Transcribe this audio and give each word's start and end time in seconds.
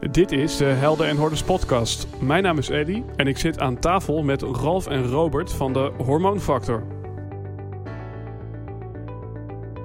Dit 0.00 0.32
is 0.32 0.56
de 0.56 0.64
Helden 0.64 1.06
en 1.06 1.16
Hordes 1.16 1.42
podcast. 1.42 2.06
Mijn 2.20 2.42
naam 2.42 2.58
is 2.58 2.68
Eddy 2.68 3.02
en 3.16 3.26
ik 3.26 3.38
zit 3.38 3.60
aan 3.60 3.78
tafel 3.78 4.22
met 4.22 4.42
Ralf 4.42 4.86
en 4.86 5.06
Robert 5.06 5.52
van 5.52 5.72
de 5.72 5.92
Hormoonfactor. 5.96 6.82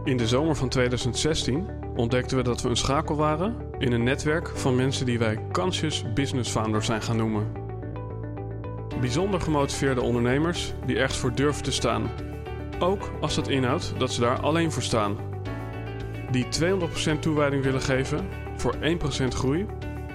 In 0.04 0.18
de 0.18 0.28
zomer 0.28 0.56
van 0.56 0.70
2016 0.70 1.68
ontdekten 1.96 2.38
we 2.38 2.44
dat 2.44 2.62
we 2.62 2.70
een 2.70 2.76
schakel 2.76 3.16
waren 3.16 3.56
in 3.78 3.92
een 3.92 4.04
netwerk 4.04 4.48
van 4.48 4.76
mensen 4.76 5.06
die 5.06 5.20
wij 5.20 5.40
conscious 5.52 6.14
business 6.14 6.52
founders 6.52 6.86
zijn 6.86 7.02
gaan 7.02 7.18
noemen. 7.18 7.52
Bijzonder 9.00 9.42
gemotiveerde 9.42 10.02
ondernemers 10.02 10.74
die 10.86 10.98
ergens 10.98 11.20
voor 11.20 11.36
durven 11.36 11.64
te 11.64 11.72
staan. 11.72 12.10
Ook 12.80 13.12
als 13.22 13.36
dat 13.36 13.48
inhoudt 13.48 13.94
dat 13.98 14.12
ze 14.12 14.22
daar 14.22 14.40
alleen 14.40 14.72
voor 14.72 14.84
staan. 14.84 15.18
Die 16.32 16.46
200% 17.16 17.20
toewijding 17.20 17.64
willen 17.64 17.82
geven 17.82 18.28
voor 18.56 18.76
1% 18.76 19.28
groei 19.28 19.66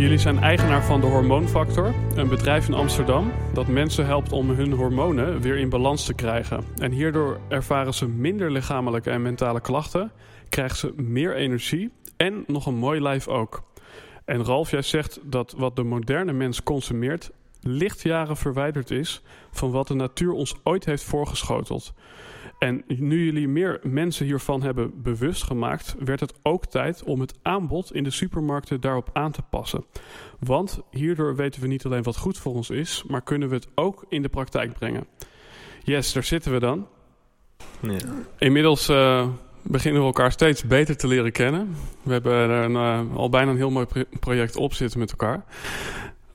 jullie 0.00 0.18
zijn 0.18 0.38
eigenaar 0.38 0.84
van 0.84 1.00
de 1.00 1.06
Hormoonfactor, 1.06 1.94
een 2.14 2.28
bedrijf 2.28 2.68
in 2.68 2.74
Amsterdam 2.74 3.32
dat 3.52 3.66
mensen 3.66 4.06
helpt 4.06 4.32
om 4.32 4.50
hun 4.50 4.72
hormonen 4.72 5.40
weer 5.40 5.58
in 5.58 5.68
balans 5.68 6.04
te 6.04 6.14
krijgen. 6.14 6.64
En 6.78 6.92
hierdoor 6.92 7.38
ervaren 7.48 7.94
ze 7.94 8.08
minder 8.08 8.50
lichamelijke 8.50 9.10
en 9.10 9.22
mentale 9.22 9.60
klachten, 9.60 10.12
krijgen 10.48 10.76
ze 10.76 10.92
meer 10.96 11.36
energie 11.36 11.90
en 12.16 12.44
nog 12.46 12.66
een 12.66 12.74
mooi 12.74 13.00
lijf 13.00 13.28
ook. 13.28 13.62
En 14.24 14.44
Ralf, 14.44 14.70
jij 14.70 14.82
zegt 14.82 15.20
dat 15.22 15.54
wat 15.56 15.76
de 15.76 15.82
moderne 15.82 16.32
mens 16.32 16.62
consumeert 16.62 17.30
lichtjaren 17.60 18.36
verwijderd 18.36 18.90
is 18.90 19.22
van 19.50 19.70
wat 19.70 19.88
de 19.88 19.94
natuur 19.94 20.32
ons 20.32 20.54
ooit 20.62 20.84
heeft 20.84 21.04
voorgeschoteld. 21.04 21.94
En 22.58 22.84
nu 22.86 23.24
jullie 23.24 23.48
meer 23.48 23.80
mensen 23.82 24.26
hiervan 24.26 24.62
hebben 24.62 25.02
bewust 25.02 25.42
gemaakt, 25.42 25.94
werd 25.98 26.20
het 26.20 26.34
ook 26.42 26.66
tijd 26.66 27.02
om 27.02 27.20
het 27.20 27.34
aanbod 27.42 27.94
in 27.94 28.04
de 28.04 28.10
supermarkten 28.10 28.80
daarop 28.80 29.10
aan 29.12 29.32
te 29.32 29.42
passen. 29.42 29.84
Want 30.38 30.80
hierdoor 30.90 31.36
weten 31.36 31.60
we 31.60 31.66
niet 31.66 31.84
alleen 31.84 32.02
wat 32.02 32.16
goed 32.16 32.38
voor 32.38 32.54
ons 32.54 32.70
is, 32.70 33.04
maar 33.08 33.22
kunnen 33.22 33.48
we 33.48 33.54
het 33.54 33.68
ook 33.74 34.04
in 34.08 34.22
de 34.22 34.28
praktijk 34.28 34.72
brengen. 34.72 35.06
Yes, 35.82 36.12
daar 36.12 36.24
zitten 36.24 36.52
we 36.52 36.58
dan. 36.58 36.86
Ja. 37.80 37.98
Inmiddels 38.38 38.88
uh, 38.88 39.28
beginnen 39.62 40.00
we 40.00 40.06
elkaar 40.06 40.32
steeds 40.32 40.64
beter 40.64 40.96
te 40.96 41.06
leren 41.06 41.32
kennen. 41.32 41.76
We 42.02 42.12
hebben 42.12 42.32
er 42.32 42.50
een, 42.50 42.72
uh, 43.10 43.16
al 43.16 43.28
bijna 43.28 43.50
een 43.50 43.56
heel 43.56 43.70
mooi 43.70 43.86
project 44.20 44.56
op 44.56 44.74
zitten 44.74 44.98
met 44.98 45.10
elkaar. 45.10 45.44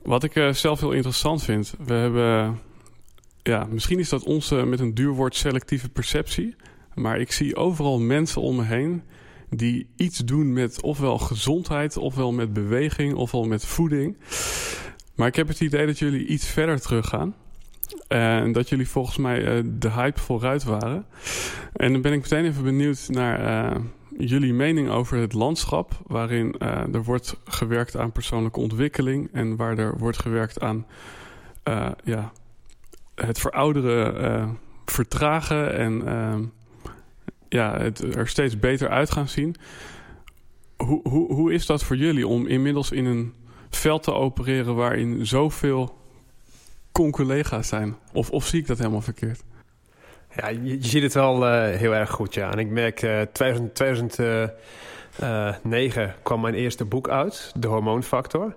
Wat 0.02 0.24
ik 0.24 0.34
uh, 0.34 0.52
zelf 0.52 0.80
heel 0.80 0.92
interessant 0.92 1.42
vind, 1.42 1.74
we 1.84 1.92
hebben 1.92 2.58
ja, 3.42 3.66
misschien 3.70 3.98
is 3.98 4.08
dat 4.08 4.22
onze 4.22 4.54
met 4.54 4.80
een 4.80 4.94
duur 4.94 5.12
woord 5.12 5.34
selectieve 5.34 5.88
perceptie. 5.88 6.54
Maar 6.94 7.20
ik 7.20 7.32
zie 7.32 7.56
overal 7.56 8.00
mensen 8.00 8.40
om 8.40 8.56
me 8.56 8.64
heen 8.64 9.02
die 9.50 9.88
iets 9.96 10.18
doen 10.18 10.52
met 10.52 10.82
ofwel 10.82 11.18
gezondheid, 11.18 11.96
ofwel 11.96 12.32
met 12.32 12.52
beweging, 12.52 13.14
ofwel 13.14 13.44
met 13.44 13.66
voeding. 13.66 14.16
Maar 15.14 15.28
ik 15.28 15.36
heb 15.36 15.48
het 15.48 15.60
idee 15.60 15.86
dat 15.86 15.98
jullie 15.98 16.26
iets 16.26 16.46
verder 16.46 16.80
teruggaan. 16.80 17.34
En 18.08 18.52
dat 18.52 18.68
jullie 18.68 18.88
volgens 18.88 19.16
mij 19.16 19.58
uh, 19.58 19.64
de 19.78 19.90
hype 19.90 20.20
vooruit 20.20 20.64
waren. 20.64 21.06
En 21.72 21.92
dan 21.92 22.00
ben 22.00 22.12
ik 22.12 22.20
meteen 22.20 22.44
even 22.44 22.64
benieuwd 22.64 23.08
naar 23.08 23.70
uh, 23.74 23.80
jullie 24.18 24.52
mening 24.52 24.90
over 24.90 25.18
het 25.18 25.32
landschap. 25.32 26.00
Waarin 26.06 26.54
uh, 26.58 26.94
er 26.94 27.04
wordt 27.04 27.36
gewerkt 27.44 27.96
aan 27.96 28.12
persoonlijke 28.12 28.60
ontwikkeling. 28.60 29.28
En 29.32 29.56
waar 29.56 29.78
er 29.78 29.98
wordt 29.98 30.18
gewerkt 30.18 30.60
aan 30.60 30.86
ja, 32.04 32.32
het 33.26 33.40
verouderen 33.40 34.24
uh, 34.24 34.48
vertragen 34.84 35.74
en 35.74 36.02
uh, 36.04 36.34
ja, 37.48 37.78
het 37.78 38.16
er 38.16 38.28
steeds 38.28 38.58
beter 38.58 38.88
uit 38.88 39.10
gaan 39.10 39.28
zien. 39.28 39.56
Hoe, 40.76 41.08
hoe, 41.08 41.34
hoe 41.34 41.52
is 41.52 41.66
dat 41.66 41.82
voor 41.82 41.96
jullie 41.96 42.26
om 42.26 42.46
inmiddels 42.46 42.90
in 42.90 43.04
een 43.04 43.34
veld 43.70 44.02
te 44.02 44.12
opereren 44.12 44.74
waarin 44.74 45.26
zoveel 45.26 45.98
conculega's 46.92 47.68
zijn? 47.68 47.96
Of, 48.12 48.30
of 48.30 48.46
zie 48.46 48.60
ik 48.60 48.66
dat 48.66 48.78
helemaal 48.78 49.00
verkeerd? 49.00 49.42
Ja, 50.36 50.48
je, 50.48 50.76
ziet 50.80 51.02
het 51.02 51.14
wel 51.14 51.46
uh, 51.46 51.76
heel 51.76 51.94
erg 51.94 52.10
goed, 52.10 52.34
ja. 52.34 52.52
En 52.52 52.58
ik 52.58 52.68
merk, 52.68 53.02
uh, 53.02 53.20
2000, 53.32 53.74
2009 53.74 56.14
kwam 56.22 56.40
mijn 56.40 56.54
eerste 56.54 56.84
boek 56.84 57.08
uit, 57.08 57.52
De 57.56 57.66
Hormoonfactor. 57.66 58.56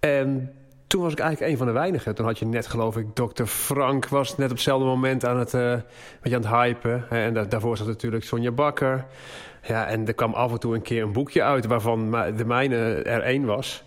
En 0.00 0.54
toen 0.90 1.02
was 1.02 1.12
ik 1.12 1.18
eigenlijk 1.18 1.52
een 1.52 1.58
van 1.58 1.66
de 1.66 1.72
weinigen. 1.72 2.14
Toen 2.14 2.26
had 2.26 2.38
je 2.38 2.46
net, 2.46 2.66
geloof 2.66 2.96
ik, 2.96 3.06
Dr. 3.14 3.44
Frank 3.44 4.08
was 4.08 4.36
net 4.36 4.46
op 4.46 4.52
hetzelfde 4.52 4.86
moment 4.86 5.24
aan 5.24 5.38
het, 5.38 5.54
uh, 5.54 5.72
aan 5.72 5.82
het 6.22 6.48
hypen. 6.48 7.04
En 7.10 7.34
da 7.34 7.44
daarvoor 7.44 7.76
zat 7.76 7.86
natuurlijk 7.86 8.24
Sonja 8.24 8.50
Bakker. 8.50 9.06
Ja, 9.62 9.86
en 9.86 10.06
er 10.06 10.14
kwam 10.14 10.34
af 10.34 10.52
en 10.52 10.60
toe 10.60 10.74
een 10.74 10.82
keer 10.82 11.02
een 11.02 11.12
boekje 11.12 11.42
uit 11.42 11.66
waarvan 11.66 12.10
de 12.36 12.44
mijne 12.44 13.02
er 13.02 13.20
één 13.20 13.44
was. 13.44 13.84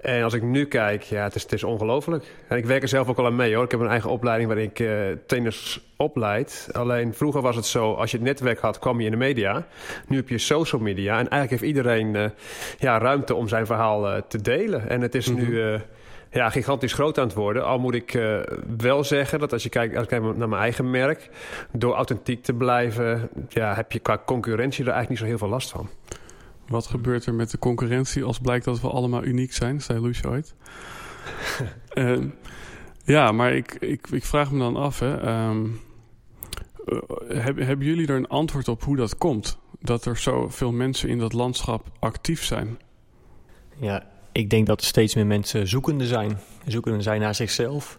En 0.00 0.22
als 0.22 0.34
ik 0.34 0.42
nu 0.42 0.66
kijk, 0.66 1.02
ja, 1.02 1.22
het 1.22 1.34
is, 1.34 1.42
het 1.42 1.52
is 1.52 1.64
ongelooflijk. 1.64 2.24
En 2.48 2.56
ik 2.56 2.64
werk 2.64 2.82
er 2.82 2.88
zelf 2.88 3.08
ook 3.08 3.18
al 3.18 3.26
aan 3.26 3.36
mee 3.36 3.54
hoor. 3.54 3.64
Ik 3.64 3.70
heb 3.70 3.80
een 3.80 3.88
eigen 3.88 4.10
opleiding 4.10 4.48
waarin 4.48 4.68
ik 4.70 4.78
uh, 4.78 4.90
trainers 5.26 5.80
opleid. 5.96 6.68
Alleen 6.72 7.14
vroeger 7.14 7.40
was 7.40 7.56
het 7.56 7.66
zo, 7.66 7.92
als 7.92 8.10
je 8.10 8.16
het 8.16 8.26
netwerk 8.26 8.58
had, 8.58 8.78
kwam 8.78 8.98
je 8.98 9.04
in 9.04 9.10
de 9.10 9.16
media. 9.16 9.66
Nu 10.08 10.16
heb 10.16 10.28
je 10.28 10.38
social 10.38 10.80
media. 10.80 11.12
En 11.12 11.28
eigenlijk 11.28 11.50
heeft 11.50 11.62
iedereen 11.62 12.14
uh, 12.14 12.24
ja, 12.78 12.98
ruimte 12.98 13.34
om 13.34 13.48
zijn 13.48 13.66
verhaal 13.66 14.10
uh, 14.10 14.22
te 14.28 14.42
delen. 14.42 14.88
En 14.88 15.00
het 15.00 15.14
is 15.14 15.28
mm 15.28 15.36
-hmm. 15.36 15.48
nu 15.50 15.80
ja, 16.34 16.50
gigantisch 16.50 16.92
groot 16.92 17.18
aan 17.18 17.26
het 17.26 17.34
worden. 17.34 17.64
Al 17.64 17.78
moet 17.78 17.94
ik 17.94 18.14
uh, 18.14 18.40
wel 18.76 19.04
zeggen 19.04 19.38
dat 19.38 19.52
als 19.52 19.62
je 19.62 19.68
kijkt, 19.68 19.94
als 19.94 20.02
ik 20.02 20.08
kijk 20.08 20.36
naar 20.36 20.48
mijn 20.48 20.62
eigen 20.62 20.90
merk, 20.90 21.30
door 21.72 21.94
authentiek 21.94 22.42
te 22.42 22.52
blijven, 22.52 23.28
ja, 23.48 23.74
heb 23.74 23.92
je 23.92 23.98
qua 23.98 24.22
concurrentie 24.26 24.84
er 24.84 24.90
eigenlijk 24.90 25.08
niet 25.08 25.18
zo 25.18 25.24
heel 25.24 25.38
veel 25.38 25.48
last 25.48 25.70
van. 25.70 25.88
Wat 26.66 26.86
gebeurt 26.86 27.26
er 27.26 27.34
met 27.34 27.50
de 27.50 27.58
concurrentie 27.58 28.24
als 28.24 28.38
blijkt 28.38 28.64
dat 28.64 28.80
we 28.80 28.88
allemaal 28.88 29.24
uniek 29.24 29.52
zijn, 29.52 29.80
zei 29.80 30.00
Lucia 30.00 30.28
ooit? 30.30 30.54
uh, 31.94 32.24
ja, 33.16 33.32
maar 33.32 33.52
ik, 33.52 33.74
ik, 33.74 34.06
ik 34.10 34.24
vraag 34.24 34.50
me 34.50 34.58
dan 34.58 34.76
af, 34.76 34.98
hè, 34.98 35.46
um, 35.48 35.80
uh, 36.86 36.98
hebben, 37.28 37.66
hebben 37.66 37.86
jullie 37.86 38.06
er 38.06 38.16
een 38.16 38.28
antwoord 38.28 38.68
op 38.68 38.82
hoe 38.82 38.96
dat 38.96 39.18
komt? 39.18 39.58
Dat 39.80 40.04
er 40.04 40.16
zoveel 40.16 40.72
mensen 40.72 41.08
in 41.08 41.18
dat 41.18 41.32
landschap 41.32 41.86
actief 41.98 42.44
zijn? 42.44 42.78
Ja, 43.76 44.12
ik 44.34 44.50
denk 44.50 44.66
dat 44.66 44.80
er 44.80 44.86
steeds 44.86 45.14
meer 45.14 45.26
mensen 45.26 45.68
zoekende 45.68 46.06
zijn. 46.06 46.38
Zoekende 46.66 47.02
zijn 47.02 47.20
naar 47.20 47.34
zichzelf. 47.34 47.98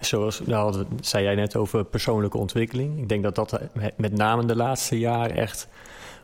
Zoals 0.00 0.40
nou, 0.44 0.84
zei 1.00 1.24
jij 1.24 1.34
net 1.34 1.56
over 1.56 1.84
persoonlijke 1.84 2.38
ontwikkeling. 2.38 2.98
Ik 2.98 3.08
denk 3.08 3.22
dat 3.22 3.34
dat 3.34 3.60
met 3.96 4.12
name 4.12 4.44
de 4.44 4.56
laatste 4.56 4.98
jaren 4.98 5.36
echt 5.36 5.68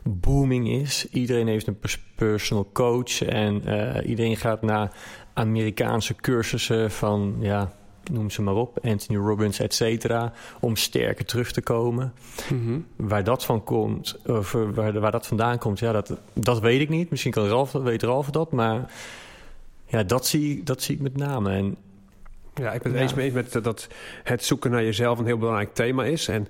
booming 0.03 0.69
is. 0.69 1.07
Iedereen 1.11 1.47
heeft 1.47 1.67
een 1.67 1.79
personal 2.15 2.69
coach 2.73 3.21
en 3.21 3.61
uh, 3.65 4.09
iedereen 4.09 4.37
gaat 4.37 4.61
naar 4.61 4.91
Amerikaanse 5.33 6.15
cursussen 6.15 6.91
van, 6.91 7.35
ja, 7.39 7.71
noem 8.11 8.29
ze 8.29 8.41
maar 8.41 8.55
op, 8.55 8.79
Anthony 8.81 9.19
Robbins, 9.19 9.59
et 9.59 9.73
cetera, 9.73 10.33
om 10.59 10.75
sterker 10.75 11.25
terug 11.25 11.51
te 11.51 11.61
komen. 11.61 12.13
Mm 12.49 12.65
-hmm. 12.65 12.85
Waar 12.95 13.23
dat 13.23 13.45
van 13.45 13.63
komt, 13.63 14.19
of 14.25 14.51
waar, 14.51 14.99
waar 14.99 15.11
dat 15.11 15.27
vandaan 15.27 15.57
komt, 15.57 15.79
ja, 15.79 15.91
dat, 15.91 16.13
dat 16.33 16.59
weet 16.59 16.81
ik 16.81 16.89
niet. 16.89 17.09
Misschien 17.09 17.31
kan 17.31 17.47
Ralf, 17.47 17.71
weet 17.71 18.03
Ralf 18.03 18.29
dat, 18.29 18.51
maar 18.51 18.91
ja, 19.93 20.03
dat 20.03 20.25
zie, 20.25 20.63
dat 20.63 20.81
zie 20.81 20.95
ik 20.95 21.01
met 21.01 21.17
name. 21.17 21.51
En 21.51 21.77
ja, 22.53 22.71
ik 22.71 22.81
ben 22.81 22.91
het 22.91 22.93
ja. 22.93 23.01
eens 23.01 23.13
mee 23.13 23.25
eens 23.25 23.53
met 23.53 23.63
dat 23.63 23.87
het 24.23 24.43
zoeken 24.43 24.71
naar 24.71 24.83
jezelf 24.83 25.19
een 25.19 25.25
heel 25.25 25.37
belangrijk 25.37 25.73
thema 25.73 26.05
is. 26.05 26.27
En 26.27 26.47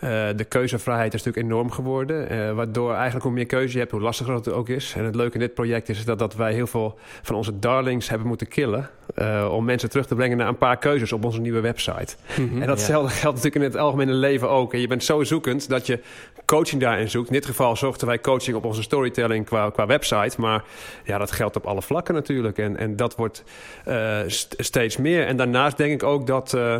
uh, 0.00 0.28
de 0.36 0.44
keuzevrijheid 0.48 1.14
is 1.14 1.22
natuurlijk 1.22 1.52
enorm 1.52 1.70
geworden. 1.70 2.32
Uh, 2.32 2.52
waardoor 2.52 2.92
eigenlijk 2.92 3.24
hoe 3.24 3.32
meer 3.32 3.46
keuze 3.46 3.72
je 3.72 3.78
hebt, 3.78 3.90
hoe 3.90 4.00
lastiger 4.00 4.34
het 4.34 4.52
ook 4.52 4.68
is. 4.68 4.94
En 4.96 5.04
het 5.04 5.14
leuke 5.14 5.34
in 5.34 5.40
dit 5.40 5.54
project 5.54 5.88
is 5.88 6.04
dat, 6.04 6.18
dat 6.18 6.34
wij 6.34 6.52
heel 6.52 6.66
veel 6.66 6.98
van 7.22 7.34
onze 7.34 7.58
darlings 7.58 8.08
hebben 8.08 8.28
moeten 8.28 8.48
killen. 8.48 8.90
Eh, 9.18 9.48
om 9.52 9.64
mensen 9.64 9.90
terug 9.90 10.06
te 10.06 10.14
brengen 10.14 10.36
naar 10.36 10.48
een 10.48 10.58
paar 10.58 10.78
keuzes 10.78 11.12
op 11.12 11.24
onze 11.24 11.40
nieuwe 11.40 11.60
website. 11.60 12.16
Mhm. 12.36 12.60
En 12.60 12.66
datzelfde 12.66 13.10
geldt 13.10 13.36
natuurlijk 13.36 13.64
in 13.64 13.70
het 13.70 13.80
algemene 13.80 14.12
leven 14.12 14.50
ook. 14.50 14.72
En 14.72 14.80
je 14.80 14.86
bent 14.86 15.04
zo 15.04 15.24
zoekend 15.24 15.68
dat 15.68 15.86
je 15.86 16.00
coaching 16.48 16.80
daarin 16.80 17.10
zoekt. 17.10 17.28
In 17.28 17.32
dit 17.34 17.46
geval 17.46 17.76
zochten 17.76 18.06
wij 18.06 18.20
coaching 18.20 18.56
op 18.56 18.64
onze 18.64 18.82
storytelling 18.82 19.44
qua, 19.44 19.70
qua 19.70 19.86
website. 19.86 20.40
Maar 20.40 20.64
ja, 21.04 21.18
dat 21.18 21.32
geldt 21.32 21.56
op 21.56 21.66
alle 21.66 21.82
vlakken 21.82 22.14
natuurlijk. 22.14 22.58
En, 22.58 22.76
en 22.76 22.96
dat 22.96 23.16
wordt 23.16 23.44
uh, 23.88 24.18
st 24.26 24.54
steeds 24.58 24.96
meer. 24.96 25.26
En 25.26 25.36
daarnaast 25.36 25.76
denk 25.76 25.92
ik 25.92 26.02
ook 26.02 26.26
dat 26.26 26.52
uh, 26.54 26.76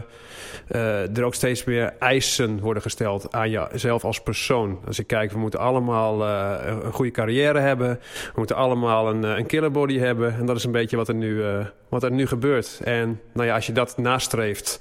uh, 0.71 1.17
er 1.17 1.25
ook 1.25 1.35
steeds 1.35 1.65
meer 1.65 1.95
eisen 1.99 2.61
worden 2.61 2.83
gesteld 2.83 3.33
aan 3.33 3.51
jezelf 3.51 4.05
als 4.05 4.21
persoon. 4.21 4.79
Als 4.87 4.99
ik 4.99 5.07
kijk, 5.07 5.33
we 5.33 5.39
moeten 5.39 5.61
allemaal 5.61 6.23
een 6.67 6.93
goede 6.93 7.11
carrière 7.11 7.59
hebben. 7.59 7.89
We 8.25 8.33
moeten 8.35 8.57
allemaal 8.57 9.09
een, 9.09 9.23
een 9.23 9.47
killerbody 9.47 9.99
hebben. 9.99 10.35
En 10.35 10.47
dat 10.47 10.57
is 10.57 10.65
een 10.65 10.73
beetje 10.73 10.97
wat 10.97 11.09
er 11.09 11.15
nu, 11.15 11.43
wat 11.89 12.03
er 12.03 12.11
nu 12.11 12.27
gebeurt. 12.27 12.81
En 12.85 13.21
nou 13.33 13.47
ja, 13.47 13.55
als 13.55 13.67
je 13.67 13.73
dat 13.73 13.97
nastreeft, 13.97 14.81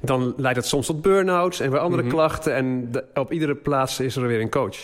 dan 0.00 0.34
leidt 0.36 0.58
het 0.58 0.66
soms 0.66 0.86
tot 0.86 1.02
burn-outs 1.02 1.60
en 1.60 1.70
weer 1.70 1.80
andere 1.80 2.02
mm 2.02 2.08
-hmm. 2.08 2.16
klachten. 2.16 2.54
En 2.54 2.92
de, 2.92 3.04
op 3.14 3.32
iedere 3.32 3.54
plaats 3.54 4.00
is 4.00 4.16
er 4.16 4.26
weer 4.26 4.40
een 4.40 4.50
coach. 4.50 4.76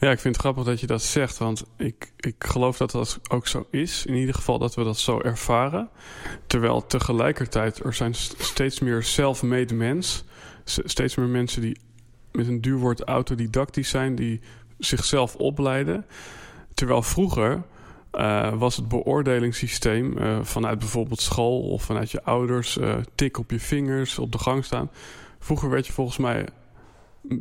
Ja, 0.00 0.10
ik 0.10 0.18
vind 0.18 0.34
het 0.34 0.44
grappig 0.44 0.64
dat 0.64 0.80
je 0.80 0.86
dat 0.86 1.02
zegt, 1.02 1.38
want 1.38 1.64
ik, 1.76 2.12
ik 2.16 2.34
geloof 2.38 2.76
dat 2.76 2.90
dat 2.90 3.20
ook 3.28 3.46
zo 3.46 3.66
is. 3.70 4.06
In 4.06 4.14
ieder 4.14 4.34
geval 4.34 4.58
dat 4.58 4.74
we 4.74 4.84
dat 4.84 4.98
zo 4.98 5.20
ervaren. 5.20 5.88
Terwijl 6.46 6.86
tegelijkertijd 6.86 7.84
er 7.84 7.94
zijn 7.94 8.14
steeds 8.14 8.80
meer 8.80 9.02
self-made 9.02 9.74
mens. 9.74 10.24
Steeds 10.64 11.14
meer 11.14 11.26
mensen 11.26 11.60
die 11.60 11.80
met 12.32 12.48
een 12.48 12.60
duur 12.60 12.76
woord 12.76 13.02
autodidactisch 13.02 13.88
zijn, 13.88 14.14
die 14.14 14.40
zichzelf 14.78 15.34
opleiden. 15.34 16.06
Terwijl 16.74 17.02
vroeger 17.02 17.62
uh, 18.18 18.52
was 18.58 18.76
het 18.76 18.88
beoordelingssysteem 18.88 20.18
uh, 20.18 20.38
vanuit 20.42 20.78
bijvoorbeeld 20.78 21.20
school 21.20 21.60
of 21.60 21.82
vanuit 21.82 22.10
je 22.10 22.22
ouders, 22.22 22.76
uh, 22.76 22.96
tik 23.14 23.38
op 23.38 23.50
je 23.50 23.60
vingers, 23.60 24.18
op 24.18 24.32
de 24.32 24.38
gang 24.38 24.64
staan. 24.64 24.90
Vroeger 25.38 25.70
werd 25.70 25.86
je 25.86 25.92
volgens 25.92 26.18
mij 26.18 26.46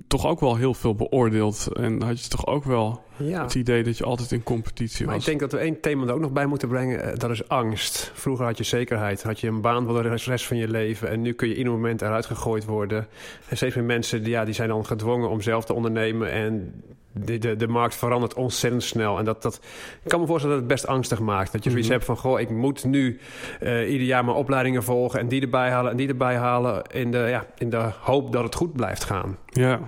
toch 0.08 0.28
ook 0.28 0.40
wel 0.40 0.56
heel 0.56 0.74
veel 0.74 0.96
beoordeeld. 0.96 1.68
En 1.74 2.02
had 2.02 2.24
je 2.24 2.30
toch 2.30 2.46
ook 2.46 2.64
wel 2.64 3.04
ja. 3.18 3.44
het 3.44 3.56
idee 3.56 3.84
dat 3.84 3.98
je 3.98 4.04
altijd 4.04 4.32
in 4.32 4.44
competitie 4.44 5.06
maar 5.06 5.16
was. 5.16 5.24
ik 5.24 5.30
denk 5.30 5.40
dat 5.40 5.60
we 5.60 5.66
één 5.66 5.82
thema 5.82 6.06
er 6.06 6.14
ook 6.14 6.20
nog 6.20 6.32
bij 6.32 6.46
moeten 6.46 6.68
brengen. 6.68 7.20
Dat 7.20 7.30
is 7.30 7.48
angst. 7.48 8.12
Vroeger 8.14 8.46
had 8.46 8.58
je 8.58 8.64
zekerheid. 8.64 9.24
Had 9.24 9.40
je 9.40 9.48
een 9.48 9.62
baan 9.62 9.86
voor 9.86 10.04
de 10.04 10.10
rest 10.10 10.46
van 10.46 10.58
je 10.58 10.68
leven. 10.68 11.10
En 11.10 11.22
nu 11.22 11.34
kun 11.34 11.48
je 11.48 11.56
in 11.56 11.66
een 11.66 11.72
moment 11.72 12.02
eruit 12.02 12.26
gegooid 12.26 12.66
worden. 12.66 13.08
En 13.50 13.56
steeds 13.56 13.76
meer 13.76 13.84
mensen 13.84 14.24
die, 14.24 14.32
ja, 14.32 14.46
die 14.46 14.54
zijn 14.54 14.70
dan 14.70 14.86
gedwongen 14.86 15.30
om 15.30 15.42
zelf 15.42 15.66
te 15.66 15.74
ondernemen. 15.74 16.32
En 16.32 16.74
de, 17.20 17.38
de, 17.38 17.56
de 17.56 17.68
markt 17.68 17.96
verandert 17.96 18.34
ontzettend 18.34 18.84
snel. 18.84 19.18
En 19.18 19.26
dat, 19.26 19.42
dat, 19.42 19.60
ik 20.04 20.10
kan 20.10 20.20
me 20.20 20.26
voorstellen 20.26 20.56
dat 20.56 20.66
het 20.66 20.74
best 20.74 20.88
angstig 20.88 21.20
maakt. 21.20 21.52
Dat 21.52 21.64
je 21.64 21.70
zoiets 21.70 21.88
mm 21.88 21.94
-hmm. 21.94 22.04
hebt 22.06 22.20
van, 22.22 22.32
goh, 22.32 22.40
ik 22.40 22.50
moet 22.50 22.84
nu 22.84 23.20
uh, 23.62 23.92
ieder 23.92 24.08
jaar 24.08 24.26
mijn 24.26 24.38
opleidingen 24.38 24.84
volgen... 24.84 25.20
en 25.20 25.28
die 25.28 25.42
erbij 25.42 25.70
halen 25.72 25.92
en 25.92 25.98
die 25.98 26.08
erbij 26.08 26.38
halen... 26.38 26.84
in 26.92 27.12
de, 27.12 27.18
ja, 27.18 27.46
in 27.58 27.70
de 27.70 27.90
hoop 28.02 28.32
dat 28.32 28.44
het 28.44 28.56
goed 28.56 28.74
blijft 28.74 29.04
gaan. 29.04 29.38
Ja, 29.50 29.80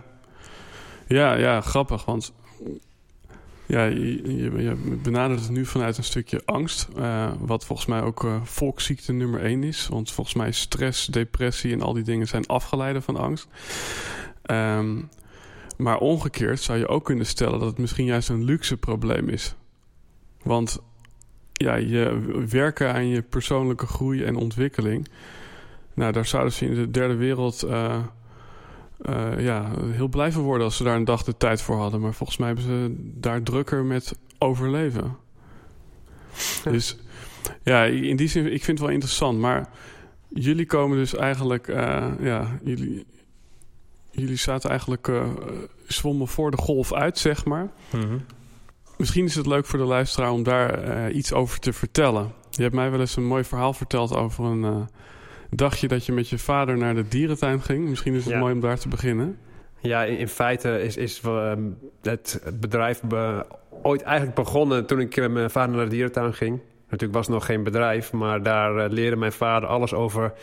ja, 1.07 1.33
ja 1.33 1.61
grappig, 1.61 2.05
want... 2.05 2.33
Ja, 3.65 3.83
je, 3.83 4.37
je, 4.37 4.63
je 4.63 4.75
benadert 5.03 5.39
het 5.39 5.49
nu 5.49 5.65
vanuit 5.65 5.97
een 5.97 6.03
stukje 6.03 6.41
angst. 6.45 6.87
Uh, 6.97 7.31
wat 7.39 7.65
volgens 7.65 7.87
mij 7.87 8.01
ook 8.01 8.23
uh, 8.23 8.35
volksziekte 8.43 9.13
nummer 9.13 9.43
één 9.43 9.63
is. 9.63 9.87
Want 9.87 10.11
volgens 10.11 10.35
mij 10.35 10.51
stress, 10.51 11.05
depressie 11.05 11.73
en 11.73 11.81
al 11.81 11.93
die 11.93 12.03
dingen 12.03 12.27
zijn 12.27 12.47
afgeleiden 12.47 13.03
van 13.03 13.17
angst. 13.17 13.47
Um, 14.51 15.09
maar 15.79 15.97
omgekeerd 15.97 16.61
zou 16.61 16.77
je 16.79 16.87
ook 16.87 17.05
kunnen 17.05 17.25
stellen 17.25 17.59
dat 17.59 17.67
het 17.67 17.77
misschien 17.77 18.05
juist 18.05 18.29
een 18.29 18.43
luxe 18.43 18.77
probleem 18.77 19.29
is. 19.29 19.55
Want 20.43 20.81
ja, 21.53 21.75
je 21.75 22.21
werken 22.49 22.93
aan 22.93 23.07
je 23.07 23.21
persoonlijke 23.21 23.87
groei 23.87 24.23
en 24.23 24.35
ontwikkeling. 24.35 25.07
Nou, 25.93 26.11
daar 26.11 26.25
zouden 26.25 26.53
ze 26.53 26.65
in 26.65 26.75
de 26.75 26.91
derde 26.91 27.15
wereld 27.15 27.63
uh, 27.65 27.97
uh, 29.01 29.39
ja, 29.39 29.71
heel 29.79 30.07
blij 30.07 30.31
van 30.31 30.41
worden 30.41 30.65
als 30.65 30.77
ze 30.77 30.83
daar 30.83 30.95
een 30.95 31.05
dag 31.05 31.23
de 31.23 31.37
tijd 31.37 31.61
voor 31.61 31.77
hadden. 31.77 32.01
Maar 32.01 32.13
volgens 32.13 32.37
mij 32.37 32.47
hebben 32.47 32.65
ze 32.65 32.95
daar 32.97 33.43
drukker 33.43 33.85
met 33.85 34.17
overleven. 34.37 35.15
Ja. 36.63 36.71
Dus 36.71 36.97
ja, 37.63 37.83
in 37.83 38.15
die 38.15 38.27
zin, 38.27 38.45
ik 38.45 38.63
vind 38.63 38.77
het 38.77 38.79
wel 38.79 38.95
interessant. 38.95 39.39
Maar 39.39 39.69
jullie 40.27 40.65
komen 40.65 40.97
dus 40.97 41.15
eigenlijk, 41.15 41.67
uh, 41.67 42.07
ja, 42.19 42.59
jullie, 42.63 43.05
jullie 44.19 44.37
zaten 44.37 44.69
eigenlijk 44.69 45.07
uh, 45.07 45.23
zwommen 45.87 46.27
voor 46.27 46.51
de 46.51 46.57
golf 46.57 46.93
uit, 46.93 47.17
zeg 47.17 47.45
maar. 47.45 47.69
Mm 47.89 48.01
-hmm. 48.01 48.25
Misschien 48.97 49.25
is 49.25 49.35
het 49.35 49.45
leuk 49.45 49.65
voor 49.65 49.79
de 49.79 49.85
luisteraar 49.85 50.31
om 50.31 50.43
daar 50.43 50.87
uh, 51.09 51.15
iets 51.15 51.33
over 51.33 51.59
te 51.59 51.73
vertellen. 51.73 52.31
Je 52.49 52.61
hebt 52.61 52.75
mij 52.75 52.91
wel 52.91 52.99
eens 52.99 53.15
een 53.15 53.25
mooi 53.25 53.43
verhaal 53.43 53.73
verteld 53.73 54.15
over 54.15 54.45
een 54.45 54.63
uh, 54.63 54.81
dagje 55.49 55.87
dat 55.87 56.05
je 56.05 56.11
met 56.11 56.29
je 56.29 56.37
vader 56.37 56.77
naar 56.77 56.95
de 56.95 57.07
dierentuin 57.07 57.61
ging. 57.61 57.89
Misschien 57.89 58.13
is 58.13 58.23
het 58.23 58.33
ja. 58.33 58.39
mooi 58.39 58.53
om 58.53 58.59
daar 58.59 58.79
te 58.79 58.87
beginnen. 58.87 59.37
Ja, 59.79 60.03
in, 60.03 60.17
in 60.17 60.27
feite 60.27 60.81
is, 60.81 60.97
is 60.97 61.21
uh, 61.25 61.53
het, 62.01 62.39
het, 62.43 62.59
bedrijf 62.59 63.01
be, 63.01 63.45
ooit 63.83 64.01
eigenlijk 64.01 64.35
begonnen 64.35 64.85
toen 64.85 64.99
ik 64.99 65.15
met 65.15 65.31
mijn 65.31 65.49
vader 65.49 65.75
naar 65.75 65.85
de 65.85 65.91
dierentuin 65.91 66.33
ging. 66.33 66.59
Natuurlijk 66.89 67.13
was 67.13 67.27
nog 67.27 67.45
geen 67.45 67.63
bedrijf, 67.63 68.11
maar 68.13 68.43
daar 68.43 68.75
uh, 68.75 68.85
leerde 68.89 69.15
mijn 69.15 69.31
vader 69.31 69.69
alles 69.69 69.93
over, 69.93 70.33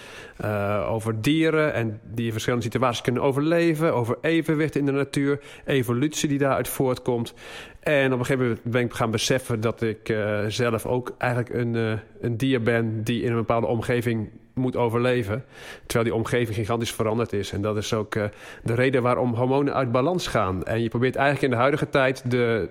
uh, 0.44 0.86
over 0.90 1.22
dieren 1.22 1.72
en 1.72 2.00
die 2.14 2.32
verschillende 2.32 2.64
situaties 2.64 3.00
kunnen 3.00 3.22
overleven, 3.22 3.94
over 3.94 4.18
evenwicht 4.20 4.76
in 4.76 4.86
de 4.86 4.92
natuur, 4.92 5.40
evolutie 5.64 6.28
die 6.28 6.38
daaruit 6.38 6.68
voortkomt. 6.68 7.34
En 7.80 8.12
op 8.12 8.18
een 8.18 8.24
gegeven 8.24 8.46
moment 8.46 8.62
ben 8.62 8.82
ik 8.82 8.92
gaan 8.92 9.10
beseffen 9.10 9.60
dat 9.60 9.82
ik 9.82 10.08
uh, 10.08 10.44
zelf 10.48 10.86
ook 10.86 11.14
eigenlijk 11.18 11.54
een, 11.54 12.00
een 12.20 12.36
dier 12.36 12.62
ben 12.62 13.02
die 13.04 13.22
in 13.22 13.30
een 13.30 13.36
bepaalde 13.36 13.66
omgeving 13.66 14.30
moet 14.60 14.76
overleven. 14.76 15.44
Terwijl 15.86 16.04
die 16.04 16.18
omgeving 16.18 16.56
gigantisch 16.56 16.92
veranderd 16.92 17.32
is. 17.32 17.52
En 17.52 17.62
dat 17.62 17.76
is 17.76 17.94
ook 17.94 18.14
uh, 18.14 18.24
de 18.62 18.74
reden 18.74 19.02
waarom 19.02 19.34
hormonen 19.34 19.74
uit 19.74 19.92
balans 19.92 20.26
gaan. 20.26 20.64
En 20.64 20.82
je 20.82 20.88
probeert 20.88 21.16
eigenlijk 21.16 21.44
in 21.44 21.50
de 21.50 21.56
huidige 21.56 21.88
tijd 21.88 22.30
de, 22.30 22.70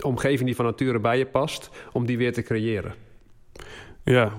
omgeving 0.00 0.44
die 0.44 0.56
van 0.56 0.64
nature 0.64 0.98
bij 0.98 1.18
je 1.18 1.26
past, 1.26 1.70
om 1.92 2.06
die 2.06 2.18
weer 2.18 2.32
te 2.32 2.42
creëren. 2.42 2.94
Ja, 4.04 4.32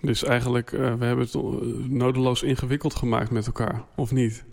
dus 0.00 0.24
eigenlijk, 0.24 0.72
uh, 0.72 0.94
we 0.94 1.04
hebben 1.04 1.24
het 1.24 1.90
nodeloos 1.90 2.42
ingewikkeld 2.42 2.94
gemaakt 2.94 3.30
met 3.30 3.46
elkaar, 3.46 3.82
of 3.96 4.12
niet? 4.12 4.44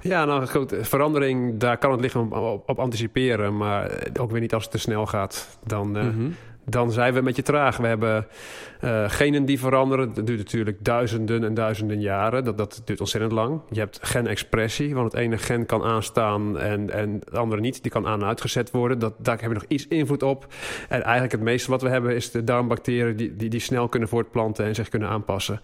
Ja, 0.00 0.24
nou 0.24 0.46
goed, 0.46 0.74
verandering, 0.80 1.58
daar 1.58 1.78
kan 1.78 1.92
het 1.92 2.00
lichaam 2.00 2.32
op, 2.32 2.68
op, 2.68 2.78
anticiperen. 2.78 3.56
Maar 3.56 3.98
ook 4.20 4.30
weer 4.30 4.40
niet 4.40 4.54
als 4.54 4.62
het 4.62 4.72
te 4.72 4.78
snel 4.78 5.06
gaat. 5.06 5.58
Dan, 5.66 5.96
uh, 5.96 6.02
mm 6.02 6.10
-hmm 6.10 6.34
dan 6.64 6.92
zijn 6.92 7.14
we 7.14 7.20
met 7.20 7.36
je 7.36 7.42
traag. 7.42 7.76
We 7.76 7.86
hebben 7.86 8.26
uh, 8.84 9.04
genen 9.06 9.44
die 9.44 9.58
veranderen. 9.58 10.14
Dat 10.14 10.26
duurt 10.26 10.38
natuurlijk 10.38 10.84
duizenden 10.84 11.44
en 11.44 11.54
duizenden 11.54 12.00
jaren. 12.00 12.44
Dat, 12.44 12.58
dat 12.58 12.82
duurt 12.84 13.00
ontzettend 13.00 13.32
lang. 13.32 13.60
Je 13.70 13.80
hebt 13.80 13.98
genexpressie, 14.02 14.94
want 14.94 15.12
het 15.12 15.20
ene 15.20 15.38
gen 15.38 15.66
kan 15.66 15.82
aanstaan 15.82 16.58
en, 16.58 16.90
en 16.90 17.12
het 17.24 17.36
andere 17.36 17.60
niet. 17.60 17.82
Die 17.82 17.92
kan 17.92 18.06
aan 18.06 18.20
en 18.20 18.26
uitgezet 18.26 18.70
worden. 18.70 18.98
Dat, 18.98 19.14
daar 19.18 19.40
hebben 19.40 19.58
we 19.58 19.62
nog 19.62 19.72
iets 19.72 19.88
invloed 19.88 20.22
op. 20.22 20.46
En 20.88 21.02
eigenlijk 21.02 21.32
het 21.32 21.40
meeste 21.40 21.70
wat 21.70 21.82
we 21.82 21.88
hebben 21.88 22.14
is 22.14 22.30
de 22.30 22.44
darmbacteriën 22.44 23.16
die, 23.16 23.36
die, 23.36 23.50
die 23.50 23.60
snel 23.60 23.88
kunnen 23.88 24.08
voortplanten 24.08 24.64
en 24.64 24.74
zich 24.74 24.88
kunnen 24.88 25.08
aanpassen. 25.08 25.60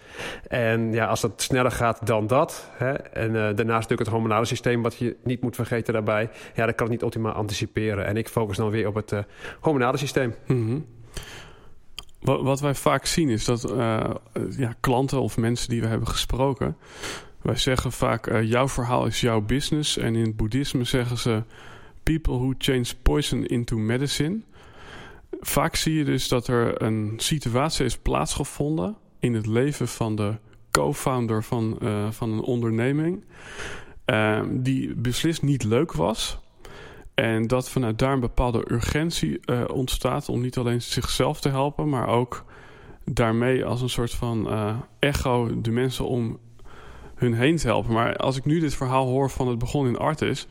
En 0.48 0.92
ja, 0.92 1.06
als 1.06 1.20
dat 1.20 1.42
sneller 1.42 1.70
gaat 1.70 2.06
dan 2.06 2.26
dat. 2.26 2.70
Hè, 2.72 2.92
en 2.92 3.28
uh, 3.28 3.34
daarnaast 3.34 3.66
natuurlijk 3.66 3.98
het 3.98 4.08
hormonale 4.08 4.44
systeem, 4.44 4.82
wat 4.82 4.96
je 4.96 5.16
niet 5.24 5.40
moet 5.40 5.54
vergeten 5.54 5.92
daarbij. 5.92 6.30
Ja, 6.54 6.66
dat 6.66 6.74
kan 6.74 6.86
het 6.86 6.94
niet 6.94 7.04
optimaal 7.04 7.32
anticiperen. 7.32 8.06
En 8.06 8.16
ik 8.16 8.28
focus 8.28 8.56
dan 8.56 8.70
weer 8.70 8.86
op 8.86 8.94
het 8.94 9.12
uh, 9.12 9.18
hormonale 9.60 9.96
systeem. 9.96 10.34
-hmm. 10.46 10.87
Wat 12.20 12.60
wij 12.60 12.74
vaak 12.74 13.06
zien 13.06 13.28
is 13.28 13.44
dat 13.44 13.72
uh, 13.72 14.04
ja, 14.56 14.74
klanten 14.80 15.20
of 15.20 15.36
mensen 15.36 15.68
die 15.68 15.80
we 15.80 15.86
hebben 15.86 16.08
gesproken... 16.08 16.76
wij 17.42 17.56
zeggen 17.56 17.92
vaak, 17.92 18.26
uh, 18.30 18.42
jouw 18.42 18.68
verhaal 18.68 19.06
is 19.06 19.20
jouw 19.20 19.40
business. 19.40 19.96
En 19.96 20.16
in 20.16 20.24
het 20.24 20.36
boeddhisme 20.36 20.84
zeggen 20.84 21.18
ze... 21.18 21.42
people 22.02 22.32
who 22.32 22.54
change 22.58 22.86
poison 23.02 23.46
into 23.46 23.76
medicine. 23.76 24.40
Vaak 25.40 25.76
zie 25.76 25.94
je 25.94 26.04
dus 26.04 26.28
dat 26.28 26.46
er 26.46 26.82
een 26.82 27.14
situatie 27.16 27.84
is 27.84 27.98
plaatsgevonden... 27.98 28.96
in 29.18 29.34
het 29.34 29.46
leven 29.46 29.88
van 29.88 30.16
de 30.16 30.34
co-founder 30.70 31.44
van, 31.44 31.78
van 32.10 32.32
een 32.32 32.40
onderneming... 32.40 33.24
die 34.50 34.94
beslist 34.94 35.42
niet 35.42 35.64
leuk 35.64 35.92
was... 35.92 36.38
En 37.18 37.46
dat 37.46 37.70
vanuit 37.70 37.98
daar 37.98 38.12
een 38.12 38.20
bepaalde 38.20 38.64
urgentie 38.70 39.40
uh, 39.44 39.64
ontstaat 39.72 40.28
om 40.28 40.40
niet 40.40 40.56
alleen 40.56 40.82
zichzelf 40.82 41.40
te 41.40 41.48
helpen, 41.48 41.88
maar 41.88 42.08
ook 42.08 42.44
daarmee 43.04 43.64
als 43.64 43.80
een 43.80 43.88
soort 43.88 44.10
van 44.14 44.46
uh, 44.46 44.76
echo 44.98 45.60
de 45.60 45.70
mensen 45.70 46.06
om 46.06 46.38
hun 47.14 47.34
heen 47.34 47.56
te 47.56 47.66
helpen. 47.66 47.92
Maar 47.92 48.16
als 48.16 48.36
ik 48.36 48.44
nu 48.44 48.60
dit 48.60 48.74
verhaal 48.74 49.06
hoor 49.06 49.30
van 49.30 49.48
het 49.48 49.58
begon 49.58 49.86
in 49.86 49.96
Artis, 49.96 50.46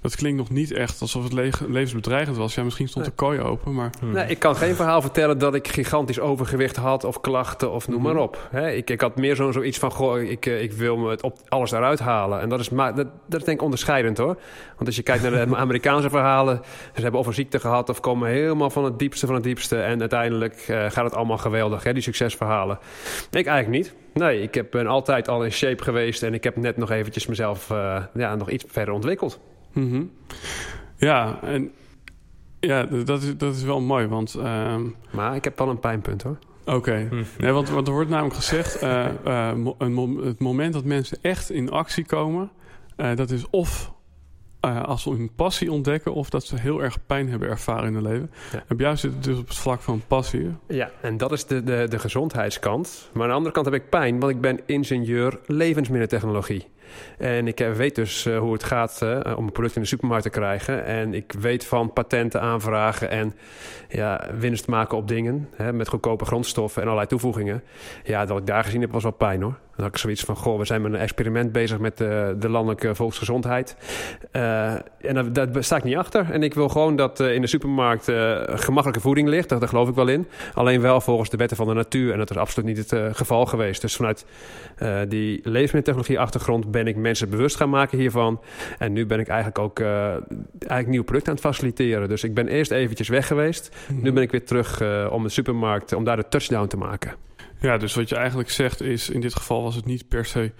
dat 0.00 0.16
klinkt 0.16 0.38
nog 0.38 0.50
niet 0.50 0.72
echt 0.72 1.00
alsof 1.00 1.22
het 1.22 1.32
le 1.32 1.50
levensbedreigend 1.68 2.36
was. 2.36 2.54
Ja, 2.54 2.62
misschien 2.62 2.88
stond 2.88 3.04
de 3.04 3.10
kooi 3.10 3.40
open, 3.40 3.74
maar... 3.74 3.90
Hmm. 4.00 4.12
Nee, 4.12 4.26
ik 4.26 4.38
kan 4.38 4.56
geen 4.56 4.74
verhaal 4.74 5.00
vertellen 5.00 5.38
dat 5.38 5.54
ik 5.54 5.68
gigantisch 5.68 6.20
overgewicht 6.20 6.76
had 6.76 7.04
of 7.04 7.20
klachten 7.20 7.72
of 7.72 7.88
noem 7.88 8.02
maar 8.02 8.14
mhm. 8.14 8.22
op. 8.22 8.48
ik, 8.74 8.90
ik 8.90 9.00
had 9.00 9.16
meer 9.16 9.36
zo'n 9.36 9.52
zoiets 9.52 9.78
van, 9.78 9.90
goh, 9.90 10.22
ik, 10.22 10.46
eh, 10.46 10.62
ik 10.62 10.72
wil 10.72 10.96
me 10.96 11.10
het 11.10 11.22
op 11.22 11.38
alles 11.48 11.70
eruit 11.70 11.98
halen. 11.98 12.40
En 12.40 12.48
dat 12.48 12.60
is, 12.60 12.70
maar, 12.70 12.94
dat, 12.94 13.06
dat 13.26 13.40
is 13.40 13.46
denk 13.46 13.58
ik 13.58 13.64
onderscheidend 13.64 14.18
hoor. 14.18 14.38
Want 14.76 14.86
als 14.86 14.96
je 14.96 15.02
kijkt 15.02 15.22
naar 15.22 15.46
de 15.46 15.56
Amerikaanse 15.66 16.10
verhalen, 16.10 16.60
ze 16.94 17.02
hebben 17.02 17.20
of 17.20 17.26
een 17.26 17.34
ziekte 17.34 17.60
gehad 17.60 17.88
of 17.88 18.00
komen 18.00 18.28
helemaal 18.28 18.70
van 18.70 18.84
het 18.84 18.98
diepste 18.98 19.26
van 19.26 19.34
het 19.34 19.44
diepste. 19.44 19.80
En 19.80 20.00
uiteindelijk 20.00 20.66
uh, 20.68 20.90
gaat 20.90 21.04
het 21.04 21.14
allemaal 21.14 21.38
geweldig, 21.38 21.84
hè, 21.84 21.92
die 21.92 22.02
succesverhalen. 22.02 22.78
Ik 23.30 23.46
eigenlijk 23.46 23.68
niet. 23.68 23.94
Nee, 24.14 24.42
ik 24.42 24.54
heb, 24.54 24.70
ben 24.70 24.86
altijd 24.86 25.28
al 25.28 25.44
in 25.44 25.52
shape 25.52 25.82
geweest 25.82 26.22
en 26.22 26.34
ik 26.34 26.44
heb 26.44 26.56
net 26.56 26.76
nog 26.76 26.90
eventjes 26.90 27.26
mezelf 27.26 27.70
uh, 27.70 28.02
ja, 28.14 28.34
nog 28.34 28.50
iets 28.50 28.64
verder 28.68 28.94
ontwikkeld. 28.94 29.40
Mhm. 29.72 30.02
Ja, 30.96 31.42
en 31.42 31.70
ja, 32.60 32.82
dat 32.82 33.22
is, 33.22 33.36
dat 33.36 33.54
is 33.54 33.62
wel 33.62 33.80
mooi, 33.80 34.06
want... 34.06 34.34
Uh... 34.36 34.74
Maar 35.10 35.34
ik 35.34 35.44
heb 35.44 35.58
wel 35.58 35.68
een 35.68 35.78
pijnpunt 35.78 36.22
hoor. 36.22 36.38
Oké, 36.64 37.06
hm. 37.10 37.22
nee, 37.38 37.52
want, 37.52 37.68
want 37.70 37.86
er 37.86 37.92
wordt 37.92 38.10
namelijk 38.10 38.34
gezegd... 38.34 38.82
Uh, 38.82 39.06
een, 39.78 40.20
het 40.22 40.40
moment 40.40 40.72
dat 40.72 40.84
mensen 40.84 41.18
echt 41.22 41.50
in 41.50 41.70
actie 41.70 42.06
komen... 42.06 42.50
dat 42.96 43.30
is 43.30 43.50
of 43.50 43.92
uh, 44.64 44.82
als 44.82 45.02
ze 45.02 45.10
hun 45.10 45.30
passie 45.36 45.72
ontdekken 45.72 46.14
of 46.14 46.30
dat 46.30 46.44
ze 46.44 46.56
heel 46.56 46.82
erg 46.82 47.06
pijn 47.06 47.28
hebben 47.28 47.48
ervaren 47.48 47.86
in 47.86 47.94
hun 47.94 48.02
leven. 48.02 48.30
Ja. 48.52 48.64
En 48.68 48.76
bij 48.76 48.86
jou 48.86 48.96
zit 48.96 49.12
het 49.12 49.24
dus 49.24 49.38
op 49.38 49.48
het 49.48 49.56
vlak 49.56 49.80
van 49.80 50.02
passie. 50.06 50.50
Ja, 50.68 50.90
en 51.00 51.16
dat 51.16 51.32
is 51.32 51.46
de, 51.46 51.64
de, 51.64 51.86
de 51.88 51.98
gezondheidskant. 51.98 53.10
Maar 53.12 53.22
aan 53.22 53.28
de 53.28 53.34
andere 53.34 53.54
kant 53.54 53.66
heb 53.66 53.74
ik 53.74 53.88
pijn, 53.88 54.20
want 54.20 54.32
ik 54.32 54.40
ben 54.40 54.60
ingenieur 54.66 55.38
levensmiddeltechnologie. 55.46 56.66
En 57.18 57.46
ik 57.46 57.60
eh, 57.60 57.72
weet 57.72 57.94
dus 57.94 58.26
uh, 58.26 58.38
hoe 58.38 58.52
het 58.52 58.64
gaat 58.64 59.00
uh, 59.02 59.20
om 59.36 59.46
een 59.46 59.52
product 59.52 59.76
in 59.76 59.82
de 59.82 59.88
supermarkt 59.88 60.24
te 60.24 60.30
krijgen. 60.30 60.84
En 60.84 61.14
ik 61.14 61.32
weet 61.32 61.66
van 61.66 61.92
patenten 61.92 62.40
aanvragen 62.40 63.10
en 63.10 63.34
ja, 63.88 64.26
winst 64.38 64.66
maken 64.66 64.96
op 64.96 65.08
dingen. 65.08 65.48
Hè, 65.56 65.72
met 65.72 65.88
goedkope 65.88 66.24
grondstoffen 66.24 66.80
en 66.82 66.88
allerlei 66.88 67.10
toevoegingen. 67.10 67.62
Ja, 68.04 68.24
dat 68.24 68.38
ik 68.38 68.46
daar 68.46 68.64
gezien 68.64 68.80
heb 68.80 68.92
was 68.92 69.02
wel 69.02 69.12
pijn 69.12 69.42
hoor. 69.42 69.58
Dan 69.80 69.88
had 69.88 69.98
ik 69.98 70.04
zoiets 70.04 70.24
van, 70.24 70.36
goh, 70.36 70.58
we 70.58 70.64
zijn 70.64 70.82
met 70.82 70.92
een 70.92 70.98
experiment 70.98 71.52
bezig 71.52 71.78
met 71.78 71.98
de, 71.98 72.36
de 72.38 72.48
landelijke 72.48 72.94
volksgezondheid. 72.94 73.76
Uh, 74.32 74.72
en 75.00 75.32
daar, 75.32 75.48
sta 75.58 75.76
ik 75.76 75.84
niet 75.84 75.96
achter. 75.96 76.30
En 76.30 76.42
ik 76.42 76.54
wil 76.54 76.68
gewoon 76.68 76.96
dat 76.96 77.20
uh, 77.20 77.34
in 77.34 77.40
de 77.40 77.46
supermarkt 77.46 78.04
gemakkelijke 78.46 79.00
voeding 79.00 79.28
ligt. 79.28 79.48
Daar, 79.48 79.58
daar, 79.58 79.68
geloof 79.68 79.88
ik 79.88 79.94
wel 79.94 80.08
in. 80.08 80.26
Alleen 80.54 80.80
wel 80.80 81.00
volgens 81.00 81.30
de 81.30 81.36
wetten 81.36 81.56
van 81.56 81.66
de 81.66 81.74
natuur. 81.74 82.12
En 82.12 82.18
dat 82.18 82.30
is 82.30 82.36
absoluut 82.36 82.76
niet 82.76 82.90
het 82.90 83.16
geval 83.16 83.46
geweest. 83.46 83.80
Dus 83.80 83.96
vanuit 83.96 84.26
die 85.08 85.40
levensmiddeltechnologie 85.42 86.18
achtergrond 86.18 86.70
ben 86.70 86.86
ik 86.86 86.96
mensen 86.96 87.30
bewust 87.30 87.56
gaan 87.56 87.70
maken 87.70 87.98
hiervan. 87.98 88.40
En 88.78 88.92
nu 88.92 89.06
ben 89.06 89.20
ik 89.20 89.28
eigenlijk 89.28 89.58
ook 89.58 89.80
eigenlijk 89.80 90.86
nieuw 90.86 91.04
product 91.04 91.28
aan 91.28 91.34
het 91.34 91.42
faciliteren. 91.42 92.08
Dus 92.08 92.24
ik 92.24 92.34
ben 92.34 92.48
eerst 92.48 92.70
eventjes 92.70 93.08
weg 93.08 93.26
geweest. 93.26 93.76
Nu 93.88 94.00
mhm. 94.00 94.14
ben 94.14 94.22
ik 94.22 94.30
weer 94.30 94.44
terug 94.44 94.82
om 95.10 95.22
de 95.22 95.28
supermarkt, 95.28 95.92
om 95.92 96.04
daar 96.04 96.16
de 96.16 96.28
touchdown 96.28 96.66
te 96.66 96.76
maken. 96.76 97.28
Ja, 97.60 97.76
dus 97.76 97.94
wat 97.94 98.08
je 98.08 98.16
eigenlijk 98.16 98.50
zegt 98.50 98.80
is, 98.80 99.10
in 99.10 99.20
dit 99.20 99.34
geval 99.34 99.62
was 99.62 99.74
het 99.74 99.84
niet 99.84 100.08
per 100.08 100.24
se 100.24 100.52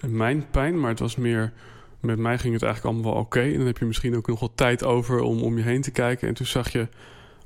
mijn 0.00 0.50
pijn, 0.50 0.80
maar 0.80 0.90
het 0.90 0.98
was 0.98 1.16
meer, 1.16 1.52
met 2.00 2.18
mij 2.18 2.38
ging 2.38 2.52
het 2.54 2.62
eigenlijk 2.62 2.94
allemaal 2.94 3.12
wel 3.12 3.22
oké. 3.22 3.40
En 3.40 3.56
dan 3.56 3.66
heb 3.66 3.78
je 3.78 3.84
misschien 3.84 4.16
ook 4.16 4.26
nog 4.26 4.40
wat 4.40 4.52
tijd 4.54 4.84
over 4.84 5.20
om 5.20 5.42
om 5.42 5.56
je 5.56 5.62
heen 5.62 5.82
te 5.82 5.90
kijken. 5.90 6.28
En 6.28 6.34
toen 6.34 6.46
zag 6.46 6.72
je, 6.72 6.88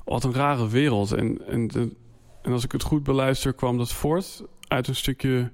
wat 0.05 0.25
een 0.25 0.35
rare 0.35 0.69
wereld. 0.69 1.13
En, 1.13 1.47
en, 1.47 1.71
en 2.43 2.53
als 2.53 2.65
ik 2.65 2.73
het 2.73 2.83
goed 2.83 3.03
beluister, 3.03 3.53
kwam 3.53 3.79
dat 3.79 3.93
voort 3.93 4.43
uit 4.69 4.89
een 4.89 4.95
stukje 4.95 5.51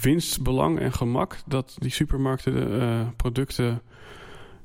winstbelang 0.00 0.78
en 0.78 0.92
gemak. 0.92 1.36
Dat 1.46 1.76
die 1.78 1.90
supermarkten 1.90 2.54
de 2.54 2.76
uh, 2.76 3.08
producten 3.16 3.82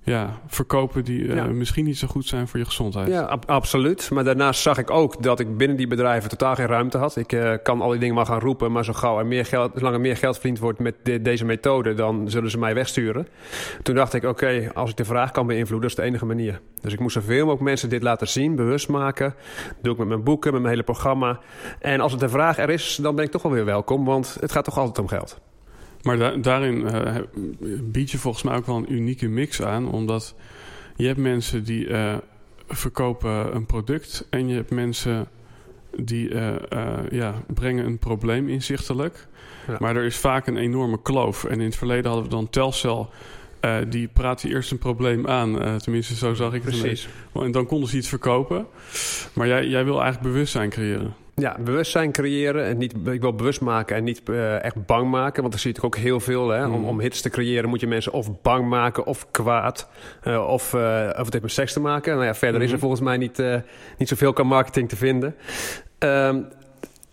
ja, 0.05 0.39
verkopen 0.48 1.03
die 1.03 1.22
uh, 1.22 1.45
misschien 1.45 1.86
niet 1.86 1.98
zo 1.98 2.07
goed 2.07 2.25
zijn 2.25 2.48
voor 2.48 2.60
je 2.60 2.65
gezondheid. 2.65 3.07
Ja, 3.07 3.39
absoluut. 3.45 4.10
Maar 4.12 4.24
daarnaast 4.24 4.62
zag 4.62 4.77
ik 4.77 4.89
ook 4.89 5.24
dat 5.24 5.39
ik 5.39 5.57
binnen 5.57 5.77
die 5.77 5.88
bedrijven 5.88 6.29
totaal 6.29 6.55
geen 6.55 6.65
ruimte 6.65 6.98
had. 6.98 7.15
Ik 7.15 7.31
uh, 7.31 7.53
kan 7.63 7.81
al 7.81 7.89
die 7.89 8.00
dingen 8.00 8.15
maar 8.15 8.25
gaan 8.25 8.39
roepen, 8.39 8.72
maar 8.72 8.86
zo 8.86 8.93
gauw 8.93 9.19
er 9.19 9.25
meer 9.25 9.45
geld, 9.45 9.72
zolang 9.75 9.95
er 9.95 10.01
meer 10.01 10.17
geld 10.17 10.36
verdiend 10.36 10.60
wordt 10.60 10.79
met 10.79 10.95
de, 11.03 11.22
deze 11.22 11.45
methode, 11.45 11.93
dan 11.93 12.29
zullen 12.29 12.50
ze 12.50 12.57
mij 12.57 12.74
wegsturen. 12.74 13.27
Toen 13.81 13.95
dacht 13.95 14.13
ik, 14.13 14.24
oké, 14.24 14.72
als 14.74 14.89
ik 14.89 14.98
de 14.98 15.05
vraag 15.05 15.31
kan 15.31 15.48
beïnvloeden, 15.48 15.89
dat 15.89 15.98
is 15.98 16.03
de 16.03 16.10
enige 16.10 16.25
manier. 16.25 16.60
Dus 16.81 16.93
ik 16.93 17.00
moest 17.00 17.13
zoveel 17.13 17.39
mogelijk 17.39 17.62
mensen 17.62 17.89
dit 17.89 18.03
laten 18.03 18.27
zien, 18.27 18.55
bewust 18.55 18.89
maken. 18.89 19.36
Dat 19.67 19.83
doe 19.83 19.93
ik 19.93 20.00
met 20.00 20.07
mijn 20.07 20.24
boeken, 20.24 20.51
met 20.51 20.62
mijn 20.62 20.74
hele 20.74 20.86
programma. 20.86 21.39
En 21.79 22.00
als 22.00 22.12
het 22.12 22.22
de 22.22 22.29
vraag 22.29 22.57
er 22.57 22.69
is, 22.69 23.00
dan 23.01 23.15
ben 23.15 23.25
ik 23.25 23.31
toch 23.31 23.41
wel 23.41 23.51
weer 23.51 23.65
welkom, 23.65 24.05
want 24.05 24.38
het 24.39 24.51
gaat 24.51 24.65
toch 24.65 24.77
altijd 24.77 25.00
om 25.00 25.07
geld. 25.07 25.41
Maar 26.03 26.41
daarin 26.41 26.81
uh, 26.81 27.15
bied 27.81 28.12
je 28.12 28.17
volgens 28.17 28.43
mij 28.43 28.55
ook 28.55 28.65
wel 28.65 28.75
een 28.75 28.93
unieke 28.93 29.27
mix 29.27 29.62
aan. 29.62 29.91
Omdat 29.91 30.36
je 30.95 31.07
hebt 31.07 31.19
mensen 31.19 31.63
die 31.63 31.88
uh, 31.88 32.15
verkopen 32.67 33.55
een 33.55 33.65
product. 33.65 34.27
En 34.29 34.48
je 34.48 34.55
hebt 34.55 34.72
mensen 34.72 35.27
die 35.95 36.29
uh, 36.29 36.53
ja, 37.10 37.33
brengen 37.53 37.86
een 37.86 38.00
probleem 38.00 38.50
inzichtelijk. 38.50 39.27
Ja. 39.67 39.77
Maar 39.79 39.95
er 39.95 40.03
is 40.03 40.17
vaak 40.17 40.48
een 40.48 40.57
enorme 40.57 41.01
kloof. 41.01 41.43
En 41.43 41.60
in 41.60 41.65
het 41.65 41.75
verleden 41.75 42.05
hadden 42.05 42.24
we 42.24 42.29
dan 42.29 42.50
Telcel... 42.50 43.10
Uh, 43.65 43.77
die 43.89 44.07
praat 44.07 44.41
je 44.41 44.50
eerst 44.50 44.72
een 44.72 44.77
probleem 44.77 45.27
aan. 45.27 45.62
Uh, 45.62 45.75
tenminste, 45.75 46.15
zo 46.15 46.33
zag 46.33 46.53
ik 46.53 46.63
het. 46.63 46.79
Precies. 46.79 47.07
En 47.33 47.51
dan 47.51 47.65
konden 47.65 47.89
ze 47.89 47.98
iets 47.98 48.07
verkopen. 48.07 48.65
Maar 49.33 49.48
jij, 49.48 49.67
jij 49.67 49.83
wil 49.83 50.01
eigenlijk 50.01 50.33
bewustzijn 50.33 50.69
creëren. 50.69 51.13
Ja, 51.35 51.57
bewustzijn 51.59 52.11
creëren. 52.11 52.65
En 52.65 52.77
niet, 52.77 52.93
ik 53.05 53.21
wil 53.21 53.33
bewust 53.33 53.61
maken 53.61 53.95
en 53.95 54.03
niet 54.03 54.21
uh, 54.25 54.63
echt 54.63 54.85
bang 54.85 55.09
maken. 55.09 55.41
Want 55.41 55.53
dan 55.53 55.61
zie 55.61 55.73
je 55.73 55.81
ook 55.81 55.95
heel 55.95 56.19
veel. 56.19 56.49
Hè? 56.49 56.65
Om, 56.65 56.79
mm. 56.79 56.85
om 56.85 56.99
hits 56.99 57.21
te 57.21 57.29
creëren 57.29 57.69
moet 57.69 57.79
je 57.79 57.87
mensen 57.87 58.11
of 58.11 58.41
bang 58.41 58.69
maken 58.69 59.05
of 59.05 59.31
kwaad. 59.31 59.89
Uh, 60.27 60.47
of, 60.47 60.73
uh, 60.73 61.09
of 61.09 61.17
het 61.17 61.31
heeft 61.33 61.41
met 61.41 61.51
seks 61.51 61.73
te 61.73 61.79
maken. 61.79 62.13
Nou 62.13 62.25
ja, 62.25 62.35
verder 62.35 62.61
is 62.61 62.71
er 62.71 62.75
mm-hmm. 62.75 62.79
volgens 62.79 63.01
mij 63.01 63.17
niet, 63.17 63.43
niet 63.97 64.07
zoveel 64.07 64.33
qua 64.33 64.43
marketing 64.43 64.89
te 64.89 64.95
vinden. 64.95 65.35
Um, 65.99 66.47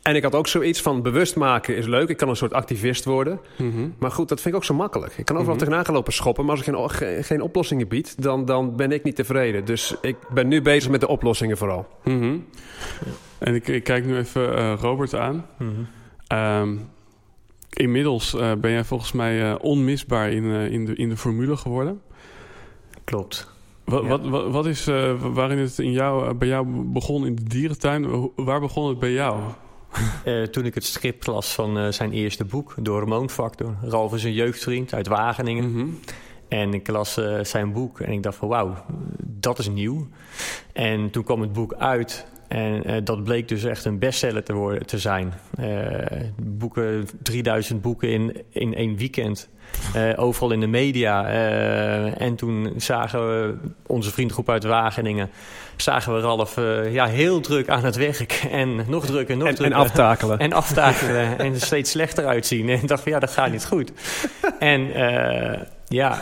en 0.02 0.16
ik 0.16 0.22
had 0.22 0.34
ook 0.34 0.46
zoiets 0.46 0.82
van 0.82 1.02
bewust 1.02 1.36
maken 1.36 1.76
is 1.76 1.86
leuk. 1.86 2.08
Ik 2.08 2.16
kan 2.16 2.28
een 2.28 2.36
soort 2.36 2.52
activist 2.52 3.04
worden. 3.04 3.40
Mm-hmm. 3.56 3.94
Maar 3.98 4.10
goed, 4.10 4.28
dat 4.28 4.40
vind 4.40 4.54
ik 4.54 4.60
ook 4.60 4.66
zo 4.66 4.74
makkelijk. 4.74 5.12
Ik 5.16 5.24
kan 5.24 5.36
overal 5.36 5.42
mm-hmm. 5.42 5.58
tegenaan 5.58 5.84
gaan 5.84 5.94
lopen 5.94 6.12
schoppen. 6.12 6.44
Maar 6.44 6.56
als 6.56 6.66
ik 6.66 6.74
geen, 6.74 7.24
geen 7.24 7.40
oplossingen 7.40 7.88
bied, 7.88 8.22
dan, 8.22 8.44
dan 8.44 8.76
ben 8.76 8.92
ik 8.92 9.02
niet 9.02 9.16
tevreden. 9.16 9.64
Dus 9.64 9.94
ik 10.00 10.16
ben 10.34 10.48
nu 10.48 10.62
bezig 10.62 10.90
met 10.90 11.00
de 11.00 11.08
oplossingen 11.08 11.56
vooral. 11.56 11.86
Mm 12.04 12.46
en 13.40 13.54
ik, 13.54 13.68
ik, 13.68 13.85
kijk 13.85 14.04
nu 14.04 14.16
even 14.16 14.59
uh, 14.59 14.73
Robert 14.80 15.14
aan. 15.14 15.47
Mm 15.59 15.87
-hmm. 16.28 16.88
inmiddels 17.70 18.35
uh, 18.35 18.52
ben 18.54 18.70
jij 18.70 18.85
volgens 18.85 19.12
mij 19.12 19.50
uh, 19.50 19.54
onmisbaar 19.61 20.30
in, 20.30 20.44
in, 20.44 20.85
de, 20.87 20.94
in 20.94 21.09
de 21.09 21.16
formule 21.16 21.56
geworden. 21.56 22.00
Klopt. 23.04 23.49
Wat, 23.85 24.06
wat, 24.06 24.28
wat, 24.28 24.50
wat, 24.50 24.66
is 24.66 24.85
waarin 25.20 25.59
het 25.59 25.78
in 25.78 25.92
jou, 25.92 26.35
bij 26.35 26.49
jou 26.49 26.66
begon 26.85 27.26
in 27.26 27.35
de 27.35 27.42
dierentuin? 27.42 28.30
Waar 28.37 28.61
begon 28.61 28.88
het 28.88 28.99
bij 28.99 29.12
jou? 29.12 29.40
toen 30.52 30.64
ik 30.64 30.75
het 30.75 30.85
strip 30.85 31.26
las 31.26 31.54
van 31.54 31.92
zijn 31.92 32.12
eerste 32.12 32.44
boek, 32.44 32.75
De 32.78 32.90
Hormoonfactor. 32.90 33.75
Ralf 33.82 34.14
is 34.14 34.25
een 34.25 34.32
jeugdvriend 34.32 34.94
uit 34.94 35.06
Wageningen. 35.06 35.68
Mm 35.68 35.75
-hmm. 35.75 35.99
En 36.49 36.75
ik 36.75 36.88
las 36.88 37.18
zijn 37.42 37.73
boek 37.73 38.00
en 38.00 38.12
ik 38.12 38.23
dacht 38.23 38.37
van 38.37 38.49
wauw, 38.49 38.75
dat 39.23 39.59
is 39.59 39.68
nieuw. 39.68 40.09
En 40.73 41.11
toen 41.11 41.25
kwam 41.25 41.40
het 41.40 41.52
boek 41.52 41.75
uit 41.75 42.26
en 42.50 42.90
uh, 42.90 42.97
dat 43.04 43.25
bleek 43.25 43.49
dus 43.49 43.64
echt 43.64 43.85
een 43.85 43.99
bestseller 43.99 44.42
te, 44.42 44.52
worden, 44.52 44.87
te 44.87 44.99
zijn. 44.99 45.33
Uh, 45.61 45.66
boeken, 46.42 47.09
3000 47.23 47.83
boeken 47.83 48.09
in, 48.09 48.42
in 48.50 48.75
één 48.75 48.97
weekend. 48.97 49.49
Uh, 49.97 50.12
overal 50.16 50.50
in 50.50 50.61
de 50.61 50.66
media. 50.66 51.26
en 52.16 52.37
toen 52.37 52.73
zagen 52.76 53.28
we 53.28 53.54
onze 53.87 54.11
vriendgroep 54.11 54.49
uit 54.49 54.64
Wageningen. 54.64 55.30
Zagen 55.76 56.14
we 56.14 56.21
Ralf 56.21 56.57
ja, 56.90 57.07
heel 57.07 57.40
druk 57.40 57.69
aan 57.69 57.85
het 57.85 57.97
werk. 57.97 58.33
En 58.50 58.85
nog 58.87 59.07
drukker, 59.07 59.37
nog 59.37 59.49
en, 59.49 59.54
drukker. 59.54 59.76
En 59.76 59.83
aftakelen. 59.83 60.38
En 60.38 60.52
aftakelen. 60.52 61.38
en 61.38 61.52
er 61.52 61.61
steeds 61.61 61.90
slechter 61.90 62.26
uitzien. 62.26 62.69
En 62.69 62.87
dacht 62.87 63.02
van 63.02 63.12
ja, 63.12 63.19
dat 63.19 63.30
gaat 63.30 63.50
niet 63.50 63.66
goed. 63.66 63.92
en 64.59 64.88
ja, 65.88 66.19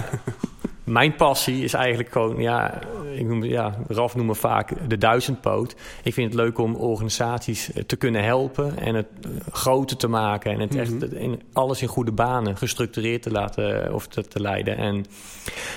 mijn 0.88 1.14
passie 1.14 1.64
is 1.64 1.72
eigenlijk 1.72 2.12
gewoon, 2.12 2.40
ja, 2.40 2.78
ik 3.14 3.26
noem, 3.26 3.44
ja, 3.44 3.74
Raf 3.88 4.14
noemt 4.14 4.28
me 4.28 4.34
vaak 4.34 4.72
de 4.88 4.98
duizendpoot. 4.98 5.76
Ik 6.02 6.14
vind 6.14 6.32
het 6.32 6.40
leuk 6.40 6.58
om 6.58 6.74
organisaties 6.74 7.72
eh, 7.72 7.82
te 7.82 7.96
kunnen 7.96 8.24
helpen 8.24 8.78
en 8.78 8.94
het 8.94 9.06
eh, 9.22 9.30
groter 9.52 9.96
te 9.96 10.08
maken 10.08 10.52
en 10.52 10.60
het 10.60 10.74
echt 10.74 10.90
mhm. 10.90 11.16
in, 11.16 11.42
alles 11.52 11.82
in 11.82 11.88
goede 11.88 12.12
banen 12.12 12.56
gestructureerd 12.56 13.22
te 13.22 13.30
laten 13.30 13.84
eh, 13.84 13.94
of 13.94 14.06
te, 14.06 14.22
te 14.28 14.40
leiden. 14.40 14.76
En 14.76 15.04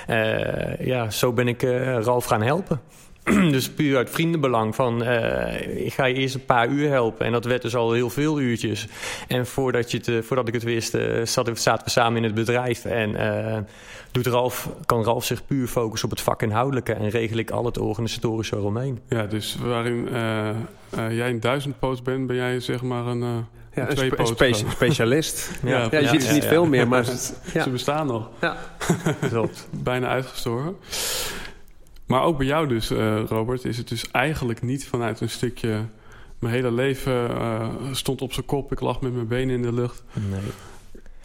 uh, 0.09 0.85
ja, 0.85 1.09
zo 1.09 1.33
ben 1.33 1.47
ik 1.47 1.63
uh, 1.63 1.99
Ralf 1.99 2.25
gaan 2.25 2.41
helpen. 2.41 2.81
dus 3.51 3.69
puur 3.69 3.97
uit 3.97 4.09
vriendenbelang 4.09 4.75
van 4.75 5.03
uh, 5.03 5.85
ik 5.85 5.93
ga 5.93 6.05
je 6.05 6.13
eerst 6.13 6.35
een 6.35 6.45
paar 6.45 6.67
uur 6.67 6.89
helpen. 6.89 7.25
En 7.25 7.31
dat 7.31 7.45
werd 7.45 7.61
dus 7.61 7.75
al 7.75 7.91
heel 7.91 8.09
veel 8.09 8.39
uurtjes. 8.39 8.87
En 9.27 9.45
voordat, 9.45 9.91
je 9.91 9.97
het, 9.97 10.25
voordat 10.25 10.47
ik 10.47 10.53
het 10.53 10.63
wist, 10.63 10.95
uh, 10.95 11.25
zaten, 11.25 11.57
zaten 11.57 11.85
we 11.85 11.89
samen 11.89 12.17
in 12.17 12.23
het 12.23 12.33
bedrijf. 12.33 12.85
En 12.85 13.09
uh, 13.09 13.57
doet 14.11 14.27
Ralf, 14.27 14.69
kan 14.85 15.03
Ralf 15.03 15.25
zich 15.25 15.45
puur 15.45 15.67
focussen 15.67 16.09
op 16.09 16.15
het 16.15 16.25
vakinhoudelijke 16.25 16.93
en 16.93 17.09
regel 17.09 17.37
ik 17.37 17.51
al 17.51 17.65
het 17.65 17.77
organisatorische 17.77 18.55
eromheen. 18.55 18.99
Ja, 19.07 19.25
dus 19.25 19.57
waarin 19.63 20.07
uh, 20.11 20.49
uh, 20.97 21.15
jij 21.15 21.29
een 21.29 21.39
duizendpoot 21.39 22.03
bent, 22.03 22.27
ben 22.27 22.35
jij 22.35 22.59
zeg 22.59 22.81
maar 22.81 23.05
een, 23.05 23.21
uh, 23.21 23.37
ja, 23.73 23.89
een, 23.89 23.97
spe 23.97 24.25
spe 24.25 24.53
specialist. 24.53 25.51
ja, 25.63 25.87
ja, 25.91 25.99
je 25.99 26.07
ziet 26.07 26.23
ze 26.23 26.33
niet 26.33 26.45
veel 26.45 26.65
meer, 26.65 26.87
maar 26.87 27.05
ze 27.63 27.69
bestaan 27.71 28.07
nog. 28.07 28.29
Ja. 28.41 28.57
Bijna 29.83 30.07
uitgestorven. 30.07 30.75
Maar 32.11 32.23
ook 32.23 32.37
bij 32.37 32.47
jou 32.47 32.67
dus, 32.67 32.91
uh, 32.91 33.23
Robert, 33.27 33.65
is 33.65 33.77
het 33.77 33.87
dus 33.87 34.11
eigenlijk 34.11 34.61
niet 34.61 34.87
vanuit 34.87 35.21
een 35.21 35.29
stukje... 35.29 35.85
Mijn 36.39 36.53
hele 36.53 36.71
leven 36.71 37.31
uh, 37.31 37.69
stond 37.91 38.21
op 38.21 38.33
zijn 38.33 38.45
kop, 38.45 38.71
ik 38.71 38.79
lag 38.79 39.01
met 39.01 39.13
mijn 39.13 39.27
benen 39.27 39.55
in 39.55 39.61
de 39.61 39.73
lucht. 39.73 40.03
Nee. 40.13 40.39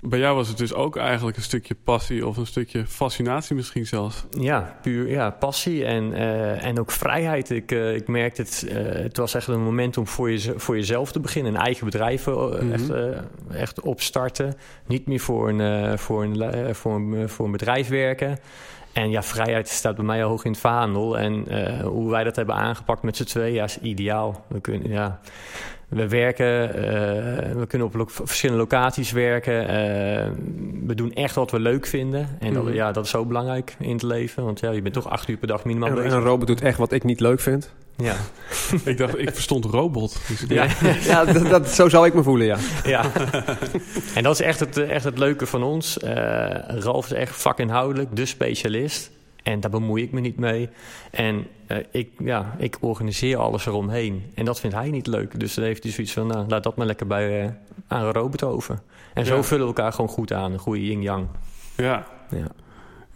Bij 0.00 0.18
jou 0.18 0.36
was 0.36 0.48
het 0.48 0.58
dus 0.58 0.74
ook 0.74 0.96
eigenlijk 0.96 1.36
een 1.36 1.42
stukje 1.42 1.76
passie 1.84 2.26
of 2.26 2.36
een 2.36 2.46
stukje 2.46 2.86
fascinatie 2.86 3.56
misschien 3.56 3.86
zelfs. 3.86 4.24
Ja, 4.30 4.78
puur 4.82 5.10
ja, 5.10 5.30
passie 5.30 5.84
en, 5.84 6.10
uh, 6.12 6.64
en 6.64 6.80
ook 6.80 6.90
vrijheid. 6.90 7.50
Ik, 7.50 7.72
uh, 7.72 7.94
ik 7.94 8.08
merkte 8.08 8.42
het, 8.42 8.66
uh, 8.68 8.74
het 9.02 9.16
was 9.16 9.34
echt 9.34 9.46
een 9.46 9.62
moment 9.62 9.96
om 9.96 10.06
voor, 10.06 10.30
je, 10.30 10.54
voor 10.56 10.76
jezelf 10.76 11.12
te 11.12 11.20
beginnen. 11.20 11.54
Een 11.54 11.60
eigen 11.60 11.84
bedrijf 11.84 12.24
-hmm. 12.24 12.72
echt, 12.72 12.90
echt 13.50 13.80
opstarten. 13.80 14.54
Niet 14.86 15.06
meer 15.06 15.20
voor 15.20 15.48
een, 15.48 15.98
voor, 15.98 16.22
een, 16.24 16.74
voor, 16.74 16.94
een, 16.94 17.28
voor 17.28 17.44
een 17.44 17.52
bedrijf 17.52 17.88
werken. 17.88 18.38
En 18.96 19.10
ja, 19.10 19.22
vrijheid 19.22 19.68
staat 19.68 19.96
bij 19.96 20.04
mij 20.04 20.22
hoog 20.22 20.44
in 20.44 20.50
het 20.50 20.60
vaandel. 20.60 21.18
En 21.18 21.46
hoe 21.82 22.10
wij 22.10 22.24
dat 22.24 22.36
hebben 22.36 22.54
aangepakt 22.54 23.02
met 23.02 23.16
z'n 23.16 23.24
tweeën, 23.24 23.54
ja, 23.54 23.64
is 23.64 23.78
ideaal. 23.80 24.44
We 24.48 24.60
kunnen, 24.60 24.90
ja 24.90 25.20
we 25.88 26.08
werken, 26.08 26.68
uh, 26.68 26.82
we 27.52 27.64
kunnen 27.68 27.86
op 27.86 27.94
lo 27.94 28.04
verschillende 28.08 28.62
locaties 28.62 29.12
werken. 29.12 29.62
Uh, 29.62 29.68
we 30.86 30.94
doen 30.94 31.12
echt 31.12 31.34
wat 31.34 31.50
we 31.50 31.60
leuk 31.60 31.86
vinden. 31.86 32.28
En 32.38 32.52
dat, 32.52 32.64
mm. 32.64 32.72
ja, 32.72 32.92
dat 32.92 33.04
is 33.04 33.10
zo 33.10 33.24
belangrijk 33.24 33.76
in 33.78 33.92
het 33.92 34.02
leven. 34.02 34.44
Want 34.44 34.60
ja, 34.60 34.70
je 34.70 34.82
bent 34.82 34.94
toch 34.94 35.08
acht 35.08 35.28
uur 35.28 35.36
per 35.36 35.48
dag 35.48 35.64
minimaal 35.64 35.88
en, 35.88 35.94
bezig. 35.94 36.10
En 36.10 36.16
een 36.18 36.24
robot 36.24 36.46
doet 36.46 36.62
echt 36.62 36.78
wat 36.78 36.92
ik 36.92 37.04
niet 37.04 37.20
leuk 37.20 37.40
vind. 37.40 37.74
Ja. 37.96 38.16
ik 38.84 38.98
dacht, 38.98 39.18
ik 39.18 39.30
verstond 39.32 39.64
robot. 39.64 40.18
Dus 40.28 40.44
ja, 40.48 40.66
ja 41.12 41.24
dat, 41.24 41.46
dat, 41.50 41.68
zo 41.68 41.88
zou 41.88 42.06
ik 42.06 42.14
me 42.14 42.22
voelen, 42.22 42.46
ja. 42.46 42.56
ja. 42.84 43.10
en 44.14 44.22
dat 44.22 44.32
is 44.40 44.46
echt 44.46 44.60
het, 44.60 44.78
echt 44.78 45.04
het 45.04 45.18
leuke 45.18 45.46
van 45.46 45.62
ons. 45.62 45.98
Uh, 46.04 46.10
Ralf 46.66 47.04
is 47.04 47.12
echt 47.12 47.36
vakinhoudelijk, 47.36 48.16
de 48.16 48.26
specialist. 48.26 49.10
En 49.42 49.60
daar 49.60 49.70
bemoei 49.70 50.02
ik 50.02 50.12
me 50.12 50.20
niet 50.20 50.36
mee. 50.38 50.68
En 51.10 51.46
uh, 51.68 51.76
ik, 51.90 52.08
ja, 52.18 52.54
ik 52.58 52.76
organiseer 52.80 53.36
alles 53.36 53.66
eromheen. 53.66 54.32
En 54.34 54.44
dat 54.44 54.60
vindt 54.60 54.76
hij 54.76 54.90
niet 54.90 55.06
leuk. 55.06 55.40
Dus 55.40 55.54
dan 55.54 55.64
heeft 55.64 55.82
hij 55.82 55.92
zoiets 55.92 56.12
van, 56.12 56.26
nou, 56.26 56.48
laat 56.48 56.62
dat 56.62 56.76
maar 56.76 56.86
lekker 56.86 57.06
bij, 57.06 57.44
uh, 57.44 57.50
aan 57.88 58.10
Robert 58.10 58.42
over. 58.42 58.78
En 59.14 59.26
zo 59.26 59.36
Ja. 59.36 59.42
vullen 59.42 59.66
we 59.66 59.74
elkaar 59.74 59.92
gewoon 59.92 60.10
goed 60.10 60.32
aan. 60.32 60.52
Een 60.52 60.58
goede 60.58 60.84
yin-yang. 60.86 61.26
Ja, 61.76 62.06
Ja. 62.30 62.46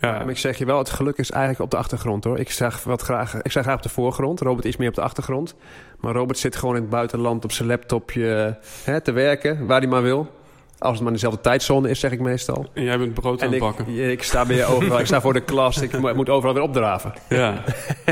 Ja. 0.00 0.10
Maar 0.18 0.28
ik 0.28 0.38
zeg 0.38 0.58
je 0.58 0.64
wel, 0.64 0.78
het 0.78 0.90
geluk 0.90 1.16
is 1.18 1.30
eigenlijk 1.30 1.62
op 1.62 1.70
de 1.70 1.76
achtergrond 1.76 2.24
hoor. 2.24 2.38
Ik 2.38 2.50
zeg, 2.50 2.82
wat 2.84 3.02
graag, 3.02 3.42
ik 3.42 3.52
zeg 3.52 3.62
graag 3.62 3.76
op 3.76 3.82
de 3.82 3.88
voorgrond. 3.88 4.40
Robert 4.40 4.66
is 4.66 4.76
meer 4.76 4.88
op 4.88 4.94
de 4.94 5.00
achtergrond. 5.02 5.54
Maar 6.00 6.12
Robert 6.14 6.38
zit 6.38 6.56
gewoon 6.56 6.74
in 6.76 6.80
het 6.80 6.90
buitenland 6.90 7.44
op 7.44 7.52
zijn 7.52 7.68
laptopje 7.68 8.58
hè, 8.84 9.00
te 9.00 9.12
werken, 9.12 9.66
waar 9.66 9.80
hij 9.80 9.88
maar 9.88 10.02
wil. 10.02 10.38
Als 10.78 10.90
het 10.92 10.98
maar 11.00 11.08
in 11.08 11.14
dezelfde 11.14 11.40
tijdzone 11.40 11.90
is, 11.90 12.00
zeg 12.00 12.10
ik 12.12 12.20
meestal. 12.20 12.66
En 12.74 12.82
jij 12.82 12.98
bent 12.98 13.14
brood 13.14 13.42
aan 13.42 13.46
En 13.52 13.54
het 13.54 13.54
ik, 13.54 13.60
bakken. 13.76 14.10
ik 14.10 14.22
sta 14.22 14.46
weer 14.46 14.66
overal. 14.74 14.98
ik 14.98 15.06
sta 15.06 15.20
voor 15.20 15.32
de 15.32 15.40
klas. 15.44 15.80
Ik 15.82 15.98
mo- 16.00 16.14
moet 16.14 16.28
overal 16.28 16.54
weer 16.54 16.62
opdraven. 16.62 17.12
Ja. 17.28 17.62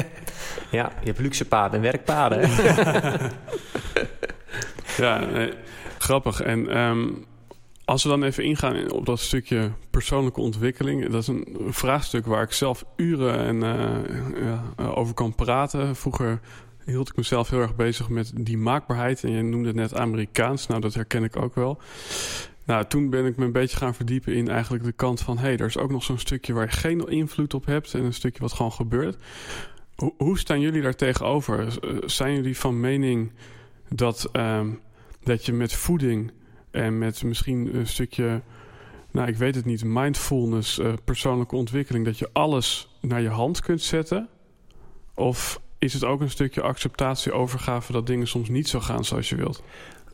ja, 0.71 0.91
je 1.01 1.07
hebt 1.07 1.19
luxe 1.19 1.45
paden 1.45 1.77
en 1.77 1.83
werkpaden. 1.83 2.51
Ja, 4.97 5.19
nee, 5.25 5.53
grappig. 5.99 6.41
En 6.43 6.69
ehm, 6.71 7.07
als 7.89 8.03
we 8.03 8.09
dan 8.09 8.23
even 8.23 8.45
ingaan 8.45 8.75
in- 8.77 8.93
op 8.93 9.07
dat 9.07 9.21
stukje 9.21 9.71
persoonlijke 9.91 10.41
ontwikkeling, 10.41 11.09
dat 11.09 11.23
is 11.23 11.29
een 11.29 11.47
vraagstuk 11.69 12.27
waar 12.27 12.43
ik 12.43 12.53
zelf 12.53 12.85
uren 12.97 13.39
en, 13.39 13.63
eh, 13.63 14.43
ja, 14.45 14.63
eh, 14.77 14.99
over 14.99 15.15
kan 15.15 15.35
praten. 15.35 15.97
Vroeger 15.97 16.41
hield 16.85 17.09
ik 17.09 17.17
mezelf 17.17 17.51
heel 17.51 17.61
erg 17.61 17.77
bezig 17.77 18.09
met 18.09 18.33
die 18.35 18.59
maakbaarheid. 18.59 19.25
En 19.25 19.31
je 19.31 19.43
noemde 19.43 19.67
het 19.67 19.77
net 19.77 19.95
Amerikaans. 19.95 20.67
Nou, 20.67 20.81
dat 20.81 20.95
herken 20.95 21.25
ik 21.25 21.37
ook 21.37 21.55
wel. 21.55 21.79
Nou, 22.67 22.85
toen 22.85 23.11
ben 23.11 23.27
ik 23.27 23.37
me 23.37 23.45
een 23.45 23.53
beetje 23.53 23.77
gaan 23.77 23.95
verdiepen 23.95 24.35
in 24.35 24.49
eigenlijk 24.49 24.85
de 24.85 24.93
kant 24.93 25.21
van... 25.21 25.37
hé, 25.37 25.43
hey, 25.43 25.57
er 25.57 25.67
is 25.67 25.79
ook 25.79 25.91
nog 25.91 26.03
zo'n 26.03 26.19
stukje 26.19 26.53
waar 26.53 26.65
je 26.65 26.71
geen 26.77 27.09
invloed 27.09 27.55
op 27.55 27.67
hebt... 27.67 27.95
en 27.95 28.05
een 28.05 28.15
stukje 28.15 28.41
wat 28.41 28.53
gewoon 28.53 28.73
gebeurt. 28.73 29.17
Hoe, 29.95 30.15
hoe 30.17 30.39
staan 30.39 30.61
jullie 30.61 30.83
daar 30.83 30.97
tegenover? 30.97 31.79
Eh, 31.81 31.97
Zijn 32.07 32.35
jullie 32.35 32.59
van 32.59 32.81
mening 32.81 33.33
dat, 33.89 34.29
ehm, 34.33 34.69
dat 35.23 35.47
je 35.47 35.53
met 35.53 35.73
voeding 35.73 36.33
en 36.71 36.99
met 36.99 37.23
misschien 37.23 37.77
een 37.77 37.87
stukje... 37.87 38.41
nou, 39.11 39.29
ik 39.29 39.37
weet 39.37 39.55
het 39.55 39.65
niet, 39.65 39.85
mindfulness, 39.85 40.79
eh, 40.79 40.93
persoonlijke 41.05 41.57
ontwikkeling... 41.57 42.05
dat 42.05 42.19
je 42.19 42.29
alles 42.33 42.97
naar 43.01 43.21
je 43.21 43.29
hand 43.29 43.61
kunt 43.61 43.83
zetten? 43.83 44.29
Of 45.15 45.61
is 45.79 45.93
het 45.93 46.05
ook 46.05 46.21
een 46.21 46.31
stukje 46.31 46.63
acceptatie, 46.63 47.33
overgave... 47.33 47.93
dat 47.93 48.07
dingen 48.07 48.27
soms 48.27 48.49
niet 48.49 48.69
zo 48.69 48.81
gaan 48.81 49.05
zoals 49.05 49.29
je 49.29 49.37
wilt? 49.37 49.63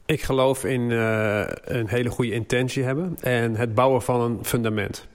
Ik 0.07 0.23
geloof 0.23 0.65
in 0.65 0.91
eh, 0.91 1.43
een 1.65 1.89
hele 1.89 2.11
goede 2.11 2.33
intentie 2.33 2.83
hebben 2.83 3.17
en 3.21 3.57
het 3.57 3.75
bouwen 3.75 4.03
van 4.03 4.21
een 4.21 4.45
fundament. 4.45 5.09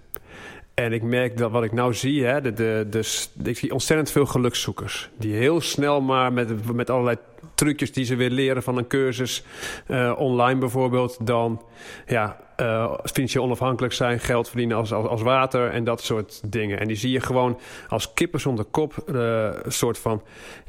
En 0.74 0.93
ik 0.93 1.03
merk 1.03 1.38
dat 1.38 1.51
wat 1.51 1.63
ik 1.63 1.72
nou 1.72 1.93
zie, 1.93 2.25
hè, 2.25 2.41
de, 2.41 2.53
de, 2.53 2.88
de, 2.89 3.50
ik 3.50 3.58
zie 3.58 3.74
ontzettend 3.74 4.12
veel 4.12 4.25
gelukszoekers. 4.25 5.10
Die 5.17 5.34
heel 5.34 5.62
snel 5.62 6.01
maar 6.01 6.34
met, 6.34 6.74
met 6.74 6.89
allerlei 6.89 7.17
trucjes 7.55 7.93
die 7.93 8.05
ze 8.05 8.15
weer 8.15 8.29
leren 8.29 8.63
van 8.63 8.77
een 8.77 8.88
cursus, 8.88 9.43
eh, 9.88 10.13
online 10.17 10.60
bijvoorbeeld, 10.60 11.17
dan 11.22 11.62
ja, 12.05 12.38
eh, 12.60 12.93
financieel 13.03 13.43
onafhankelijk 13.43 13.93
zijn, 13.93 14.19
geld 14.19 14.48
verdienen 14.48 14.77
als, 14.77 14.93
als, 14.93 15.22
water 15.22 15.69
en 15.69 15.84
dat 15.84 16.01
soort 16.01 16.41
dingen. 16.51 16.79
En 16.79 16.88
die 16.88 16.96
zie 16.96 17.12
je 17.12 17.19
gewoon 17.19 17.60
als 17.88 18.13
kippen 18.13 18.39
zonder 18.39 18.65
kop 18.65 18.93
eh, 19.08 19.50
een 19.63 19.72
soort 19.72 19.98
van 19.98 20.22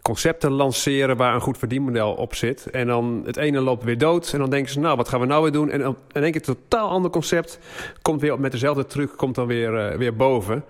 concepten 0.02 0.50
lanceren 0.50 1.16
waar 1.16 1.34
een 1.34 1.40
goed 1.40 1.58
verdienmodel 1.58 2.12
op 2.12 2.34
zit. 2.34 2.70
En 2.70 2.86
dan 2.86 3.22
het 3.24 3.36
ene 3.36 3.60
loopt 3.60 3.84
weer 3.84 3.98
dood 3.98 4.32
en 4.32 4.38
dan 4.38 4.50
denken 4.50 4.72
ze, 4.72 4.80
nou, 4.80 4.96
wat 4.96 5.08
gaan 5.08 5.20
we 5.20 5.26
nou 5.26 5.42
weer 5.42 5.52
doen? 5.52 5.70
En 5.70 5.80
in 6.12 6.22
één 6.22 6.32
keer 6.32 6.48
een 6.48 6.56
totaal 6.56 6.88
ander 6.88 7.10
concept 7.10 7.58
komt 8.02 8.20
weer 8.20 8.40
met 8.40 8.52
dezelfde 8.52 8.86
truc, 8.86 9.10
komt 9.16 9.34
dan 9.34 9.46
weer, 9.46 9.76
eh, 9.76 9.96
weer 9.96 10.16
boven. 10.16 10.64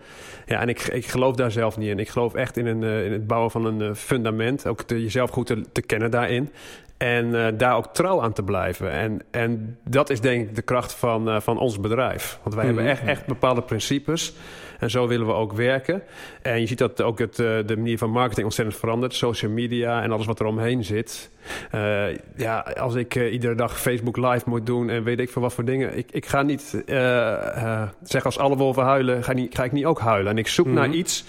Ja, 0.50 0.60
en 0.60 0.68
ik, 0.68 0.80
ik 0.82 1.06
geloof 1.06 1.34
daar 1.34 1.50
zelf 1.50 1.76
niet 1.76 1.88
in. 1.88 1.98
Ik 1.98 2.08
geloof 2.08 2.34
echt 2.34 2.56
in, 2.56 2.66
een, 2.66 2.82
eh, 2.82 3.04
in 3.04 3.12
het 3.12 3.26
bouwen 3.26 3.50
van 3.50 3.64
een 3.64 3.80
eh, 3.82 3.94
fundament. 3.94 4.66
Ook 4.66 4.82
te, 4.82 5.02
jezelf 5.02 5.30
goed 5.30 5.46
te, 5.46 5.64
te 5.72 5.82
kennen 5.82 6.10
daarin. 6.10 6.50
En 6.96 7.46
eh, 7.46 7.52
daar 7.58 7.76
ook 7.76 7.94
trouw 7.94 8.22
aan 8.22 8.32
te 8.32 8.42
blijven. 8.42 8.90
En, 8.90 9.20
en 9.30 9.78
dat 9.84 10.10
is 10.10 10.20
denk 10.20 10.48
ik 10.48 10.54
de 10.54 10.62
kracht 10.62 10.94
van, 10.94 11.42
van 11.42 11.58
ons 11.58 11.80
bedrijf. 11.80 12.38
Want 12.42 12.54
wij 12.54 12.64
Mhm. 12.64 12.74
hebben 12.74 12.92
echt, 12.92 13.04
echt 13.04 13.26
bepaalde 13.26 13.62
principes. 13.62 14.32
En 14.80 14.90
zo 14.90 15.06
willen 15.06 15.26
we 15.26 15.32
ook 15.32 15.52
werken. 15.52 16.02
En 16.42 16.60
je 16.60 16.66
ziet 16.66 16.78
dat 16.78 17.02
ook 17.02 17.18
het, 17.18 17.38
eh, 17.38 17.46
de 17.66 17.76
manier 17.76 17.98
van 17.98 18.10
marketing 18.10 18.46
ontzettend 18.46 18.78
verandert. 18.78 19.14
Social 19.14 19.50
media 19.50 20.02
en 20.02 20.12
alles 20.12 20.26
wat 20.26 20.40
er 20.40 20.46
omheen 20.46 20.84
zit. 20.84 21.30
Eh, 21.70 22.04
ja, 22.36 22.58
als 22.58 22.94
ik 22.94 23.14
eh, 23.14 23.32
iedere 23.32 23.54
dag 23.54 23.80
Facebook 23.80 24.16
live 24.16 24.48
moet 24.48 24.66
doen 24.66 24.88
en 24.90 25.02
weet 25.02 25.18
ik 25.20 25.30
veel 25.30 25.42
wat 25.42 25.54
voor 25.54 25.64
dingen. 25.64 25.96
Ik, 25.98 26.10
ik 26.10 26.26
ga 26.26 26.42
niet 26.42 26.82
eh, 26.86 27.56
eh, 27.56 27.88
zeggen 28.02 28.24
als 28.24 28.38
alle 28.38 28.56
wolven 28.56 28.82
huilen, 28.82 29.24
ga, 29.24 29.32
niet, 29.32 29.54
ga 29.54 29.64
ik 29.64 29.72
niet 29.72 29.84
ook 29.84 30.00
huilen. 30.00 30.30
En 30.32 30.38
ik 30.38 30.48
zoek 30.48 30.66
Mhm. 30.66 30.74
naar 30.74 30.90
iets 30.90 31.24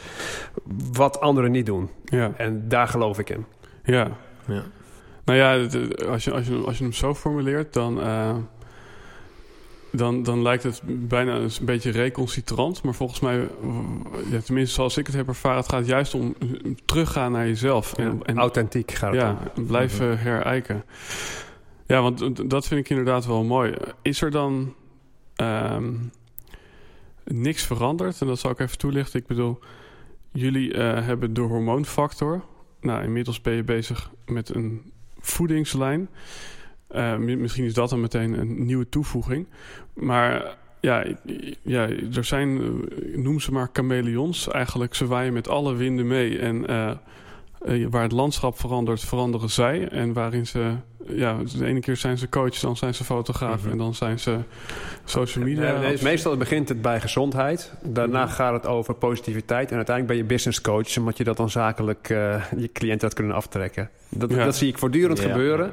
wat 0.93 1.19
anderen 1.19 1.51
niet 1.51 1.65
doen. 1.65 1.89
Ja, 2.05 2.31
En 2.37 2.63
daar 2.67 2.87
geloof 2.87 3.19
ik 3.19 3.29
in. 3.29 3.45
ja. 3.83 4.07
ja. 4.47 4.63
Nou 5.25 5.39
ja, 5.39 5.53
als 6.07 6.23
je, 6.23 6.31
als 6.31 6.47
je, 6.47 6.55
als 6.65 6.77
je 6.77 6.83
hem 6.83 6.93
zo 6.93 7.13
formuleert, 7.15 7.73
dan, 7.73 8.01
eh, 8.01 8.35
dan, 9.91 10.23
dan 10.23 10.41
lijkt 10.41 10.63
het 10.63 10.81
bijna 10.85 11.35
een 11.35 11.51
beetje 11.61 11.91
recalcitrant. 11.91 12.83
Maar 12.83 12.93
volgens 12.93 13.19
mij, 13.19 13.47
ja, 14.29 14.39
tenminste 14.39 14.73
zoals 14.73 14.97
ik 14.97 15.07
het 15.07 15.15
heb 15.15 15.27
ervaren, 15.27 15.57
het 15.57 15.69
gaat 15.69 15.85
juist 15.85 16.13
om 16.13 16.35
teruggaan 16.85 17.31
naar 17.31 17.47
jezelf. 17.47 17.93
En, 17.93 18.19
en 18.23 18.37
Authentiek 18.37 18.91
gaat 18.91 19.11
het 19.11 19.21
ja, 19.21 19.37
om. 19.55 19.65
blijven 19.65 20.19
herijken. 20.19 20.83
Ja, 21.85 22.01
want 22.01 22.49
dat 22.49 22.67
vind 22.67 22.79
ik 22.79 22.89
inderdaad 22.89 23.25
wel 23.25 23.43
mooi. 23.43 23.73
Is 24.01 24.21
er 24.21 24.31
dan 24.31 24.73
ehm, 25.35 25.93
niks 27.23 27.63
veranderd? 27.63 28.21
En 28.21 28.27
dat 28.27 28.39
zal 28.39 28.51
ik 28.51 28.59
even 28.59 28.77
toelichten. 28.77 29.19
Ik 29.19 29.27
bedoel, 29.27 29.59
jullie 30.31 30.73
eh, 30.73 31.05
hebben 31.05 31.33
de 31.33 31.41
hormoonfactor. 31.41 32.43
Nou, 32.81 33.03
inmiddels 33.03 33.41
ben 33.41 33.53
je 33.53 33.63
bezig 33.63 34.11
met 34.25 34.55
een 34.55 34.91
voedingslijn. 35.19 36.09
Eh, 36.93 37.15
mi- 37.15 37.35
misschien 37.35 37.65
is 37.65 37.73
dat 37.73 37.89
dan 37.89 38.01
meteen 38.01 38.39
een 38.39 38.65
nieuwe 38.65 38.89
toevoeging. 38.89 39.47
Maar 39.93 40.55
ja, 40.79 41.05
ja 41.61 41.87
er 42.15 42.23
zijn, 42.23 42.57
eh, 42.61 43.17
noem 43.17 43.39
ze 43.39 43.51
maar 43.51 43.69
chameleons. 43.73 44.47
Eigenlijk, 44.47 44.95
ze 44.95 45.07
waaien 45.07 45.33
met 45.33 45.47
alle 45.49 45.75
winden 45.75 46.07
mee. 46.07 46.39
En 46.39 46.67
eh, 46.67 46.91
waar 47.89 48.03
het 48.03 48.11
landschap 48.11 48.59
verandert, 48.59 48.99
veranderen 49.03 49.49
zij. 49.49 49.87
En 49.87 50.13
waarin 50.13 50.47
ze, 50.47 50.71
ja, 51.07 51.37
de 51.57 51.65
ene 51.65 51.79
keer 51.79 51.95
zijn 51.97 52.17
ze 52.17 52.29
coach, 52.29 52.59
dan 52.59 52.77
zijn 52.77 52.93
ze 52.93 53.03
fotograaf 53.03 53.61
Mhm. 53.61 53.71
en 53.71 53.77
dan 53.77 53.95
zijn 53.95 54.19
ze 54.19 54.37
social 55.05 55.43
media. 55.45 55.63
Ja, 55.63 55.79
nee, 55.79 55.97
meestal 56.03 56.37
begint 56.37 56.69
het 56.69 56.81
bij 56.81 57.01
gezondheid. 57.01 57.73
Daarna 57.83 58.23
Mhm. 58.25 58.33
gaat 58.33 58.53
het 58.53 58.65
over 58.67 58.93
positiviteit. 58.93 59.69
En 59.69 59.75
uiteindelijk 59.75 60.07
ben 60.17 60.27
je 60.27 60.33
business 60.33 60.61
coach, 60.61 60.97
omdat 60.97 61.17
je 61.17 61.23
dat 61.23 61.37
dan 61.37 61.49
zakelijk 61.49 62.09
eh, 62.09 62.43
je 62.57 62.69
cliënten 62.73 63.07
dat 63.07 63.13
kunnen 63.13 63.35
aftrekken. 63.35 63.89
Dat, 64.09 64.29
Ja. 64.29 64.43
dat 64.45 64.55
zie 64.55 64.67
ik 64.67 64.77
voortdurend 64.77 65.19
Ja. 65.21 65.27
gebeuren. 65.29 65.71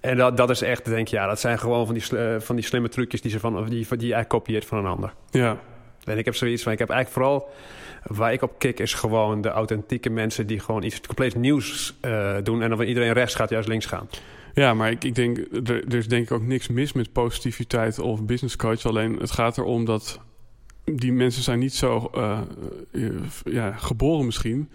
En 0.00 0.16
dat, 0.16 0.36
dat 0.36 0.50
is 0.50 0.62
echt, 0.62 0.84
denk 0.84 1.08
je, 1.08 1.16
ja, 1.16 1.26
dat 1.26 1.40
zijn 1.40 1.58
gewoon 1.58 1.86
van 1.86 1.94
die, 1.94 2.18
eh, 2.18 2.40
van 2.40 2.56
die 2.56 2.64
slimme 2.64 2.88
trucjes 2.88 3.20
die, 3.20 3.30
ze 3.30 3.40
van, 3.40 3.54
die, 3.54 3.68
die 3.68 3.86
je 3.86 3.86
eigenlijk 3.88 4.28
kopieert 4.28 4.64
van 4.64 4.78
een 4.78 4.86
ander. 4.86 5.12
Ja, 5.30 5.58
En 6.04 6.18
ik 6.18 6.24
heb 6.24 6.34
zoiets 6.34 6.62
van, 6.62 6.72
ik 6.72 6.78
heb 6.78 6.90
eigenlijk 6.90 7.26
vooral, 7.26 7.48
waar 8.02 8.32
ik 8.32 8.42
op 8.42 8.58
kik, 8.58 8.78
is 8.78 8.94
gewoon 8.94 9.40
de 9.40 9.48
authentieke 9.48 10.10
mensen 10.10 10.46
die 10.46 10.60
gewoon 10.60 10.82
iets 10.82 11.00
compleet 11.00 11.34
nieuws 11.34 11.94
eh, 12.00 12.34
doen. 12.42 12.54
En 12.54 12.60
dan 12.60 12.68
wanneer 12.68 12.88
iedereen 12.88 13.12
rechts 13.12 13.34
gaat, 13.34 13.50
juist 13.50 13.68
links 13.68 13.86
gaan. 13.86 14.08
ja 14.54 14.74
maar 14.74 14.90
ik, 14.90 15.04
ik 15.04 15.14
denk, 15.14 15.38
er, 15.38 15.84
er 15.88 15.94
is 15.94 16.08
denk 16.08 16.24
ik 16.24 16.32
ook 16.32 16.42
niks 16.42 16.68
mis 16.68 16.92
met 16.92 17.12
positiviteit 17.12 17.98
of 17.98 18.24
business 18.24 18.56
coach. 18.56 18.86
Alleen 18.86 19.16
het 19.16 19.30
gaat 19.30 19.58
erom 19.58 19.84
dat 19.84 20.20
die 20.84 21.12
mensen 21.12 21.42
zijn 21.42 21.58
niet 21.58 21.74
zo 21.74 22.10
eh, 22.14 22.38
ja, 23.44 23.72
geboren 23.72 24.24
misschien 24.24 24.70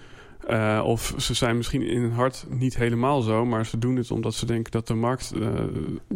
Uh, 0.51 0.81
of 0.85 1.13
ze 1.17 1.33
zijn 1.33 1.57
misschien 1.57 1.81
in 1.81 2.01
hun 2.01 2.11
hart 2.11 2.45
niet 2.49 2.75
helemaal 2.75 3.21
zo, 3.21 3.45
maar 3.45 3.65
ze 3.65 3.77
doen 3.77 3.95
het 3.95 4.11
omdat 4.11 4.33
ze 4.33 4.45
denken 4.45 4.71
dat 4.71 4.87
de 4.87 4.93
markt. 4.93 5.33
Uh... 5.35 5.47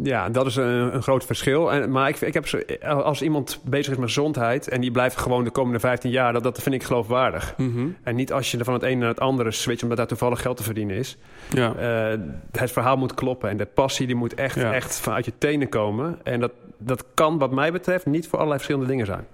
Ja, 0.03 0.29
dat 0.29 0.45
is 0.45 0.55
een, 0.55 0.95
een 0.95 1.03
groot 1.03 1.25
verschil. 1.25 1.71
En, 1.73 1.91
maar 1.91 2.09
ik, 2.09 2.21
ik 2.21 2.33
heb 2.33 2.47
zo, 2.47 2.57
als 2.81 3.21
iemand 3.21 3.59
bezig 3.63 3.91
is 3.91 3.97
met 3.99 4.07
gezondheid 4.07 4.67
en 4.67 4.81
die 4.81 4.91
blijft 4.91 5.17
gewoon 5.17 5.43
de 5.43 5.49
komende 5.49 5.79
15 5.79 6.11
jaar, 6.11 6.33
dat, 6.33 6.43
dat 6.43 6.61
vind 6.61 6.75
ik 6.75 6.83
geloofwaardig. 6.83 7.53
Mm 7.57 7.73
-hmm. 7.73 7.95
En 8.03 8.15
niet 8.15 8.33
als 8.33 8.51
je 8.51 8.57
er 8.57 8.65
van 8.65 8.73
het 8.73 8.83
een 8.83 8.97
naar 8.97 9.09
het 9.09 9.19
andere 9.19 9.51
switcht, 9.51 9.81
omdat 9.83 9.97
daar 9.97 10.07
toevallig 10.07 10.41
geld 10.41 10.57
te 10.57 10.63
verdienen 10.63 10.95
is. 10.95 11.17
Ja. 11.49 11.73
Uh, 12.13 12.19
het 12.51 12.71
verhaal 12.71 12.97
moet 12.97 13.13
kloppen 13.13 13.49
en 13.49 13.57
de 13.57 13.65
passie 13.65 14.07
die 14.07 14.15
moet 14.15 14.33
echt, 14.33 14.55
Ja. 14.55 14.73
echt 14.73 14.99
vanuit 14.99 15.25
je 15.25 15.33
tenen 15.37 15.69
komen. 15.69 16.19
En 16.23 16.39
dat, 16.39 16.51
dat 16.77 17.05
kan, 17.13 17.37
wat 17.37 17.51
mij 17.51 17.71
betreft, 17.71 18.05
niet 18.05 18.27
voor 18.27 18.33
allerlei 18.39 18.59
verschillende 18.59 18.91
dingen 18.91 19.05
zijn. 19.05 19.25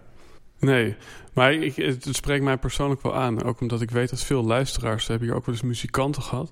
Nee, 0.61 0.95
maar 1.33 1.53
ik, 1.53 1.75
het, 1.75 2.07
spreekt 2.11 2.43
mij 2.43 2.57
persoonlijk 2.57 3.01
wel 3.01 3.15
aan. 3.15 3.43
Ook 3.43 3.61
omdat 3.61 3.81
ik 3.81 3.91
weet 3.91 4.09
dat 4.09 4.23
veel 4.23 4.43
luisteraars 4.43 5.07
hebben 5.07 5.27
hier 5.27 5.35
ook 5.35 5.45
wel 5.45 5.55
eens 5.55 5.63
muzikanten 5.63 6.21
gehad. 6.21 6.51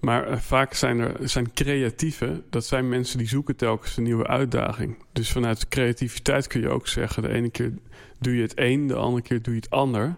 Maar 0.00 0.30
uh, 0.30 0.36
vaak 0.36 0.74
zijn 0.74 0.98
er 0.98 1.28
zijn 1.28 1.52
creatieven. 1.52 2.44
Dat 2.50 2.64
zijn 2.64 2.88
mensen 2.88 3.18
die 3.18 3.28
zoeken 3.28 3.56
telkens 3.56 3.96
een 3.96 4.02
nieuwe 4.02 4.26
uitdaging. 4.26 4.96
Dus 5.12 5.32
vanuit 5.32 5.68
creativiteit 5.68 6.46
kun 6.46 6.60
je 6.60 6.68
ook 6.68 6.86
zeggen... 6.86 7.22
de 7.22 7.32
ene 7.32 7.50
keer 7.50 7.72
doe 8.18 8.36
je 8.36 8.42
het 8.42 8.52
een, 8.54 8.86
de 8.86 8.94
andere 8.94 9.22
keer 9.22 9.42
doe 9.42 9.54
je 9.54 9.60
het 9.60 9.70
ander. 9.70 10.16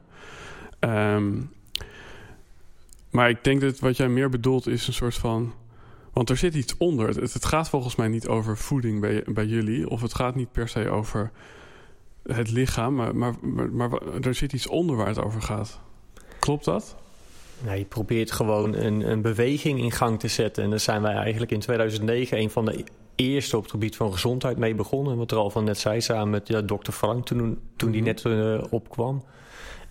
Um, 0.80 1.50
maar 3.10 3.28
ik 3.28 3.44
denk 3.44 3.60
dat 3.60 3.78
wat 3.78 3.96
jij 3.96 4.08
meer 4.08 4.28
bedoelt 4.28 4.66
is 4.66 4.86
een 4.86 4.92
soort 4.92 5.14
van... 5.14 5.52
Want 6.12 6.30
er 6.30 6.36
zit 6.36 6.54
iets 6.54 6.76
onder. 6.76 7.08
Het, 7.08 7.32
het 7.32 7.44
gaat 7.44 7.68
volgens 7.68 7.96
mij 7.96 8.08
niet 8.08 8.28
over 8.28 8.56
voeding 8.56 9.24
bij 9.34 9.46
jullie. 9.46 9.88
Of 9.88 10.00
het 10.02 10.14
gaat 10.14 10.34
niet 10.34 10.52
per 10.52 10.68
se 10.68 10.90
over 10.90 11.30
het 12.22 12.50
lichaam. 12.50 12.94
Maar, 12.94 13.16
maar, 13.16 13.34
maar, 13.40 13.70
maar, 13.70 13.90
er 14.20 14.34
zit 14.34 14.52
iets 14.52 14.66
onder 14.66 14.96
waar 14.96 15.06
het 15.06 15.22
over 15.22 15.42
gaat. 15.42 15.80
Klopt 16.38 16.64
dat? 16.64 16.96
Nou, 17.64 17.78
je 17.78 17.84
probeert 17.84 18.32
gewoon 18.32 18.74
een, 18.74 19.10
een 19.10 19.22
beweging 19.22 19.80
in 19.80 19.92
gang 19.92 20.20
te 20.20 20.28
zetten. 20.28 20.64
En 20.64 20.70
daar 20.70 20.80
zijn 20.80 21.02
wij 21.02 21.14
eigenlijk 21.14 21.52
in 21.52 21.60
2009 21.60 22.38
een 22.38 22.50
van 22.50 22.64
de 22.64 22.84
eerste 23.14 23.56
op 23.56 23.62
het 23.62 23.70
gebied 23.70 23.96
van 23.96 24.12
gezondheid 24.12 24.56
mee 24.56 24.74
begonnen. 24.74 25.16
Wat 25.16 25.30
er 25.30 25.36
al 25.36 25.50
van 25.50 25.64
net 25.64 25.78
zei, 25.78 26.00
samen 26.00 26.30
met 26.30 26.48
ja, 26.48 26.60
dokter 26.60 26.92
Frank 26.92 27.26
toen, 27.26 27.58
toen 27.76 27.90
die 27.90 28.02
net 28.02 28.24
uh, 28.24 28.62
opkwam. 28.70 29.24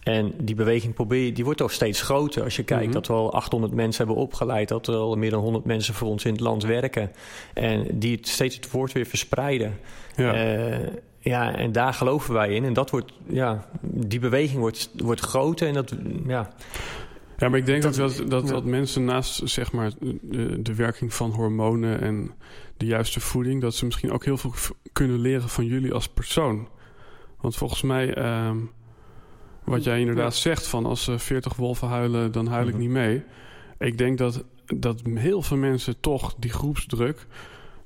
En 0.03 0.33
die 0.37 0.55
beweging 0.55 0.93
probeer, 0.93 1.33
die 1.33 1.43
wordt 1.43 1.61
ook 1.61 1.71
steeds 1.71 2.01
groter. 2.01 2.43
Als 2.43 2.55
je 2.55 2.63
kijkt 2.63 2.83
-hmm. 2.83 2.93
dat 2.93 3.07
we 3.07 3.13
al 3.13 3.33
800 3.33 3.73
mensen 3.73 4.05
hebben 4.05 4.23
opgeleid, 4.23 4.67
dat 4.67 4.87
er 4.87 4.95
al 4.95 5.15
meer 5.15 5.29
dan 5.29 5.41
100 5.41 5.65
mensen 5.65 5.93
voor 5.93 6.07
ons 6.07 6.25
in 6.25 6.31
het 6.31 6.41
land 6.41 6.63
werken. 6.63 7.11
En 7.53 7.99
die 7.99 8.15
het 8.15 8.27
steeds 8.27 8.55
het 8.55 8.71
woord 8.71 8.91
weer 8.91 9.05
verspreiden. 9.05 9.79
Ja. 10.15 10.57
Uh, 10.69 10.87
ja, 11.19 11.55
en 11.55 11.71
daar 11.71 11.93
geloven 11.93 12.33
wij 12.33 12.49
in. 12.55 12.63
En 12.63 12.73
dat 12.73 12.89
wordt, 12.89 13.13
ja, 13.27 13.65
die 13.81 14.19
beweging 14.19 14.59
wordt, 14.59 14.89
wordt 14.95 15.21
groter. 15.21 15.67
En 15.67 15.73
dat, 15.73 15.95
ja. 16.27 16.49
Ja, 17.37 17.49
maar 17.49 17.59
ik 17.59 17.65
denk 17.65 17.81
dat, 17.81 17.95
dat, 17.95 18.23
dat, 18.27 18.43
ja. 18.43 18.51
dat 18.51 18.65
mensen 18.65 19.05
naast 19.05 19.41
zeg 19.43 19.71
maar, 19.71 19.91
de, 20.21 20.61
de 20.61 20.75
werking 20.75 21.13
van 21.13 21.31
hormonen 21.31 22.01
en 22.01 22.31
de 22.77 22.85
juiste 22.85 23.19
voeding, 23.19 23.61
dat 23.61 23.75
ze 23.75 23.85
misschien 23.85 24.11
ook 24.11 24.25
heel 24.25 24.37
veel 24.37 24.53
kunnen 24.91 25.19
leren 25.19 25.49
van 25.49 25.65
jullie 25.65 25.93
als 25.93 26.09
persoon. 26.09 26.67
Want 27.41 27.55
volgens 27.55 27.81
mij. 27.81 28.17
Um, 28.47 28.71
wat 29.63 29.83
jij 29.83 29.99
inderdaad 29.99 30.33
ja. 30.33 30.39
zegt, 30.39 30.67
van 30.67 30.85
als 30.85 31.07
er 31.07 31.19
40 31.19 31.55
wolven 31.55 31.87
huilen, 31.87 32.31
dan 32.31 32.47
huil 32.47 32.67
ik 32.67 32.73
Mhm. 32.73 32.81
niet 32.81 32.89
mee. 32.89 33.23
Ik 33.77 33.97
denk 33.97 34.17
dat, 34.17 34.43
dat 34.65 35.01
heel 35.13 35.41
veel 35.41 35.57
mensen 35.57 35.99
toch 35.99 36.35
die 36.37 36.51
groepsdruk, 36.51 37.27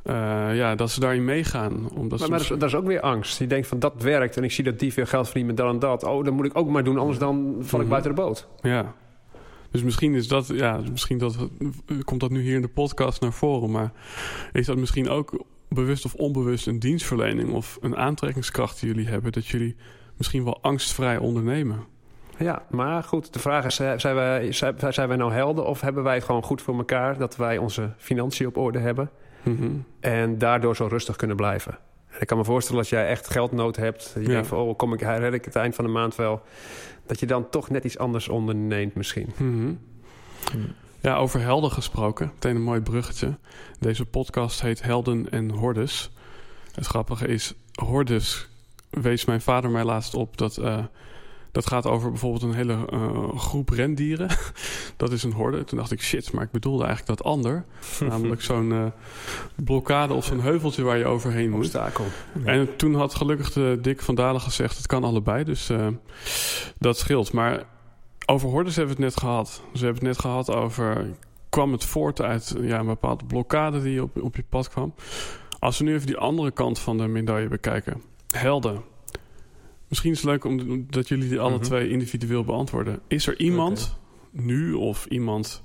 uh, 0.04 0.56
ja, 0.56 0.76
dat 0.76 0.92
ze 0.92 1.00
daarin 1.00 1.26
meegaan. 1.26 1.90
Omdat 1.94 2.20
maar, 2.20 2.30
maar 2.30 2.38
dat, 2.38 2.52
is, 2.52 2.58
dat, 2.58 2.70
is, 2.70 2.76
ook 2.76 2.86
weer 2.86 3.02
angst. 3.02 3.40
Je 3.40 3.48
denkt 3.48 3.68
van 3.68 3.80
dat 3.80 3.94
werkt 3.98 4.38
en 4.38 4.44
ik 4.44 4.52
zie 4.52 4.64
dat 4.64 4.80
die 4.80 4.94
veel 4.94 5.06
geld 5.06 5.26
verdient 5.26 5.48
met 5.48 5.58
dat 5.58 5.74
en 5.74 5.80
dat. 5.80 6.04
Oh, 6.04 6.24
dan 6.24 6.34
moet 6.34 6.46
ik 6.46 6.58
ook 6.58 6.70
maar 6.70 6.84
doen, 6.84 6.98
anders 6.98 7.18
dan 7.18 7.56
val 7.60 7.80
ik 7.80 7.86
Mhm. 7.86 7.90
buiten 7.90 8.16
de 8.16 8.22
boot. 8.22 8.48
Ja. 8.62 8.94
Dus 9.72 9.84
misschien 9.84 10.14
is 10.16 10.28
dat, 10.28 10.48
ja, 10.48 10.80
misschien 10.92 11.18
dat, 11.18 11.38
komt 12.04 12.20
dat 12.20 12.30
nu 12.30 12.42
hier 12.42 12.56
in 12.56 12.62
de 12.62 12.68
podcast 12.68 13.22
naar 13.22 13.34
voren. 13.34 13.72
Maar 13.72 13.92
is 14.52 14.66
dat 14.66 14.78
misschien 14.78 15.10
ook 15.10 15.46
bewust 15.70 16.06
of 16.06 16.14
onbewust 16.14 16.68
een 16.68 16.80
dienstverlening 16.80 17.54
of 17.54 17.78
een 17.82 17.98
aantrekkingskracht 17.98 18.80
die 18.80 18.90
jullie 18.90 19.08
hebben, 19.08 19.32
dat 19.32 19.48
jullie 19.48 19.76
misschien 20.18 20.44
wel 20.44 20.62
angstvrij 20.62 21.18
ondernemen. 21.18 21.80
Ja, 22.38 22.66
maar 22.70 23.04
goed, 23.04 23.34
de 23.34 23.40
vraag 23.40 23.66
is, 23.66 23.76
zijn 23.76 24.16
wij, 24.16 24.52
zijn 24.90 25.08
wij 25.08 25.18
nou 25.18 25.34
helden 25.34 25.66
of 25.66 25.82
hebben 25.82 26.04
wij 26.04 26.16
het 26.16 26.24
gewoon 26.24 26.44
goed 26.44 26.62
voor 26.62 26.78
elkaar 26.78 27.18
dat 27.18 27.36
wij 27.36 27.58
onze 27.58 27.94
financiën 27.98 28.48
op 28.48 28.58
orde 28.58 28.80
hebben 28.80 29.10
mm-hmm. 29.44 29.86
en 30.00 30.38
daardoor 30.38 30.76
zo 30.76 30.88
rustig 30.88 31.16
kunnen 31.16 31.36
blijven? 31.36 31.78
En 32.10 32.22
ik 32.22 32.28
kan 32.28 32.38
me 32.38 32.44
voorstellen 32.44 32.80
als 32.80 32.90
jij 32.90 33.08
echt 33.08 33.30
geldnood 33.30 33.76
hebt, 33.76 34.12
je 34.16 34.22
ja. 34.22 34.28
denkt 34.28 34.48
van, 34.48 34.58
oh, 34.58 34.78
kom 34.78 34.94
ik, 34.94 35.02
red 35.02 35.34
ik 35.34 35.46
het 35.46 35.56
eind 35.56 35.76
van 35.76 35.86
de 35.86 35.92
maand 35.92 36.16
wel, 36.16 36.42
dat 37.06 37.20
je 37.20 37.26
dan 37.26 37.50
toch 37.50 37.70
net 37.70 37.84
iets 37.84 37.98
anders 37.98 38.30
onderneemt 38.30 38.96
misschien. 38.96 39.34
Mm-hmm. 39.38 39.80
Ja, 41.02 41.16
over 41.16 41.42
helden 41.42 41.72
gesproken, 41.72 42.32
meteen 42.34 42.56
een 42.56 42.62
mooi 42.62 42.82
bruggetje. 42.82 43.38
Deze 43.80 44.06
podcast 44.06 44.62
heet 44.62 44.84
Helden 44.84 45.30
en 45.30 45.50
Hordes. 45.50 46.12
Het 46.72 46.86
grappige 46.86 47.28
is, 47.28 47.54
hordes 47.74 48.50
wees 48.90 49.26
mijn 49.26 49.42
vader 49.42 49.70
mij 49.70 49.84
laatst 49.84 50.16
op 50.16 50.38
dat 50.38 50.58
uh, 50.58 50.78
dat 51.54 51.68
gaat 51.68 51.86
over 51.86 52.10
bijvoorbeeld 52.10 52.44
een 52.44 52.54
hele 52.54 52.78
uh, 52.94 53.38
groep 53.38 53.70
rendieren. 53.70 54.30
dat 54.98 55.12
is 55.12 55.24
een 55.24 55.32
horde. 55.32 55.64
Toen 55.64 55.78
dacht 55.78 55.92
ik, 55.92 56.02
shit, 56.02 56.32
maar 56.32 56.44
ik 56.44 56.52
bedoelde 56.52 56.86
eigenlijk 56.86 57.18
dat 57.18 57.28
ander. 57.28 57.66
Namelijk 58.10 58.42
zo'n 58.42 58.72
uh, 58.72 58.86
blokkade 59.64 60.14
of 60.14 60.26
zo'n 60.26 60.40
heuveltje 60.40 60.84
waar 60.84 60.98
je 60.98 61.06
overheen 61.06 61.50
moet. 61.50 61.60
Obstakel. 61.60 62.06
Ja. 62.44 62.52
En 62.52 62.76
toen 62.76 62.96
had 62.96 63.16
gelukkig 63.16 63.52
de 63.52 63.78
Dick 63.82 64.02
van 64.02 64.16
Dalen 64.16 64.42
gezegd, 64.42 64.78
het 64.78 64.88
kan 64.88 65.04
allebei. 65.04 65.44
Dus 65.44 65.70
uh, 65.70 65.88
dat 66.78 66.98
scheelt. 66.98 67.34
Maar 67.34 67.64
over 68.26 68.50
hordes 68.50 68.76
hebben 68.76 68.96
we 68.96 69.04
het 69.04 69.14
net 69.14 69.24
gehad. 69.24 69.62
Dus 69.72 69.80
we 69.80 69.86
hebben 69.86 70.08
het 70.08 70.16
net 70.16 70.26
gehad 70.26 70.52
over... 70.52 71.08
kwam 71.50 71.72
het 71.72 71.84
voort 71.84 72.22
uit 72.22 72.56
ja, 72.62 72.80
een 72.80 72.86
bepaalde 72.86 73.26
blokkade 73.26 73.82
die 73.82 74.04
op, 74.04 74.22
op 74.22 74.36
je 74.36 74.44
pad 74.50 74.70
kwam. 74.70 74.94
Als 75.60 75.78
we 75.78 75.84
nu 75.84 75.94
even 75.94 76.08
die 76.08 76.18
andere 76.18 76.52
kant 76.52 76.80
van 76.80 76.98
de 76.98 77.08
medaille 77.08 77.48
bekijken. 77.48 78.02
Helden. 78.28 78.92
Misschien 79.94 80.14
is 80.14 80.22
het 80.22 80.30
leuk 80.30 80.46
om, 80.46 80.86
dat 80.90 81.08
jullie 81.08 81.30
die 81.30 81.40
alle 81.40 81.50
mm-hmm. 81.50 81.66
twee 81.66 81.90
individueel 81.90 82.44
beantwoorden. 82.44 83.00
Is 83.08 83.28
er 83.28 83.40
iemand 83.40 83.98
okay. 84.34 84.46
nu 84.46 84.74
of 84.74 85.06
iemand 85.06 85.64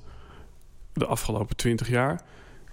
de 0.93 1.07
afgelopen 1.07 1.57
twintig 1.57 1.89
jaar 1.89 2.23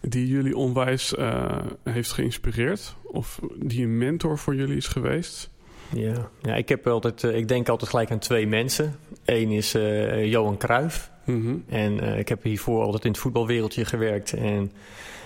die 0.01 0.27
jullie 0.27 0.57
onwijs 0.57 1.13
uh, 1.13 1.57
heeft 1.83 2.11
geïnspireerd? 2.11 2.95
Of 3.03 3.39
die 3.57 3.83
een 3.83 3.97
mentor 3.97 4.37
voor 4.37 4.55
jullie 4.55 4.75
is 4.75 4.87
geweest? 4.87 5.49
Ja, 5.93 6.29
ja 6.41 6.55
ik, 6.55 6.69
heb 6.69 6.87
altijd, 6.87 7.23
uh, 7.23 7.35
ik 7.35 7.47
denk 7.47 7.69
altijd 7.69 7.89
gelijk 7.89 8.11
aan 8.11 8.19
twee 8.19 8.47
mensen. 8.47 8.95
Eén 9.25 9.51
is 9.51 9.75
uh, 9.75 10.25
Johan 10.25 10.57
Cruijff. 10.57 11.11
Mm-hmm. 11.25 11.63
En 11.67 12.17
ik 12.17 12.29
heb 12.29 12.43
hiervoor 12.43 12.83
altijd 12.83 13.05
in 13.05 13.11
het 13.11 13.19
voetbalwereldje 13.19 13.85
gewerkt. 13.85 14.33
En 14.33 14.71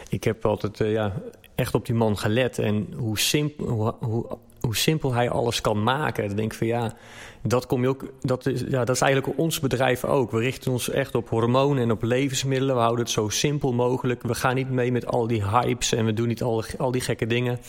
ik 0.09 0.23
heb 0.23 0.45
altijd 0.45 0.77
ja, 0.77 1.21
echt 1.55 1.73
op 1.73 1.85
die 1.85 1.95
man 1.95 2.17
gelet. 2.17 2.59
En 2.59 2.93
hoe 2.95 3.19
simpel... 3.19 3.65
Hoe, 3.67 3.95
hoe, 3.99 4.37
hoe 4.69 4.77
simpel 4.77 5.13
hij 5.13 5.29
alles 5.29 5.61
kan 5.61 5.83
maken. 5.83 6.27
Dan 6.27 6.35
denk 6.35 6.51
ik 6.51 6.57
van 6.57 6.67
ja, 6.67 6.93
dat, 7.41 7.65
kom 7.65 7.81
je 7.81 7.87
ook, 7.87 8.05
dat, 8.21 8.45
is, 8.45 8.63
ja, 8.67 8.85
dat 8.85 8.95
is 8.95 9.01
eigenlijk 9.01 9.37
ons 9.37 9.59
bedrijf 9.59 10.05
ook. 10.05 10.31
We 10.31 10.39
richten 10.39 10.71
ons 10.71 10.89
echt 10.89 11.15
op 11.15 11.29
hormonen 11.29 11.83
en 11.83 11.91
op 11.91 12.03
levensmiddelen. 12.03 12.75
We 12.75 12.81
houden 12.81 13.03
het 13.03 13.13
zo 13.13 13.29
simpel 13.29 13.73
mogelijk. 13.73 14.23
We 14.23 14.35
gaan 14.35 14.55
niet 14.55 14.69
mee 14.69 14.91
met 14.91 15.05
al 15.05 15.27
die 15.27 15.43
hypes 15.43 15.93
en 15.93 16.05
we 16.05 16.13
doen 16.13 16.27
niet 16.27 16.41
al, 16.41 16.63
al 16.77 16.91
die 16.91 17.01
gekke 17.01 17.27
dingen. 17.27 17.59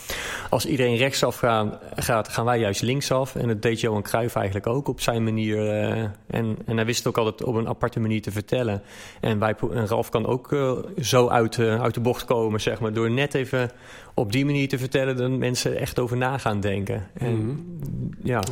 Als 0.51 0.67
iedereen 0.67 0.97
rechtsaf 0.97 1.37
gaan, 1.37 1.79
gaat, 1.95 2.29
gaan 2.29 2.45
wij 2.45 2.59
juist 2.59 2.83
linksaf. 2.83 3.35
En 3.35 3.49
dat 3.49 3.63
deed 3.63 3.81
Johan 3.81 4.03
Cruijff 4.03 4.35
eigenlijk 4.35 4.67
ook 4.67 4.89
op 4.89 5.01
zijn 5.01 5.25
manier. 5.25 5.57
Uh, 5.57 6.03
en, 6.27 6.57
en 6.67 6.77
hij 6.77 6.87
wist 6.87 6.99
het 6.99 7.09
ook 7.09 7.19
altijd 7.19 7.49
op 7.49 7.55
een 7.55 7.69
aparte 7.69 8.01
manier 8.01 8.23
te 8.23 8.31
vertellen. 8.31 8.83
En, 9.21 9.39
wij, 9.39 9.55
en 9.73 9.87
Ralf 9.87 10.09
kan 10.09 10.27
ook 10.27 10.53
uh, 10.53 10.73
zo 11.01 11.29
uit, 11.29 11.57
uh, 11.57 11.83
uit 11.83 11.95
de 11.95 12.01
bocht 12.01 12.25
komen, 12.25 12.61
zeg 12.61 12.81
maar. 12.81 12.93
Door 12.93 13.11
net 13.11 13.35
even 13.35 13.71
op 14.15 14.33
die 14.33 14.45
manier 14.45 14.69
te 14.69 14.79
vertellen 14.79 15.17
dat 15.17 15.31
mensen 15.31 15.77
echt 15.77 15.99
over 15.99 16.17
na 16.17 16.39
gaan 16.39 16.61
denken. 16.61 17.09
En, 17.13 17.35
mm-hmm. 17.35 18.11
ja. 18.23 18.43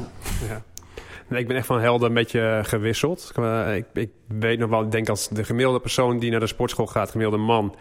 ja. 0.48 0.62
Ik 1.30 1.46
ben 1.46 1.56
echt 1.56 1.66
van 1.66 1.80
helden 1.80 2.08
een 2.08 2.14
beetje 2.14 2.60
gewisseld. 2.62 3.32
Ik, 3.74 3.84
ik 3.92 4.10
weet 4.26 4.58
nog 4.58 4.70
wel, 4.70 4.82
ik 4.82 4.90
denk 4.90 5.08
als 5.08 5.28
de 5.28 5.44
gemiddelde 5.44 5.80
persoon 5.80 6.18
die 6.18 6.30
naar 6.30 6.40
de 6.40 6.46
sportschool 6.46 6.86
gaat, 6.86 7.10
gemiddelde 7.10 7.44
man, 7.44 7.74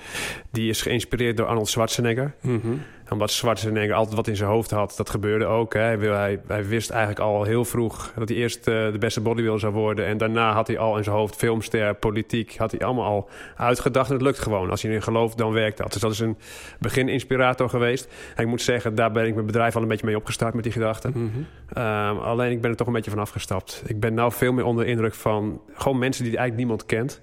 die 0.51 0.69
is 0.69 0.81
geïnspireerd 0.81 1.37
door 1.37 1.45
Arnold 1.45 1.67
Schwarzenegger. 1.67 2.33
Mm-hmm. 2.41 2.81
Omdat 3.09 3.31
Schwarzenegger 3.31 3.95
altijd 3.95 4.15
wat 4.15 4.27
in 4.27 4.35
zijn 4.35 4.49
hoofd 4.49 4.71
had, 4.71 4.93
dat 4.97 5.09
gebeurde 5.09 5.45
ook. 5.45 5.73
Hè. 5.73 5.79
Hij, 5.79 5.97
hij, 5.97 6.39
hij, 6.47 6.65
wist 6.65 6.89
eigenlijk 6.89 7.19
al 7.19 7.43
heel 7.43 7.65
vroeg 7.65 8.11
dat 8.15 8.29
hij 8.29 8.37
eerst 8.37 8.67
uh, 8.67 8.91
de 8.91 8.97
beste 8.99 9.21
bodybuilder 9.21 9.59
zou 9.59 9.73
worden. 9.73 10.05
En 10.05 10.17
daarna 10.17 10.53
had 10.53 10.67
hij 10.67 10.77
al 10.77 10.97
in 10.97 11.03
zijn 11.03 11.15
hoofd 11.15 11.35
filmster, 11.35 11.95
politiek, 11.95 12.57
had 12.57 12.71
hij 12.71 12.79
allemaal 12.79 13.05
al 13.05 13.29
uitgedacht. 13.55 14.07
En 14.07 14.13
het 14.13 14.23
lukt 14.23 14.39
gewoon. 14.39 14.69
Als 14.69 14.81
je 14.81 14.87
erin 14.87 15.01
gelooft, 15.01 15.37
dan 15.37 15.51
werkt 15.51 15.77
dat. 15.77 15.91
Dus 15.93 16.01
dat 16.01 16.11
is 16.11 16.19
een 16.19 16.37
begin 16.79 17.09
inspirator 17.09 17.69
geweest. 17.69 18.07
En 18.35 18.43
ik 18.43 18.49
moet 18.49 18.61
zeggen, 18.61 18.95
daar 18.95 19.11
ben 19.11 19.25
ik 19.25 19.33
mijn 19.33 19.45
bedrijf 19.45 19.75
al 19.75 19.81
een 19.81 19.87
beetje 19.87 20.05
mee 20.05 20.17
opgestart 20.17 20.53
met 20.53 20.63
die 20.63 20.73
gedachten. 20.73 21.11
Mm-hmm. 21.15 21.45
Um, 21.77 22.19
alleen 22.19 22.51
ik 22.51 22.61
ben 22.61 22.71
er 22.71 22.77
toch 22.77 22.87
een 22.87 22.93
beetje 22.93 23.11
van 23.11 23.19
afgestapt. 23.19 23.83
Ik 23.85 23.99
ben 23.99 24.13
nou 24.13 24.31
veel 24.31 24.53
meer 24.53 24.65
onder 24.65 24.85
de 24.85 24.91
indruk 24.91 25.13
van 25.13 25.61
gewoon 25.73 25.99
mensen 25.99 26.23
die 26.23 26.37
eigenlijk 26.37 26.67
niemand 26.67 26.85
kent. 26.85 27.21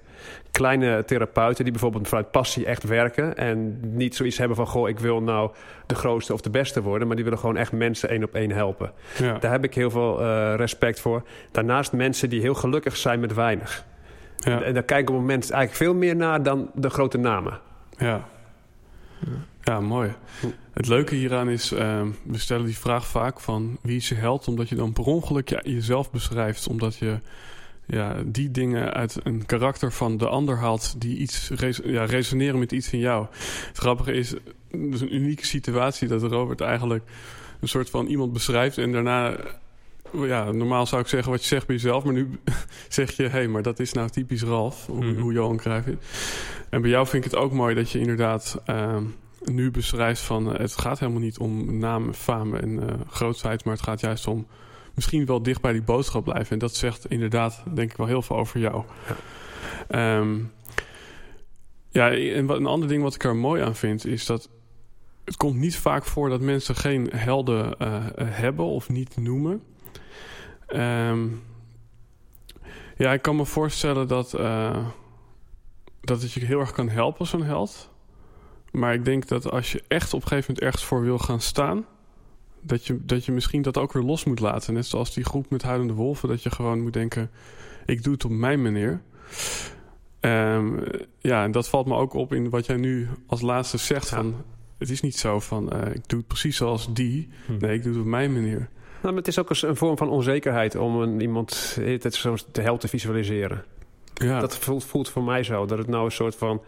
Kleine 0.51 1.05
therapeuten 1.05 1.63
die 1.63 1.73
bijvoorbeeld 1.73 2.07
vanuit 2.07 2.31
passie 2.31 2.65
echt 2.65 2.83
werken. 2.83 3.37
En 3.37 3.79
niet 3.81 4.15
zoiets 4.15 4.37
hebben 4.37 4.55
van, 4.57 4.67
goh, 4.67 4.89
ik 4.89 4.99
wil 4.99 5.21
nou 5.21 5.51
de 5.85 5.95
grootste 5.95 6.33
of 6.33 6.41
de 6.41 6.49
beste 6.49 6.81
worden. 6.81 7.07
Maar 7.07 7.15
die 7.15 7.25
willen 7.25 7.39
gewoon 7.39 7.57
echt 7.57 7.71
mensen 7.71 8.09
één 8.09 8.23
op 8.23 8.33
één 8.33 8.51
helpen. 8.51 8.91
Ja. 9.17 9.37
Daar 9.37 9.51
heb 9.51 9.63
ik 9.63 9.73
heel 9.73 9.89
veel 9.89 10.21
uh, 10.21 10.53
respect 10.55 10.99
voor. 10.99 11.23
Daarnaast 11.51 11.91
mensen 11.91 12.29
die 12.29 12.41
heel 12.41 12.55
gelukkig 12.55 12.97
zijn 12.97 13.19
met 13.19 13.33
weinig. 13.33 13.85
Ja. 14.35 14.61
En, 14.61 14.73
daar 14.73 14.83
kijk 14.83 15.01
ik 15.01 15.09
op 15.09 15.15
het 15.15 15.23
moment 15.23 15.51
eigenlijk 15.51 15.83
veel 15.83 15.93
meer 15.93 16.15
naar 16.15 16.43
dan 16.43 16.71
de 16.73 16.89
grote 16.89 17.17
namen. 17.17 17.59
Ja. 17.97 18.27
Ja, 19.61 19.79
mooi. 19.79 20.13
Het 20.73 20.87
leuke 20.87 21.15
hieraan 21.15 21.49
is, 21.49 21.71
ehm, 21.71 22.07
we 22.23 22.37
stellen 22.37 22.65
die 22.65 22.77
vraag 22.77 23.07
vaak 23.07 23.39
van 23.39 23.77
wie 23.81 23.95
is 23.95 24.09
je 24.09 24.15
held? 24.15 24.47
Omdat 24.47 24.69
je 24.69 24.75
dan 24.75 24.93
per 24.93 25.03
ongeluk 25.03 25.49
ja, 25.49 25.59
jezelf 25.63 26.11
beschrijft. 26.11 26.67
Omdat 26.67 26.95
je 26.95 27.19
ja, 27.87 28.15
die 28.25 28.51
dingen 28.51 28.93
uit 28.93 29.17
een 29.23 29.45
karakter 29.45 29.91
van 29.91 30.17
de 30.17 30.27
ander 30.27 30.57
haalt 30.57 31.01
die 31.01 31.17
iets 31.17 31.51
ja, 31.83 32.05
resoneren 32.05 32.59
met 32.59 32.71
iets 32.71 32.91
in 32.91 32.99
jou. 32.99 33.27
Het 33.67 33.77
grappige 33.77 34.13
is, 34.13 34.33
dus 34.71 35.01
een 35.01 35.15
unieke 35.15 35.45
situatie 35.45 36.07
dat 36.07 36.23
Robert 36.23 36.61
eigenlijk 36.61 37.03
een 37.59 37.67
soort 37.67 37.89
van 37.89 38.07
iemand 38.07 38.33
beschrijft 38.33 38.77
en 38.77 38.91
daarna 38.91 39.37
ja, 40.11 40.51
normaal 40.51 40.85
zou 40.85 41.01
ik 41.01 41.07
zeggen 41.07 41.31
wat 41.31 41.41
je 41.41 41.47
zegt 41.47 41.67
bij 41.67 41.75
jezelf, 41.75 42.03
maar 42.03 42.13
nu 42.13 42.39
zeg 42.89 43.11
je, 43.11 43.23
hé, 43.23 43.29
hey, 43.29 43.47
maar 43.47 43.61
dat 43.61 43.79
is 43.79 43.93
nou 43.93 44.09
typisch 44.09 44.43
Ralf, 44.43 44.85
hoe, 44.85 44.95
mm 44.95 45.01
-hmm. 45.01 45.21
hoe 45.21 45.33
Johan 45.33 45.57
Cruijff 45.57 45.87
is. 45.87 45.95
En 46.69 46.81
bij 46.81 46.89
jou 46.89 47.07
vind 47.07 47.25
ik 47.25 47.31
het 47.31 47.39
ook 47.39 47.51
mooi 47.51 47.75
dat 47.75 47.91
je 47.91 47.99
inderdaad 47.99 48.61
uh, 48.69 48.97
nu 49.43 49.71
beschrijft 49.71 50.21
van, 50.21 50.51
uh, 50.51 50.59
het 50.59 50.77
gaat 50.77 50.99
helemaal 50.99 51.21
niet 51.21 51.37
om 51.37 51.77
naam, 51.77 52.13
faam 52.13 52.55
en 52.55 52.69
uh, 52.69 52.83
grootheid, 53.09 53.63
maar 53.63 53.73
het 53.73 53.83
gaat 53.83 53.99
juist 53.99 54.27
om 54.27 54.47
misschien 54.95 55.25
wel 55.25 55.43
dicht 55.43 55.61
bij 55.61 55.71
die 55.71 55.81
boodschap 55.81 56.23
blijven. 56.23 56.51
En 56.51 56.59
dat 56.59 56.75
zegt 56.75 57.05
inderdaad, 57.05 57.63
denk 57.73 57.91
ik 57.91 57.97
wel 57.97 58.07
heel 58.07 58.21
veel 58.21 58.37
over 58.37 58.59
jou. 58.59 58.83
Ja, 59.89 60.17
um, 60.17 60.51
ja 61.89 62.11
en 62.11 62.45
wat, 62.45 62.57
een 62.57 62.65
ander 62.65 62.87
ding 62.87 63.03
wat 63.03 63.15
ik 63.15 63.23
er 63.23 63.35
mooi 63.35 63.61
aan 63.61 63.75
vind, 63.75 64.05
is 64.05 64.25
dat 64.25 64.49
het 65.25 65.37
komt 65.37 65.55
niet 65.55 65.77
vaak 65.77 66.05
voor 66.05 66.29
dat 66.29 66.41
mensen 66.41 66.75
geen 66.75 67.09
helden 67.15 67.75
hebben 68.23 68.65
of 68.65 68.89
niet 68.89 69.17
noemen. 69.17 69.63
Um, 70.75 71.43
ja, 72.97 73.13
ik 73.13 73.21
kan 73.21 73.35
me 73.35 73.45
voorstellen 73.45 74.07
dat, 74.07 74.39
uh, 74.39 74.87
dat 76.01 76.21
het 76.21 76.31
je 76.31 76.45
heel 76.45 76.59
erg 76.59 76.71
kan 76.71 76.89
helpen, 76.89 77.25
zo'n 77.25 77.43
held. 77.43 77.89
Maar 78.71 78.93
ik 78.93 79.05
denk 79.05 79.27
dat 79.27 79.51
als 79.51 79.71
je 79.71 79.83
echt 79.87 80.13
op 80.13 80.21
een 80.21 80.27
gegeven 80.27 80.53
moment 80.53 80.65
ergens 80.65 80.85
voor 80.85 81.01
wil 81.01 81.19
gaan 81.19 81.41
staan... 81.41 81.85
Dat 82.65 82.85
je, 82.85 83.05
dat 83.05 83.25
je 83.25 83.31
misschien 83.31 83.61
dat 83.61 83.77
ook 83.77 83.93
weer 83.93 84.03
los 84.03 84.23
moet 84.23 84.39
laten. 84.39 84.73
Net 84.73 84.85
zoals 84.85 85.13
die 85.13 85.23
groep 85.23 85.49
met 85.49 85.63
huilende 85.63 85.93
wolven. 85.93 86.29
Dat 86.29 86.43
je 86.43 86.51
gewoon 86.51 86.81
moet 86.81 86.93
denken, 86.93 87.31
ik 87.85 88.03
doe 88.03 88.13
het 88.13 88.25
op 88.25 88.31
mijn 88.31 88.61
manier. 88.61 89.01
Um, 90.21 90.83
ja, 91.19 91.43
en 91.43 91.51
dat 91.51 91.69
valt 91.69 91.87
me 91.87 91.95
ook 91.95 92.13
op 92.13 92.33
in 92.33 92.49
wat 92.49 92.65
jij 92.65 92.77
nu 92.77 93.07
als 93.27 93.41
laatste 93.41 93.77
zegt. 93.77 94.09
Ja. 94.09 94.15
Van, 94.15 94.35
het 94.77 94.89
is 94.89 95.01
niet 95.01 95.17
zo 95.17 95.39
van, 95.39 95.73
uh, 95.73 95.93
ik 95.93 96.07
doe 96.07 96.19
het 96.19 96.27
precies 96.27 96.57
zoals 96.57 96.93
die. 96.93 97.29
Hm. 97.45 97.57
Nee, 97.57 97.75
ik 97.75 97.83
doe 97.83 97.91
het 97.91 98.01
op 98.01 98.07
mijn 98.07 98.33
manier. 98.33 98.69
Nou, 99.01 99.17
maar 99.17 99.23
het 99.23 99.27
is 99.27 99.39
ook 99.39 99.49
een 99.49 99.75
vorm 99.75 99.97
van 99.97 100.09
onzekerheid 100.09 100.75
om 100.75 101.01
een, 101.01 101.21
iemand 101.21 101.77
het 101.81 102.13
zo 102.13 102.35
te 102.51 102.61
helpen 102.61 102.79
te 102.81 102.87
visualiseren. 102.87 103.63
Ja. 104.13 104.39
Dat 104.39 104.57
voelt, 104.57 104.83
voelt 104.83 105.09
voor 105.09 105.23
mij 105.23 105.43
zo. 105.43 105.65
Dat 105.65 105.77
het 105.77 105.87
nou 105.87 106.05
een 106.05 106.11
soort 106.11 106.35
van 106.35 106.61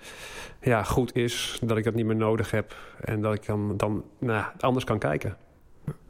ja, 0.61 0.83
goed 0.83 1.15
is. 1.15 1.59
Dat 1.61 1.77
ik 1.77 1.83
dat 1.83 1.93
niet 1.93 2.05
meer 2.05 2.15
nodig 2.15 2.51
heb. 2.51 2.75
En 2.99 3.21
dat 3.21 3.33
ik 3.33 3.45
dan, 3.45 3.77
dan 3.77 4.03
nou, 4.19 4.45
anders 4.59 4.85
kan 4.85 4.99
kijken. 4.99 5.37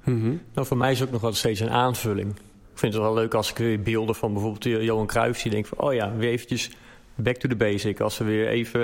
Mm 0.08 0.22
-hmm. 0.22 0.42
Nou, 0.54 0.68
voor 0.68 0.78
mij 0.78 0.92
is 0.92 0.98
het 1.00 1.08
ook 1.08 1.14
nog 1.14 1.22
wel 1.22 1.34
steeds 1.34 1.60
een 1.60 1.70
aanvulling. 1.70 2.30
Ik 2.72 2.84
vind 2.84 2.94
het 2.94 3.02
wel 3.02 3.14
leuk 3.14 3.34
als 3.34 3.50
ik 3.50 3.58
weer 3.58 3.82
beelden 3.82 4.16
van 4.16 4.34
bijvoorbeeld 4.34 4.64
Johan 4.84 5.08
Cruijff 5.08 5.40
zie. 5.40 5.52
denk 5.52 5.66
van, 5.66 5.78
oh 5.80 5.94
ja, 5.94 6.16
weer 6.16 6.30
eventjes 6.30 6.72
back 7.16 7.36
to 7.36 7.50
the 7.50 7.56
basic. 7.56 8.00
Als 8.00 8.18
we 8.18 8.24
weer 8.24 8.48
even 8.48 8.82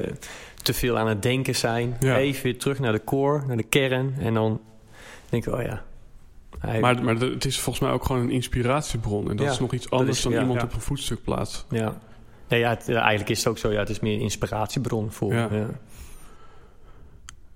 uh, 0.00 0.06
te 0.62 0.74
veel 0.74 0.98
aan 0.98 1.08
het 1.08 1.22
denken 1.22 1.54
zijn. 1.54 1.96
Ja. 2.00 2.16
Even 2.18 2.42
weer 2.42 2.58
terug 2.58 2.78
naar 2.78 2.92
de 2.92 3.04
core, 3.04 3.46
naar 3.46 3.56
de 3.56 3.62
kern. 3.62 4.14
En 4.18 4.34
dan 4.34 4.60
denk 5.28 5.46
ik, 5.46 5.54
oh 5.54 5.62
ja, 5.62 5.82
hij... 6.58 6.80
Maar, 6.80 7.02
maar 7.04 7.14
het 7.16 7.44
is 7.44 7.60
volgens 7.60 7.84
mij 7.84 7.94
ook 7.94 8.04
gewoon 8.04 8.22
een 8.22 8.30
inspiratiebron. 8.30 9.30
En 9.30 9.36
dat 9.36 9.46
Ja, 9.46 9.52
is 9.52 9.58
nog 9.58 9.72
iets 9.72 9.90
anders 9.90 10.16
is- 10.16 10.22
dan 10.24 10.32
ja, 10.32 10.40
iemand 10.40 10.62
op 10.62 10.72
een 10.74 10.80
voetstuk 10.80 11.22
plaatst. 11.22 11.66
Ja. 11.70 12.00
Nee, 12.48 12.60
ja, 12.60 12.68
het- 12.68 12.88
eigenlijk 12.88 13.28
is 13.30 13.38
het 13.38 13.46
ook 13.48 13.58
zo. 13.58 13.72
Ja, 13.72 13.78
het 13.78 13.88
is 13.90 14.00
meer 14.00 14.14
een 14.14 14.20
inspiratiebron 14.20 15.12
voor. 15.12 15.34
Ja. 15.34 15.48
Ja. 15.52 15.66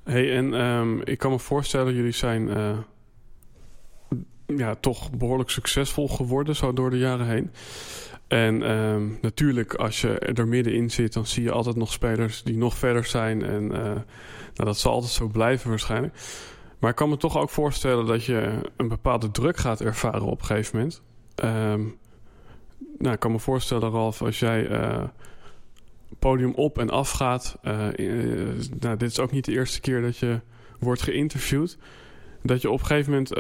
Hey, 0.05 0.37
en 0.37 0.55
ehm, 0.55 1.01
ik 1.01 1.19
kan 1.19 1.31
me 1.31 1.39
voorstellen, 1.39 1.95
jullie 1.95 2.13
zijn 2.13 2.49
eh, 2.51 2.79
ja, 4.57 4.75
toch 4.75 5.11
behoorlijk 5.11 5.51
succesvol 5.51 6.09
geworden 6.09 6.57
zo 6.57 6.73
door 6.73 6.91
de 6.91 6.99
jaren 6.99 7.27
heen. 7.27 7.51
En 8.31 8.63
ehm, 8.63 9.09
natuurlijk, 9.21 9.75
als 9.75 10.01
je 10.01 10.19
er 10.19 10.49
middenin 10.49 10.91
zit, 10.91 11.13
dan 11.13 11.27
zie 11.27 11.43
je 11.43 11.51
altijd 11.53 11.77
nog 11.77 11.93
spelers 11.93 12.43
die 12.43 12.57
nog 12.57 12.77
verder 12.77 13.05
zijn. 13.05 13.43
En 13.45 13.73
eh, 13.73 13.83
nou, 13.83 14.05
dat 14.55 14.79
zal 14.79 14.93
altijd 14.93 15.13
zo 15.13 15.27
blijven 15.27 15.71
waarschijnlijk. 15.71 16.15
Maar 16.79 16.91
ik 16.91 16.97
kan 16.97 17.09
me 17.09 17.17
toch 17.17 17.39
ook 17.39 17.51
voorstellen 17.51 18.07
dat 18.07 18.25
je 18.25 18.61
een 18.77 18.89
bepaalde 18.89 19.31
druk 19.31 19.57
gaat 19.57 19.81
ervaren 19.81 20.23
op 20.23 20.41
een 20.41 20.47
gegeven 20.47 20.77
moment. 20.77 21.03
Ehm, 21.35 21.83
nou, 22.99 23.15
ik 23.15 23.21
kan 23.21 23.33
me 23.33 23.39
voorstellen, 23.39 23.91
Ralf, 23.91 24.23
als 24.23 24.39
jij 24.39 24.69
eh, 24.69 25.03
podium 26.19 26.55
op 26.55 26.79
en 26.79 26.91
af 26.91 27.11
gaat. 27.11 27.59
eh, 27.63 27.89
nou, 28.81 28.97
dit 28.97 29.11
is 29.11 29.19
ook 29.19 29.31
niet 29.31 29.45
de 29.45 29.53
eerste 29.53 29.81
keer 29.81 30.03
dat 30.03 30.17
je 30.17 30.41
wordt 30.79 31.03
geïnterviewd. 31.03 31.79
Dat 32.43 32.63
je 32.63 32.71
op 32.71 32.81
een 32.81 32.87
gegeven 32.87 33.13
moment 33.13 33.33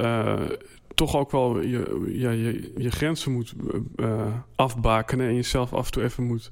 toch 1.00 1.16
ook 1.16 1.30
wel 1.30 1.60
je, 1.60 2.10
ja, 2.12 2.30
je, 2.30 2.72
je 2.76 2.90
grenzen 2.90 3.32
moet 3.32 3.54
eh, 3.96 4.34
afbakenen 4.54 5.28
en 5.28 5.34
jezelf 5.34 5.72
af 5.72 5.86
en 5.86 5.92
toe 5.92 6.02
even 6.02 6.24
moet 6.24 6.50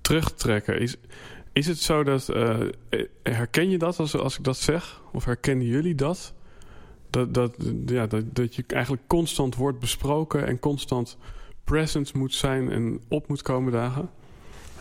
terugtrekken. 0.00 0.80
Is, 0.80 0.96
is 1.52 1.66
het 1.66 1.78
zo 1.78 2.04
dat. 2.04 2.28
eh, 2.28 2.60
herken 3.22 3.70
je 3.70 3.78
dat 3.78 3.98
als, 3.98 4.16
als 4.16 4.38
ik 4.38 4.44
dat 4.44 4.56
zeg? 4.56 5.02
Of 5.12 5.24
herkennen 5.24 5.66
jullie 5.66 5.94
dat? 5.94 6.34
Dat, 7.10 7.34
dat, 7.34 7.56
ja, 7.86 8.06
dat, 8.06 8.34
dat 8.34 8.54
je 8.54 8.64
eigenlijk 8.66 9.02
constant 9.06 9.54
wordt 9.56 9.78
besproken 9.78 10.46
en 10.46 10.58
constant 10.58 11.16
present 11.64 12.14
moet 12.14 12.34
zijn 12.34 12.70
en 12.70 13.00
op 13.08 13.28
moet 13.28 13.42
komen 13.42 13.72
dagen? 13.72 14.10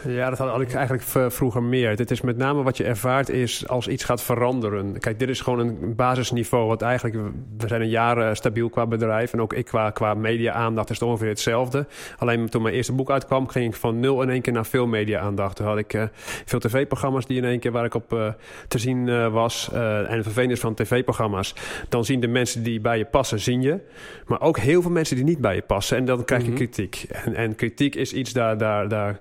Ja, 0.07 0.29
dat 0.29 0.37
had 0.37 0.61
ik 0.61 0.73
eigenlijk 0.73 1.33
vroeger 1.33 1.63
meer. 1.63 1.95
Dit 1.95 2.11
is 2.11 2.21
met 2.21 2.37
name 2.37 2.63
wat 2.63 2.77
je 2.77 2.83
ervaart 2.83 3.29
is 3.29 3.67
als 3.67 3.87
iets 3.87 4.03
gaat 4.03 4.23
veranderen. 4.23 4.99
Kijk, 4.99 5.19
dit 5.19 5.29
is 5.29 5.41
gewoon 5.41 5.59
een 5.59 5.95
basisniveau. 5.95 6.67
Wat 6.67 6.81
eigenlijk, 6.81 7.15
we 7.57 7.67
zijn 7.67 7.81
een 7.81 7.89
jaar 7.89 8.17
eh, 8.17 8.33
stabiel 8.33 8.69
qua 8.69 8.85
bedrijf. 8.85 9.33
En 9.33 9.41
ook 9.41 9.53
ik 9.53 9.65
qua, 9.65 9.89
qua 9.89 10.13
media-aandacht 10.13 10.89
is 10.89 10.99
het 10.99 11.07
ongeveer 11.07 11.27
hetzelfde. 11.27 11.85
Alleen 12.17 12.49
toen 12.49 12.61
mijn 12.61 12.75
eerste 12.75 12.93
boek 12.93 13.11
uitkwam, 13.11 13.47
ging 13.47 13.65
ik 13.65 13.75
van 13.79 13.99
nul 13.99 14.21
in 14.21 14.29
één 14.29 14.41
keer 14.41 14.53
naar 14.53 14.65
veel 14.65 14.87
media-aandacht. 14.87 15.55
Toen 15.55 15.65
had 15.65 15.77
ik 15.77 15.93
eh, 15.93 16.03
veel 16.45 16.59
tv-programma's 16.59 17.25
die 17.25 17.37
in 17.37 17.45
één 17.45 17.59
keer 17.59 17.71
waar 17.71 17.85
ik 17.85 17.93
op 17.93 18.13
eh, 18.13 18.27
te 18.67 18.77
zien 18.77 19.31
was. 19.31 19.69
En 19.73 20.05
het 20.09 20.23
vervelende 20.23 20.53
is 20.53 20.59
van 20.59 20.73
tv-programma's. 20.73 21.55
Dan 21.89 22.05
zien 22.05 22.19
de 22.19 22.27
mensen 22.27 22.63
die 22.63 22.79
bij 22.81 22.97
je 22.97 23.05
passen, 23.05 23.39
zien 23.39 23.61
je. 23.61 23.79
Maar 24.27 24.41
ook 24.41 24.57
heel 24.57 24.81
veel 24.81 24.91
mensen 24.91 25.15
die 25.15 25.25
niet 25.25 25.39
bij 25.41 25.55
je 25.55 25.61
passen. 25.61 25.97
En 25.97 26.05
dan 26.05 26.25
krijg 26.25 26.41
je 26.41 26.47
Mhm. 26.47 26.57
kritiek. 26.57 27.05
En, 27.09 27.35
en 27.35 27.55
kritiek 27.55 27.95
is 27.95 28.13
iets 28.13 28.33
daar, 28.33 28.57
daar, 28.57 28.87
daar 28.87 29.19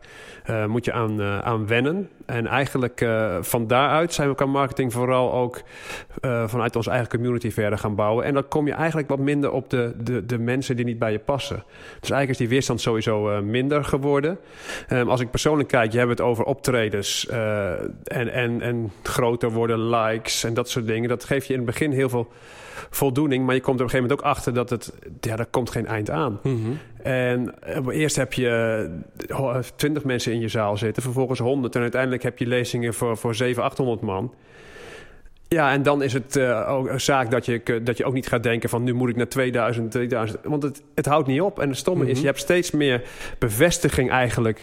moet 0.73 0.85
je 0.85 0.93
aan, 0.93 1.21
eh, 1.21 1.39
aan 1.39 1.67
wennen. 1.67 2.09
En 2.27 2.47
eigenlijk 2.47 3.01
eh, 3.01 3.37
van 3.41 3.67
daaruit 3.67 4.15
zijn 4.15 4.29
we 4.29 4.35
qua 4.35 4.47
marketing 4.47 4.93
vooral 4.93 5.33
ook 5.33 5.63
eh, 6.21 6.49
vanuit 6.49 6.77
onze 6.77 6.91
eigen 6.91 7.09
community 7.09 7.51
verder 7.51 7.79
gaan 7.79 7.95
bouwen. 7.95 8.25
En 8.25 8.35
dan 8.35 8.49
kom 8.49 8.67
je 8.67 8.73
eigenlijk 8.73 9.09
wat 9.09 9.19
minder 9.19 9.51
op 9.51 9.71
de, 9.71 9.93
de, 10.03 10.27
de 10.27 10.39
mensen 10.39 10.77
die 10.77 10.85
niet 10.85 10.99
bij 10.99 11.13
je 11.13 11.19
passen. 11.19 11.65
Dus 12.01 12.11
eigenlijk 12.11 12.31
is 12.31 12.37
die 12.37 12.49
weerstand 12.49 12.81
sowieso 12.81 13.31
eh, 13.31 13.41
minder 13.41 13.85
geworden. 13.85 14.39
Ehm, 14.89 15.09
als 15.09 15.21
ik 15.21 15.31
persoonlijk 15.31 15.69
kijk, 15.69 15.93
je 15.93 15.99
hebt 15.99 16.11
het 16.11 16.21
over 16.21 16.45
optredens 16.45 17.27
en, 17.29 18.33
en, 18.33 18.61
en 18.61 18.93
groter 19.03 19.51
worden, 19.51 19.89
likes 19.89 20.45
en 20.45 20.55
dat 20.55 20.69
soort 20.69 20.87
dingen. 20.87 21.09
Dat 21.09 21.25
geeft 21.25 21.47
je 21.47 21.53
in 21.53 21.59
het 21.59 21.69
begin 21.69 21.93
heel 21.93 22.09
veel 22.09 22.33
voldoening. 22.91 23.47
Maar 23.47 23.55
je 23.55 23.61
komt 23.61 23.81
op 23.81 23.85
een 23.85 23.91
gegeven 23.91 24.11
moment 24.11 24.27
ook 24.27 24.37
achter 24.37 24.55
dat 24.55 24.71
het, 24.71 24.93
ja, 25.21 25.37
daar 25.37 25.47
komt 25.47 25.71
geen 25.71 25.87
eind 25.87 26.11
aan. 26.11 26.41
En 27.03 27.55
eh, 27.61 27.87
eerst 27.91 28.17
heb 28.17 28.33
je 28.33 29.01
20 29.77 30.05
mensen 30.05 30.33
in 30.33 30.41
je 30.41 30.49
zaal 30.49 30.77
zitten, 30.77 31.03
vervolgens 31.03 31.39
100. 31.39 31.75
En 31.75 31.81
uiteindelijk 31.81 32.12
heb 32.21 32.39
je 32.39 32.47
lezingen 32.47 32.95
voor, 32.95 33.17
voor 33.17 33.35
700, 33.35 33.71
800 33.79 34.01
man. 34.01 34.35
Ja, 35.49 35.73
en 35.73 35.83
dan 35.83 36.03
is 36.03 36.13
het 36.13 36.37
eh, 36.37 36.71
ook 36.71 36.89
een 36.89 37.01
zaak 37.01 37.31
dat 37.31 37.47
je, 37.47 37.81
dat 37.83 37.97
je 37.97 38.05
ook 38.05 38.13
niet 38.15 38.29
gaat 38.29 38.43
denken 38.43 38.69
van 38.69 38.83
nu 38.83 38.93
moet 38.95 39.09
ik 39.09 39.17
naar 39.17 39.29
2000, 39.29 39.91
2000. 39.91 40.39
Want 40.45 40.63
het, 40.63 40.83
het 40.95 41.07
houdt 41.07 41.27
niet 41.29 41.41
op. 41.41 41.61
En 41.61 41.69
het 41.69 41.79
stomme 41.79 42.05
is, 42.05 42.11
Mhm. 42.13 42.21
je 42.21 42.27
hebt 42.27 42.39
steeds 42.39 42.71
meer 42.71 43.03
bevestiging 43.39 44.11
eigenlijk 44.11 44.63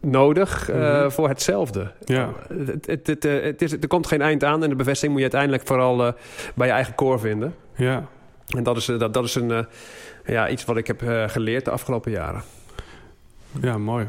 nodig 0.00 0.70
eh, 0.70 0.76
Mhm. 1.00 1.10
voor 1.10 1.28
hetzelfde. 1.28 1.90
Ja. 2.04 2.32
Het, 2.48 2.86
het, 2.86 3.06
het, 3.06 3.24
eh, 3.24 3.42
het 3.42 3.62
is, 3.62 3.72
er 3.72 3.86
komt 3.88 4.06
geen 4.06 4.22
eind 4.22 4.44
aan 4.44 4.62
en 4.62 4.68
de 4.68 4.76
bevestiging 4.76 5.12
moet 5.12 5.22
je 5.22 5.30
uiteindelijk 5.30 5.66
vooral 5.68 6.14
bij 6.54 6.66
je 6.66 6.72
eigen 6.72 6.94
core 6.94 7.18
vinden. 7.18 7.54
Ja, 7.76 8.04
En 8.56 8.62
dat 8.62 8.76
is, 8.76 8.84
dat, 8.84 9.14
dat 9.14 9.24
is 9.24 9.34
een, 9.34 9.66
ja, 10.26 10.48
iets 10.48 10.64
wat 10.64 10.76
ik 10.76 10.86
heb 10.86 11.02
geleerd 11.26 11.64
de 11.64 11.70
afgelopen 11.70 12.10
jaren. 12.10 12.42
ja, 13.60 13.78
mooi. 13.78 14.06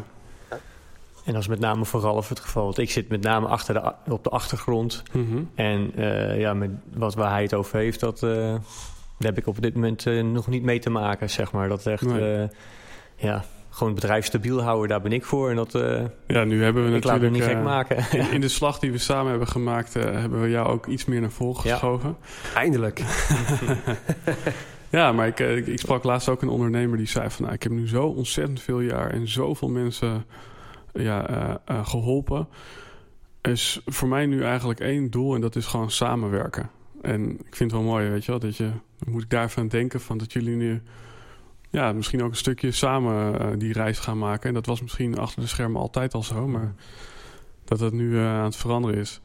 En 1.25 1.33
dat 1.33 1.41
is 1.41 1.47
met 1.47 1.59
name 1.59 1.85
voor 1.85 2.01
Ralf 2.01 2.29
het 2.29 2.39
geval. 2.39 2.63
Want 2.63 2.77
ik 2.77 2.91
zit 2.91 3.09
met 3.09 3.21
name 3.21 3.47
achter 3.47 3.73
de, 3.73 4.11
op 4.11 4.23
de 4.23 4.29
achtergrond. 4.29 5.03
Mhm. 5.11 5.43
En 5.55 5.91
eh, 5.95 6.39
ja, 6.39 6.53
met 6.53 6.69
wat 6.93 7.13
waar 7.15 7.31
hij 7.31 7.41
het 7.41 7.53
over 7.53 7.77
heeft, 7.79 7.99
dat, 7.99 8.23
eh, 8.23 8.29
daar 8.29 8.57
heb 9.17 9.37
ik 9.37 9.47
op 9.47 9.61
dit 9.61 9.73
moment 9.73 10.05
eh, 10.07 10.23
nog 10.23 10.47
niet 10.47 10.63
mee 10.63 10.79
te 10.79 10.89
maken, 10.89 11.29
zeg 11.29 11.51
maar. 11.51 11.67
Dat 11.69 11.85
echt, 11.85 12.05
Nee. 12.05 12.35
eh, 12.41 12.47
ja, 13.15 13.43
gewoon 13.69 13.91
het 13.93 14.01
bedrijf 14.01 14.25
stabiel 14.25 14.61
houden, 14.61 14.89
daar 14.89 15.01
ben 15.01 15.11
ik 15.11 15.25
voor. 15.25 15.49
En 15.49 15.55
dat, 15.55 15.75
eh, 15.75 16.01
Ja, 16.27 16.43
nu 16.43 16.63
hebben 16.63 16.91
we 16.91 16.97
ik 16.97 17.03
laat 17.03 17.19
me 17.21 17.29
natuurlijk... 17.29 17.31
niet 17.31 17.43
gek 17.43 17.53
eh, 17.55 17.63
maken. 17.63 18.19
in, 18.19 18.31
in 18.37 18.41
de 18.41 18.47
slag 18.47 18.79
die 18.79 18.91
we 18.91 18.97
samen 18.97 19.29
hebben 19.29 19.47
gemaakt, 19.47 19.95
eh, 19.95 20.03
hebben 20.03 20.41
we 20.41 20.49
jou 20.49 20.67
ook 20.67 20.87
iets 20.87 21.05
meer 21.05 21.21
naar 21.21 21.31
voren 21.31 21.61
Ja. 21.63 21.71
geschoven. 21.71 22.17
Eindelijk. 22.55 23.01
Ja, 24.89 25.11
maar 25.11 25.27
ik, 25.27 25.39
ik, 25.39 25.67
ik 25.67 25.79
sprak 25.79 26.03
laatst 26.03 26.29
ook 26.29 26.41
een 26.41 26.49
ondernemer 26.49 26.97
die 26.97 27.07
zei 27.07 27.29
van... 27.29 27.43
Nou, 27.43 27.55
ik 27.55 27.63
heb 27.63 27.71
nu 27.71 27.87
zo 27.87 28.03
ontzettend 28.05 28.61
veel 28.61 28.79
jaar 28.79 29.09
en 29.09 29.27
zoveel 29.27 29.69
mensen 29.69 30.25
ja, 30.93 31.27
eh, 31.65 31.87
geholpen. 31.87 32.47
Is 33.41 33.81
voor 33.85 34.07
mij 34.07 34.25
nu 34.25 34.43
eigenlijk 34.43 34.79
één 34.79 35.09
doel 35.09 35.35
en 35.35 35.41
dat 35.41 35.55
is 35.55 35.65
gewoon 35.65 35.91
samenwerken. 35.91 36.69
En 37.01 37.29
ik 37.29 37.55
vind 37.55 37.71
het 37.71 37.81
wel 37.81 37.89
mooi, 37.89 38.09
weet 38.09 38.25
je 38.25 38.31
wel, 38.31 38.39
dat 38.39 38.57
je, 38.57 38.69
dan 38.97 39.13
moet 39.13 39.23
ik 39.23 39.29
daarvan 39.29 39.67
denken 39.67 40.01
van 40.01 40.17
dat 40.17 40.33
jullie 40.33 40.55
nu 40.55 40.81
ja, 41.69 41.93
misschien 41.93 42.23
ook 42.23 42.29
een 42.29 42.35
stukje 42.35 42.71
samen 42.71 43.39
eh, 43.39 43.47
die 43.57 43.73
reis 43.73 43.99
gaan 43.99 44.17
maken. 44.17 44.47
En 44.47 44.53
dat 44.53 44.65
was 44.65 44.81
misschien 44.81 45.17
achter 45.17 45.41
de 45.41 45.47
schermen 45.47 45.81
altijd 45.81 46.13
al 46.13 46.23
zo, 46.23 46.47
maar 46.47 46.73
dat 47.65 47.79
het 47.79 47.93
nu 47.93 48.17
aan 48.17 48.43
het 48.43 48.55
veranderen 48.55 48.99
is. 48.99 49.21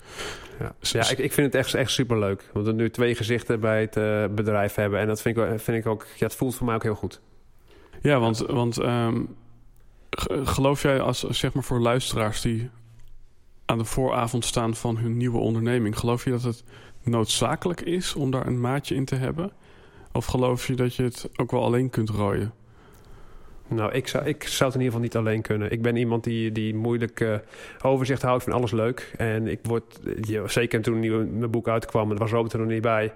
Ja, 0.58 0.74
ja 0.80 1.10
ik, 1.10 1.18
ik 1.18 1.32
vind 1.32 1.46
het 1.46 1.54
echt, 1.54 1.74
echt 1.74 1.90
superleuk. 1.90 2.50
Want 2.52 2.66
we 2.66 2.72
nu 2.72 2.90
twee 2.90 3.14
gezichten 3.14 3.60
bij 3.60 3.80
het 3.80 4.34
bedrijf 4.34 4.74
hebben. 4.74 5.00
En 5.00 5.06
dat 5.06 5.22
vind 5.22 5.36
ik, 5.36 5.60
vind 5.60 5.78
ik 5.78 5.86
ook, 5.86 6.06
ja, 6.16 6.26
het 6.26 6.34
voelt 6.34 6.54
voor 6.54 6.66
mij 6.66 6.74
ook 6.74 6.82
heel 6.82 6.94
goed. 6.94 7.20
Ja, 8.02 8.18
want, 8.18 8.38
want 8.38 8.78
ehm, 8.78 9.22
geloof 10.44 10.82
jij 10.82 11.00
als, 11.00 11.22
zeg 11.22 11.52
maar 11.52 11.64
voor 11.64 11.80
luisteraars 11.80 12.40
die 12.40 12.70
aan 13.64 13.78
de 13.78 13.84
vooravond 13.84 14.44
staan 14.44 14.74
van 14.74 14.96
hun 14.96 15.16
nieuwe 15.16 15.38
onderneming, 15.38 15.98
geloof 15.98 16.24
je 16.24 16.30
dat 16.30 16.42
het 16.42 16.64
noodzakelijk 17.02 17.80
is 17.80 18.14
om 18.14 18.30
daar 18.30 18.46
een 18.46 18.60
maatje 18.60 18.94
in 18.94 19.04
te 19.04 19.14
hebben? 19.14 19.52
Of 20.12 20.26
geloof 20.26 20.66
je 20.66 20.74
dat 20.74 20.94
je 20.94 21.02
het 21.02 21.30
ook 21.36 21.50
wel 21.50 21.64
alleen 21.64 21.90
kunt 21.90 22.10
rooien? 22.10 22.52
Nou, 23.68 23.92
ik 23.92 24.08
zou, 24.08 24.24
ik 24.24 24.42
zou 24.42 24.70
het 24.70 24.80
in 24.80 24.84
ieder 24.84 24.98
geval 25.00 25.00
niet 25.00 25.16
alleen 25.16 25.42
kunnen. 25.42 25.70
Ik 25.70 25.82
ben 25.82 25.96
iemand 25.96 26.24
die, 26.24 26.52
die 26.52 26.74
moeilijk 26.74 27.20
uh, 27.20 27.36
overzicht 27.82 28.22
houdt. 28.22 28.44
van 28.44 28.52
alles 28.52 28.70
leuk. 28.70 29.12
En 29.16 29.46
ik 29.46 29.58
word, 29.62 30.00
zeker 30.46 30.82
toen 30.82 31.00
mijn 31.38 31.50
boek 31.50 31.68
uitkwam, 31.68 32.08
dat 32.08 32.18
was 32.18 32.32
ook 32.32 32.52
er 32.52 32.58
nog 32.58 32.68
niet 32.68 32.82
bij. 32.82 33.12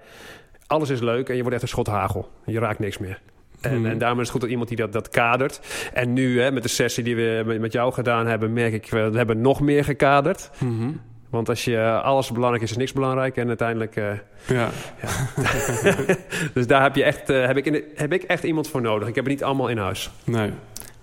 Alles 0.67 0.89
is 0.89 0.99
leuk 0.99 1.29
en 1.29 1.35
je 1.35 1.39
wordt 1.39 1.53
echt 1.53 1.63
een 1.63 1.69
schot 1.69 1.87
hagel. 1.87 2.29
Je 2.45 2.59
raakt 2.59 2.79
niks 2.79 2.97
meer. 2.97 3.21
En, 3.63 3.75
hmm. 3.75 3.85
en 3.85 3.97
daarom 3.97 4.17
is 4.17 4.23
het 4.23 4.31
goed 4.31 4.41
dat 4.41 4.49
iemand 4.49 4.67
die 4.67 4.77
dat, 4.77 4.93
dat 4.93 5.09
kadert. 5.09 5.59
En 5.93 6.13
nu, 6.13 6.41
hè, 6.41 6.51
met 6.51 6.63
de 6.63 6.69
sessie 6.69 7.03
die 7.03 7.15
we 7.15 7.57
met 7.59 7.71
jou 7.71 7.93
gedaan 7.93 8.27
hebben, 8.27 8.53
merk 8.53 8.73
ik, 8.73 8.89
we 8.89 8.97
hebben 8.97 9.41
nog 9.41 9.61
meer 9.61 9.83
gekaderd. 9.83 10.49
Mm 10.59 10.99
want 11.33 11.49
als 11.49 11.63
je 11.63 11.77
eh, 11.77 12.03
alles 12.03 12.31
belangrijk 12.31 12.63
is, 12.63 12.71
is 12.71 12.77
niks 12.77 12.93
belangrijk. 12.93 13.37
En 13.37 13.47
uiteindelijk. 13.47 13.95
Uh, 13.95 14.11
ja. 14.47 14.69
ja. 15.01 15.95
dus 16.53 16.67
daar 16.67 16.81
heb, 16.81 16.95
je 16.95 17.03
echt, 17.03 17.29
uh, 17.29 17.45
heb, 17.45 17.57
ik 17.57 17.65
in 17.65 17.83
heb 17.95 18.13
ik 18.13 18.23
echt 18.23 18.43
iemand 18.43 18.67
voor 18.67 18.81
nodig. 18.81 19.07
Ik 19.07 19.15
heb 19.15 19.23
het 19.23 19.33
niet 19.33 19.43
allemaal 19.43 19.67
in 19.67 19.77
huis. 19.77 20.09
Nee. 20.23 20.51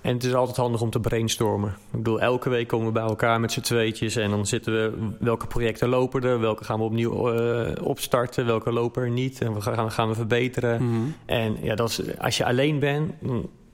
En 0.01 0.15
het 0.15 0.25
is 0.25 0.35
altijd 0.35 0.57
handig 0.57 0.81
om 0.81 0.91
te 0.91 1.01
brainstormen. 1.01 1.71
Ik 1.71 1.99
bedoel, 1.99 2.21
elke 2.21 2.49
week 2.49 2.69
komen 2.69 2.87
we 2.87 2.93
bij 2.93 3.03
elkaar 3.03 3.41
met 3.41 3.53
z'n 3.53 3.61
tweetjes. 3.61 4.17
En 4.17 4.31
dan 4.31 4.47
zitten 4.47 4.73
we. 4.73 5.09
Welke 5.19 5.47
projecten 5.47 5.89
lopen 5.89 6.23
er? 6.23 6.41
Welke 6.41 6.65
gaan 6.65 6.79
we 6.79 6.85
opnieuw 6.85 7.35
uh, 7.35 7.69
opstarten? 7.83 8.47
Welke 8.47 8.73
lopen 8.73 9.03
er 9.03 9.11
niet? 9.11 9.41
En 9.41 9.55
we 9.55 9.61
gaan, 9.61 9.93
gaan 9.93 10.09
we 10.09 10.15
verbeteren. 10.15 10.83
Mm 10.83 10.89
-hmm. 10.89 11.15
En 11.27 11.57
ja, 11.63 11.75
dat 11.75 11.89
is, 11.89 12.19
als 12.19 12.37
je 12.37 12.45
alleen 12.45 12.79
bent 12.79 13.13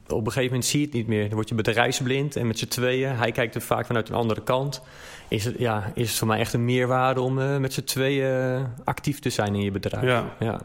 op 0.08 0.26
een 0.26 0.32
gegeven 0.32 0.44
moment 0.44 0.64
zie 0.64 0.80
je 0.80 0.86
het 0.86 0.94
niet 0.94 1.06
meer. 1.06 1.24
Dan 1.24 1.34
word 1.34 1.48
je 1.48 1.54
bedrijfsblind 1.54 2.36
en 2.36 2.46
met 2.46 2.58
z'n 2.58 2.68
tweeën, 2.68 3.16
hij 3.16 3.32
kijkt 3.32 3.54
er 3.54 3.60
vaak 3.60 3.86
vanuit 3.86 4.08
een 4.08 4.14
andere 4.14 4.42
kant. 4.42 4.82
Is 5.28 5.44
het, 5.44 5.54
ja, 5.58 5.92
is 5.94 6.08
het 6.08 6.18
voor 6.18 6.26
mij 6.26 6.38
echt 6.38 6.52
een 6.52 6.64
meerwaarde 6.64 7.20
om 7.20 7.38
uh, 7.38 7.56
met 7.56 7.72
z'n 7.72 7.84
tweeën 7.84 8.66
actief 8.84 9.18
te 9.18 9.30
zijn 9.30 9.54
in 9.54 9.62
je 9.62 9.70
bedrijf. 9.70 10.04
Ja, 10.04 10.34
ja. 10.38 10.60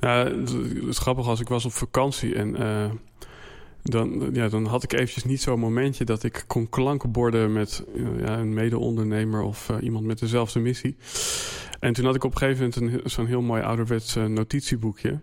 ja 0.00 0.16
het, 0.16 0.56
is 0.88 0.98
grappig 0.98 1.26
als 1.26 1.40
ik 1.40 1.48
was 1.48 1.64
op 1.64 1.72
vakantie 1.72 2.34
en 2.34 2.60
uh, 2.60 2.84
dan, 3.90 4.30
ja, 4.32 4.48
dan 4.48 4.66
had 4.66 4.82
ik 4.82 4.92
eventjes 4.92 5.24
niet 5.24 5.40
zo'n 5.40 5.58
momentje 5.58 6.04
dat 6.04 6.22
ik 6.22 6.44
kon 6.46 6.68
klankenborden 6.68 7.52
met 7.52 7.84
ja, 8.18 8.38
een 8.38 8.54
mede-ondernemer 8.54 9.42
of 9.42 9.68
uh, 9.68 9.76
iemand 9.80 10.04
met 10.04 10.18
dezelfde 10.18 10.60
missie. 10.60 10.96
En 11.80 11.92
toen 11.92 12.04
had 12.04 12.14
ik 12.14 12.24
op 12.24 12.32
een 12.32 12.38
gegeven 12.38 12.72
moment 12.76 13.10
zo'n 13.10 13.26
heel 13.26 13.42
mooi 13.42 13.62
ouderwets 13.62 14.14
notitieboekje. 14.14 15.20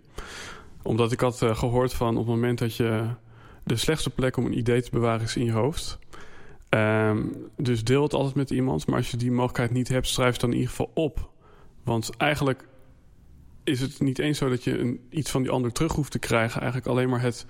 Omdat 0.82 1.12
ik 1.12 1.20
had 1.20 1.38
gehoord 1.38 1.94
van 1.94 2.18
op 2.18 2.26
het 2.26 2.36
moment 2.36 2.60
dat 2.60 2.76
je 2.76 3.08
de 3.64 3.76
slechtste 3.76 4.10
plek 4.10 4.38
om 4.38 4.46
een 4.46 4.58
idee 4.58 4.82
te 4.82 4.90
bewaren 4.92 5.26
is 5.26 5.36
in 5.36 5.46
je 5.46 5.52
hoofd. 5.52 6.00
Um, 6.70 7.48
dus 7.58 7.84
deel 7.84 8.04
het 8.04 8.14
altijd 8.14 8.36
met 8.36 8.50
iemand. 8.50 8.88
Maar 8.88 8.98
als 8.98 9.12
je 9.12 9.18
die 9.18 9.32
mogelijkheid 9.32 9.72
niet 9.72 9.88
hebt, 9.88 10.08
schrijf 10.08 10.32
het 10.32 10.42
dan 10.42 10.50
in 10.50 10.56
ieder 10.56 10.70
geval 10.70 10.92
op. 10.94 11.30
Want 11.84 12.10
eigenlijk 12.18 12.68
is 13.64 13.82
het 13.82 14.00
niet 14.00 14.20
eens 14.20 14.38
zo 14.38 14.50
dat 14.50 14.64
je 14.64 14.80
een, 14.80 15.00
iets 15.10 15.32
van 15.32 15.42
die 15.42 15.52
ander 15.52 15.72
terug 15.72 15.94
hoeft 15.94 16.12
te 16.12 16.20
krijgen. 16.20 16.62
Eigenlijk 16.62 16.92
alleen 16.92 17.10
maar 17.10 17.22
het 17.22 17.46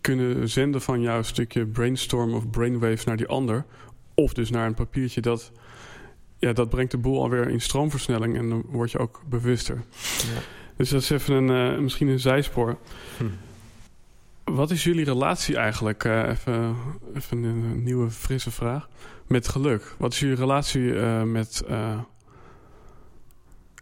kunnen 0.00 0.48
zenden 0.48 0.80
van 0.80 1.00
jouw 1.00 1.22
stukje 1.22 1.66
brainstorm 1.66 2.34
of 2.34 2.50
brainwave 2.50 3.02
naar 3.06 3.16
die 3.16 3.28
ander. 3.28 3.64
Of 4.14 4.32
dus 4.32 4.50
naar 4.50 4.66
een 4.66 4.74
papiertje 4.74 5.20
dat... 5.20 5.52
Ja, 6.38 6.52
dat 6.52 6.68
brengt 6.68 6.90
de 6.90 6.98
boel 6.98 7.22
alweer 7.22 7.48
in 7.48 7.60
stroomversnelling 7.60 8.36
en 8.36 8.48
dan 8.48 8.64
word 8.68 8.90
je 8.90 8.98
ook 8.98 9.22
bewuster. 9.28 9.82
Ja. 10.34 10.40
Dus 10.76 10.88
dat 10.88 11.02
is 11.02 11.10
even 11.10 11.34
een, 11.34 11.72
uh, 11.72 11.78
misschien 11.78 12.08
een 12.08 12.20
zijspoor. 12.20 12.78
Hm. 13.16 13.24
Wat 14.44 14.70
is 14.70 14.84
jullie 14.84 15.04
relatie 15.04 15.56
eigenlijk? 15.56 16.04
Uh, 16.04 16.28
even, 16.28 16.76
even 17.14 17.42
een 17.42 17.82
nieuwe, 17.82 18.10
frisse 18.10 18.50
vraag. 18.50 18.88
Met 19.26 19.48
geluk. 19.48 19.94
Wat 19.98 20.12
is 20.12 20.20
jullie 20.20 20.36
relatie 20.36 20.80
uh, 20.80 21.22
met. 21.22 21.64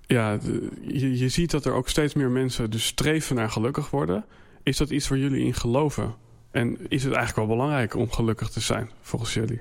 Ja, 0.07 0.37
de, 0.37 0.69
je, 0.81 1.19
je 1.19 1.29
ziet 1.29 1.51
dat 1.51 1.65
er 1.65 1.73
ook 1.73 1.89
steeds 1.89 2.15
meer 2.15 2.31
mensen 2.31 2.71
dus 2.71 2.87
streven 2.87 3.37
naar 3.37 3.51
gelukkig 3.51 3.91
worden. 3.91 4.25
Is 4.69 4.77
dat 4.77 4.91
iets 4.91 5.09
waar 5.09 5.19
jullie 5.19 5.45
in 5.45 5.55
geloven? 5.55 6.15
En 6.51 6.77
is 6.89 7.05
het 7.05 7.13
eigenlijk 7.13 7.49
wel 7.49 7.57
belangrijk 7.57 7.95
om 7.95 8.11
gelukkig 8.11 8.49
te 8.49 8.61
zijn, 8.61 8.91
volgens 9.01 9.35
jullie? 9.35 9.61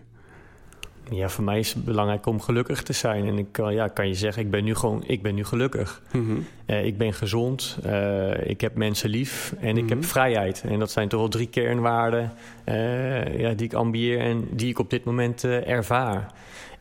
Ja, 1.12 1.30
voor 1.30 1.44
mij 1.44 1.60
is 1.60 1.74
het 1.74 1.86
belangrijk 1.86 2.26
om 2.26 2.42
gelukkig 2.42 2.84
te 2.84 2.94
zijn. 2.94 3.28
En 3.28 3.38
ik 3.38 3.48
kan, 3.52 3.74
ja, 3.74 3.88
kan 3.88 4.08
je 4.08 4.14
zeggen, 4.14 4.44
ik 4.44 4.52
ben 4.52 4.64
nu 4.64 4.76
gewoon, 4.76 5.04
ik 5.06 5.22
ben 5.22 5.36
nu 5.36 5.46
gelukkig. 5.46 6.02
Mm 6.12 6.46
ik 6.66 6.98
ben 6.98 7.14
gezond, 7.14 7.78
uh, 7.86 8.50
ik 8.50 8.62
heb 8.62 8.76
mensen 8.76 9.10
lief 9.10 9.54
en 9.60 9.78
ik 9.78 9.90
heb 9.90 9.98
mhm. 9.98 10.08
vrijheid. 10.08 10.64
En 10.68 10.80
dat 10.80 10.92
zijn 10.92 11.08
toch 11.08 11.20
wel 11.20 11.30
drie 11.30 11.48
kernwaarden 11.48 12.34
uh, 12.66 13.40
ja, 13.40 13.54
die 13.54 13.66
ik 13.66 13.74
ambieer 13.74 14.20
en 14.20 14.48
die 14.52 14.70
ik 14.70 14.80
op 14.80 14.90
dit 14.90 15.04
moment 15.04 15.44
ervaar. 15.44 16.32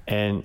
En 0.04 0.42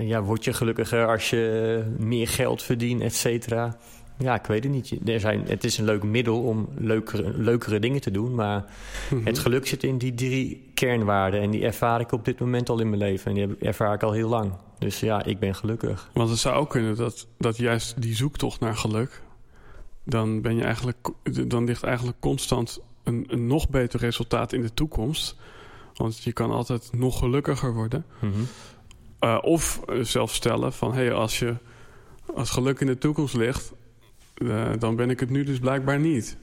ja, 0.00 0.22
word 0.22 0.44
je 0.44 0.52
gelukkiger 0.52 1.06
als 1.06 1.30
je 1.30 1.84
meer 1.98 2.28
geld 2.28 2.62
verdient, 2.62 3.02
et 3.02 3.14
cetera? 3.14 3.76
Ja, 4.22 4.34
ik 4.34 4.46
weet 4.46 4.64
het 4.64 4.72
niet. 4.72 5.08
Er 5.08 5.20
zijn, 5.20 5.44
het 5.46 5.64
is 5.64 5.78
een 5.78 5.84
leuk 5.84 6.02
middel 6.02 6.42
om 6.42 6.68
leukere, 6.74 7.32
leukere 7.36 7.78
dingen 7.78 8.00
te 8.00 8.10
doen. 8.10 8.34
Maar 8.34 8.64
mhm. 9.10 9.26
het 9.26 9.38
geluk 9.38 9.66
zit 9.66 9.82
in 9.82 9.98
die 9.98 10.14
drie 10.14 10.70
kernwaarden. 10.74 11.40
En 11.40 11.50
die 11.50 11.64
ervaar 11.64 12.00
ik 12.00 12.12
op 12.12 12.24
dit 12.24 12.40
moment 12.40 12.68
al 12.68 12.80
in 12.80 12.88
mijn 12.88 13.00
leven. 13.00 13.30
En 13.30 13.34
die 13.34 13.68
ervaar 13.68 13.94
ik 13.94 14.02
al 14.02 14.12
heel 14.12 14.28
lang. 14.28 14.52
Dus 14.78 15.00
ja, 15.00 15.24
ik 15.24 15.38
ben 15.38 15.54
gelukkig. 15.54 16.10
Want 16.12 16.30
het 16.30 16.38
zou 16.38 16.56
ook 16.56 16.70
kunnen 16.70 16.96
dat, 16.96 17.26
dat 17.38 17.56
juist 17.56 18.02
die 18.02 18.14
zoektocht 18.14 18.60
naar 18.60 18.76
geluk... 18.76 19.22
dan, 20.04 20.40
ben 20.40 20.56
je 20.56 20.62
eigenlijk, 20.62 21.08
dan 21.46 21.64
ligt 21.64 21.82
eigenlijk 21.82 22.16
constant 22.20 22.80
een, 23.04 23.26
een 23.28 23.46
nog 23.46 23.68
beter 23.68 24.00
resultaat 24.00 24.52
in 24.52 24.62
de 24.62 24.74
toekomst. 24.74 25.36
Want 25.94 26.22
je 26.22 26.32
kan 26.32 26.50
altijd 26.50 26.90
nog 26.92 27.18
gelukkiger 27.18 27.74
worden. 27.74 28.04
Mhm. 28.18 28.32
uh, 29.20 29.38
of 29.40 29.80
zelf 30.00 30.34
stellen 30.34 30.72
van... 30.72 30.94
hé, 30.94 31.04
hey, 31.04 31.12
als 31.12 31.38
je 31.38 31.54
als 32.34 32.50
geluk 32.50 32.80
in 32.80 32.86
de 32.86 32.98
toekomst 32.98 33.34
ligt 33.34 33.72
uh, 34.34 34.70
dan 34.78 34.96
ben 34.96 35.10
ik 35.10 35.20
het 35.20 35.30
nu 35.30 35.44
dus 35.44 35.58
blijkbaar 35.58 35.98
niet. 35.98 36.36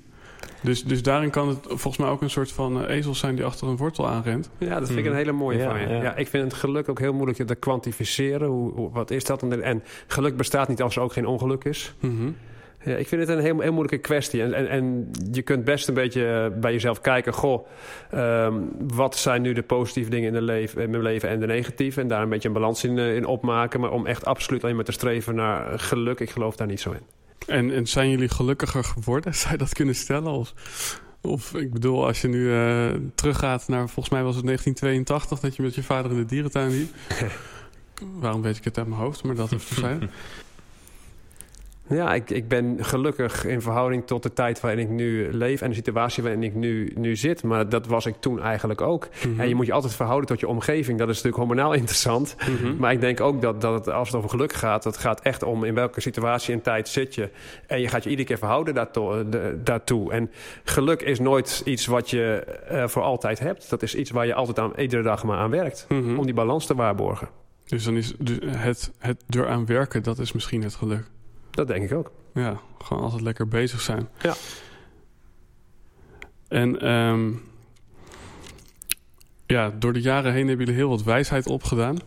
Dus, 0.62 0.84
dus 0.84 1.04
daarin 1.04 1.30
kan 1.30 1.48
het 1.48 1.60
volgens 1.62 1.98
mij 1.98 2.10
ook 2.10 2.22
een 2.22 2.30
soort 2.30 2.52
van 2.52 2.82
uh, 2.82 2.90
ezel 2.90 3.16
zijn 3.16 3.36
die 3.36 3.46
achter 3.46 3.68
een 3.68 3.78
wortel 3.78 4.08
aanrent. 4.08 4.50
Ja, 4.58 4.80
dat 4.80 4.88
vind 4.88 5.00
ik 5.00 5.06
een 5.06 5.12
hmm. 5.12 5.20
hele 5.20 5.32
mooie 5.32 5.64
van 5.64 5.80
je. 5.80 5.88
Ja. 5.88 6.16
ik 6.16 6.28
vind 6.28 6.44
het 6.44 6.54
geluk 6.54 6.90
ook 6.90 7.00
heel 7.00 7.14
moeilijk 7.14 7.48
te 7.48 7.56
kwantificeren. 7.56 8.48
Hoe, 8.48 8.92
wat 8.92 9.12
is 9.12 9.24
dat? 9.24 9.44
En 9.44 9.84
geluk 10.08 10.38
bestaat 10.38 10.68
niet 10.68 10.82
als 10.82 10.96
er 10.96 11.02
ook 11.02 11.14
geen 11.14 11.26
ongeluk 11.26 11.64
is. 11.64 11.94
Mm 12.00 12.36
Ja, 12.84 12.96
ik 12.96 13.08
vind 13.08 13.22
het 13.22 13.30
een 13.30 13.44
heel, 13.44 13.60
heel 13.60 13.72
moeilijke 13.72 13.98
kwestie. 13.98 14.42
En, 14.42 14.54
en, 14.54 14.68
en, 14.68 15.12
je 15.32 15.42
kunt 15.42 15.64
best 15.64 15.88
een 15.88 15.94
beetje 15.94 16.28
eh, 16.28 16.60
bij 16.60 16.72
jezelf 16.72 17.02
kijken... 17.02 17.34
goh, 17.34 17.68
um, 18.16 18.72
wat 18.94 19.16
zijn 19.18 19.42
nu 19.42 19.54
de 19.54 19.64
positieve 19.64 20.10
dingen 20.10 20.28
in, 20.28 20.34
de 20.34 20.42
leven, 20.42 20.82
in 20.82 20.90
mijn 20.90 21.04
leven 21.04 21.30
en 21.30 21.40
de 21.40 21.46
negatieve... 21.46 22.02
en 22.02 22.08
daar 22.08 22.22
een 22.22 22.30
beetje 22.30 22.48
een 22.48 22.54
balans 22.54 22.84
in, 22.84 22.98
in 22.98 23.26
opmaken. 23.26 23.80
Maar 23.80 23.92
om 23.92 24.06
echt 24.06 24.26
absoluut 24.26 24.64
alleen 24.64 24.76
maar 24.76 24.86
te 24.86 24.92
streven 24.92 25.36
naar 25.36 25.80
geluk... 25.80 26.20
ik 26.20 26.30
geloof 26.30 26.56
daar 26.56 26.68
niet 26.68 26.82
zo 26.82 26.92
in. 26.92 27.19
En, 27.48 27.72
en 27.72 27.88
zijn 27.88 28.10
jullie 28.10 28.30
gelukkiger 28.30 28.84
geworden? 28.84 29.36
Zou 29.42 29.52
je 29.52 29.58
dat 29.58 29.74
kunnen 29.74 29.96
stellen? 29.96 30.32
Of, 30.32 30.54
of 31.22 31.54
ik 31.54 31.74
bedoel, 31.74 32.06
als 32.06 32.22
je 32.22 32.28
nu 32.28 32.40
uh, 32.40 32.92
teruggaat 33.16 33.68
naar, 33.68 33.90
volgens 33.90 34.10
mij 34.10 34.24
was 34.24 34.36
het 34.36 34.46
1982 34.46 35.40
dat 35.40 35.56
je 35.56 35.62
met 35.62 35.76
je 35.76 35.84
vader 35.84 36.12
in 36.12 36.18
de 36.18 36.26
dierentuin 36.26 36.70
liep. 36.70 36.94
Waarom 38.22 38.42
weet 38.42 38.58
ik 38.58 38.64
het 38.64 38.78
uit 38.78 38.88
mijn 38.88 39.02
hoofd, 39.02 39.24
maar 39.24 39.36
dat 39.36 39.52
even 39.52 39.76
zijn. 39.76 40.10
Ja, 41.90 42.14
ik, 42.14 42.30
ik 42.30 42.48
ben 42.48 42.78
gelukkig 42.80 43.46
in 43.46 43.62
verhouding 43.62 44.08
tot 44.08 44.24
de 44.24 44.34
tijd 44.34 44.60
waarin 44.60 44.80
ik 44.80 44.90
nu 44.90 45.34
leef 45.34 45.62
en 45.62 45.70
de 45.70 45.76
situatie 45.76 46.24
waarin 46.24 46.44
ik 46.44 46.56
nu, 46.56 46.92
nu 46.96 47.16
zit. 47.16 47.44
Maar 47.44 47.70
dat 47.70 47.88
was 47.88 48.06
ik 48.06 48.16
toen 48.20 48.42
eigenlijk 48.42 48.82
ook. 48.82 49.08
Mhm. 49.28 49.40
En 49.40 49.48
je 49.48 49.56
moet 49.56 49.66
je 49.66 49.74
altijd 49.74 49.94
verhouden 49.94 50.28
tot 50.28 50.40
je 50.40 50.48
omgeving. 50.48 51.00
Dat 51.00 51.10
is 51.10 51.16
natuurlijk 51.16 51.44
hormonaal 51.44 51.74
interessant. 51.82 52.36
Mhm. 52.40 52.78
Maar 52.78 52.92
ik 52.92 53.02
denk 53.02 53.22
ook 53.22 53.42
dat, 53.42 53.62
dat 53.62 53.74
het, 53.74 53.90
als 53.94 54.08
het 54.08 54.18
over 54.18 54.30
geluk 54.30 54.54
gaat, 54.54 54.84
het 54.84 54.98
gaat 54.98 55.22
echt 55.22 55.44
om 55.44 55.64
in 55.64 55.74
welke 55.74 56.02
situatie 56.02 56.54
en 56.54 56.62
tijd 56.62 56.88
zit 56.88 57.16
je. 57.16 57.30
En 57.68 57.82
je 57.82 57.88
gaat 57.88 58.04
je 58.04 58.10
iedere 58.10 58.28
keer 58.28 58.38
verhouden 58.38 58.74
daartoe. 58.74 59.26
daartoe. 59.64 60.12
En 60.12 60.32
geluk 60.64 61.02
is 61.02 61.20
nooit 61.20 61.62
iets 61.66 61.86
wat 61.86 62.10
je 62.10 62.44
uh, 62.72 62.88
voor 62.88 63.02
altijd 63.02 63.40
hebt. 63.40 63.70
Dat 63.70 63.84
is 63.84 63.96
iets 63.96 64.12
waar 64.12 64.26
je 64.26 64.34
altijd 64.34 64.60
aan, 64.60 64.72
iedere 64.78 65.04
dag 65.04 65.24
maar 65.24 65.38
aan 65.38 65.50
werkt. 65.50 65.86
Mhm. 65.90 66.18
Om 66.18 66.26
die 66.26 66.34
balans 66.34 66.66
te 66.66 66.76
waarborgen. 66.76 67.30
Dus 67.66 67.84
dan 67.84 67.98
is 67.98 68.14
het, 68.46 68.92
het 68.98 69.24
eraan 69.30 69.66
werken, 69.66 70.04
dat 70.04 70.20
is 70.20 70.32
misschien 70.32 70.64
het 70.64 70.76
geluk. 70.76 71.04
Dat 71.52 71.68
denk 71.68 71.84
ik 71.84 71.98
ook. 71.98 72.12
Ja, 72.34 72.60
gewoon 72.84 73.04
altijd 73.04 73.22
lekker 73.22 73.48
bezig 73.48 73.82
zijn. 73.82 74.10
Ja. 74.22 74.34
En 76.48 76.92
um, 76.92 77.42
ja, 79.46 79.72
door 79.80 79.94
de 79.94 80.02
jaren 80.02 80.34
heen 80.34 80.48
hebben 80.48 80.66
jullie 80.66 80.82
heel 80.82 80.90
wat 80.90 81.04
wijsheid 81.04 81.48
opgedaan. 81.48 81.98